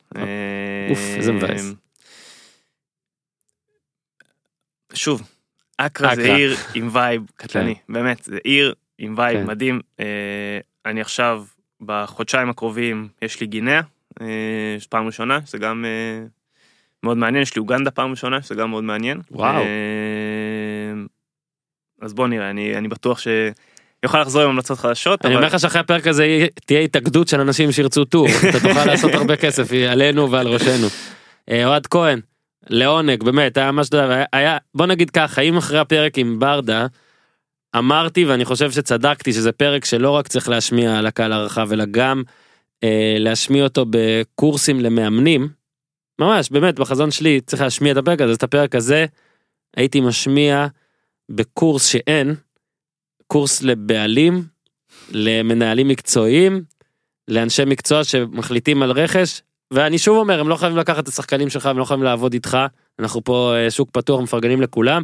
[0.89, 1.73] אוף, איזה מבאס.
[4.93, 5.21] שוב,
[5.77, 6.35] אקרא זה.
[6.35, 9.45] עיר עם vibe קטלני, באמת, זה עיר עם וייב כן.
[9.47, 9.81] מדהים.
[9.99, 10.05] אה,
[10.85, 11.43] אני עכשיו,
[11.81, 13.81] בחודשיים הקרובים, יש לי גינאה,
[14.21, 14.25] אה,
[14.89, 16.25] פעם ראשונה, זה גם אה,
[17.03, 19.21] מאוד מעניין, יש לי אוגנדה פעם ראשונה, שזה גם מאוד מעניין.
[19.31, 19.55] וואו.
[19.61, 19.65] אה,
[22.01, 23.27] אז בוא נראה, אני אני בטוח ש...
[24.03, 26.27] יוכל לחזור עם המלצות חדשות, אני אומר לך שאחרי הפרק הזה
[26.65, 30.87] תהיה התאגדות של אנשים שירצו טור אתה תוכל לעשות הרבה כסף עלינו ועל ראשנו.
[31.51, 32.19] אה, אוהד כהן
[32.69, 36.85] לעונג באמת היה ממש היה- היה בוא נגיד ככה אם אחרי הפרק עם ברדה
[37.77, 42.23] אמרתי ואני חושב שצדקתי שזה פרק שלא רק צריך להשמיע על הקהל הרחב אלא גם
[42.83, 45.49] אה, להשמיע אותו בקורסים למאמנים.
[46.19, 48.33] ממש באמת בחזון שלי צריך להשמיע את הפרק הזה.
[48.33, 49.05] את הפרק הזה
[49.77, 50.67] הייתי משמיע
[51.29, 52.35] בקורס שאין
[53.27, 54.43] קורס לבעלים
[55.11, 56.63] למנהלים מקצועיים
[57.27, 59.41] לאנשי מקצוע שמחליטים על רכש
[59.71, 62.57] ואני שוב אומר הם לא חייבים לקחת את השחקנים שלך הם לא חייבים לעבוד איתך.
[62.99, 65.01] אנחנו פה אה, שוק פתוח מפרגנים לכולם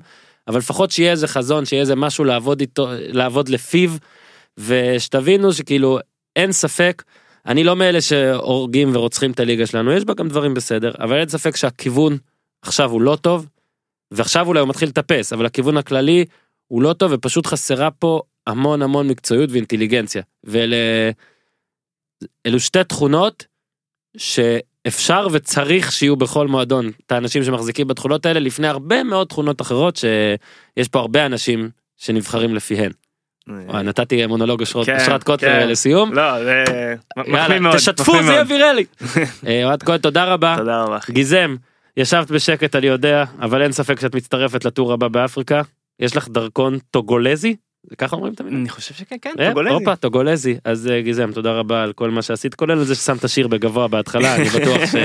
[0.51, 3.91] אבל לפחות שיהיה איזה חזון שיהיה איזה משהו לעבוד איתו לעבוד לפיו
[4.57, 5.99] ושתבינו שכאילו
[6.35, 7.03] אין ספק
[7.45, 11.29] אני לא מאלה שהורגים ורוצחים את הליגה שלנו יש בה גם דברים בסדר אבל אין
[11.29, 12.17] ספק שהכיוון
[12.61, 13.47] עכשיו הוא לא טוב
[14.11, 16.25] ועכשיו אולי הוא מתחיל לטפס אבל הכיוון הכללי
[16.67, 20.21] הוא לא טוב ופשוט חסרה פה המון המון מקצועיות ואינטליגנציה.
[20.43, 20.75] ואלה
[22.45, 23.45] אלו שתי תכונות
[24.83, 29.95] שאפשר וצריך שיהיו בכל מועדון את האנשים שמחזיקים בתכונות האלה לפני הרבה מאוד תכונות אחרות
[29.95, 32.91] שיש פה הרבה אנשים שנבחרים לפיהן.
[33.47, 35.69] וואי, נתתי מונולוג אשרת כן, אשרת קוטלר כן.
[35.69, 36.13] לסיום.
[36.13, 36.63] לא, זה
[37.17, 38.43] מחמיא מאוד, תשתפו זה יהיה.
[38.47, 38.85] ויראלי.
[39.47, 40.55] אה, אוהד כהן תודה רבה.
[40.57, 40.97] תודה רבה.
[41.09, 41.55] גיזם
[41.97, 45.61] ישבת בשקט אני יודע אבל אין ספק שאת מצטרפת לטור הבא באפריקה
[45.99, 47.55] יש לך דרכון טוגולזי
[47.97, 48.53] ככה אומרים תמיד.
[48.53, 49.73] אני חושב שכן, כן, אה, טוגולזי.
[49.73, 50.57] הופה טוגולזי.
[50.63, 52.55] אז אה, גיזם תודה רבה על כל מה שעשית.
[52.55, 54.95] כולל זה ששמת שיר בגבוה בהתחלה אני בטוח ש...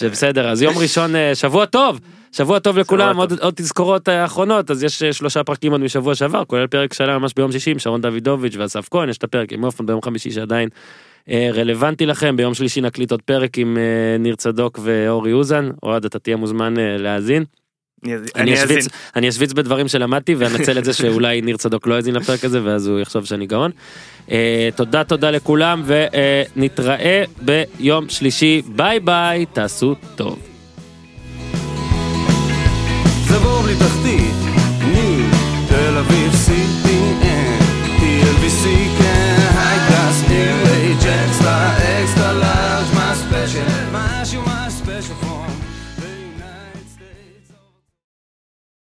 [0.00, 0.48] שבסדר.
[0.48, 2.00] אז יום ראשון אה, שבוע טוב!
[2.32, 3.12] שבוע טוב לכולם.
[3.12, 4.70] שבוע עוד, עוד תזכורות אה, אחרונות.
[4.70, 8.00] אז יש שלושה פרקים עוד משבוע שעבר כולל פרק שלה ממש ביום שישי עם שרון
[8.00, 9.08] דוידוביץ' ואסף כהן.
[9.08, 10.68] יש את הפרק עם אופן ביום חמישי שעדיין
[11.30, 12.36] רלוונטי לכם.
[12.36, 13.78] ביום שלישי נקליט עוד פרק עם
[14.18, 15.70] ניר צדוק ואורי אוזן.
[15.82, 17.44] אוהד אתה תהיה מוזמן להאזין.
[18.36, 18.54] אני.
[18.54, 22.60] אשוויץ אני אשוויץ בדברים שלמדתי ואנצל את זה שאולי ניר צדוק לא יאזין לפרק הזה
[22.64, 23.70] ואז הוא יחשוב שאני גאון.
[24.30, 30.55] אה, תודה תודה לכולם ונתראה ביום שלישי ביי ביי תעשו טוב.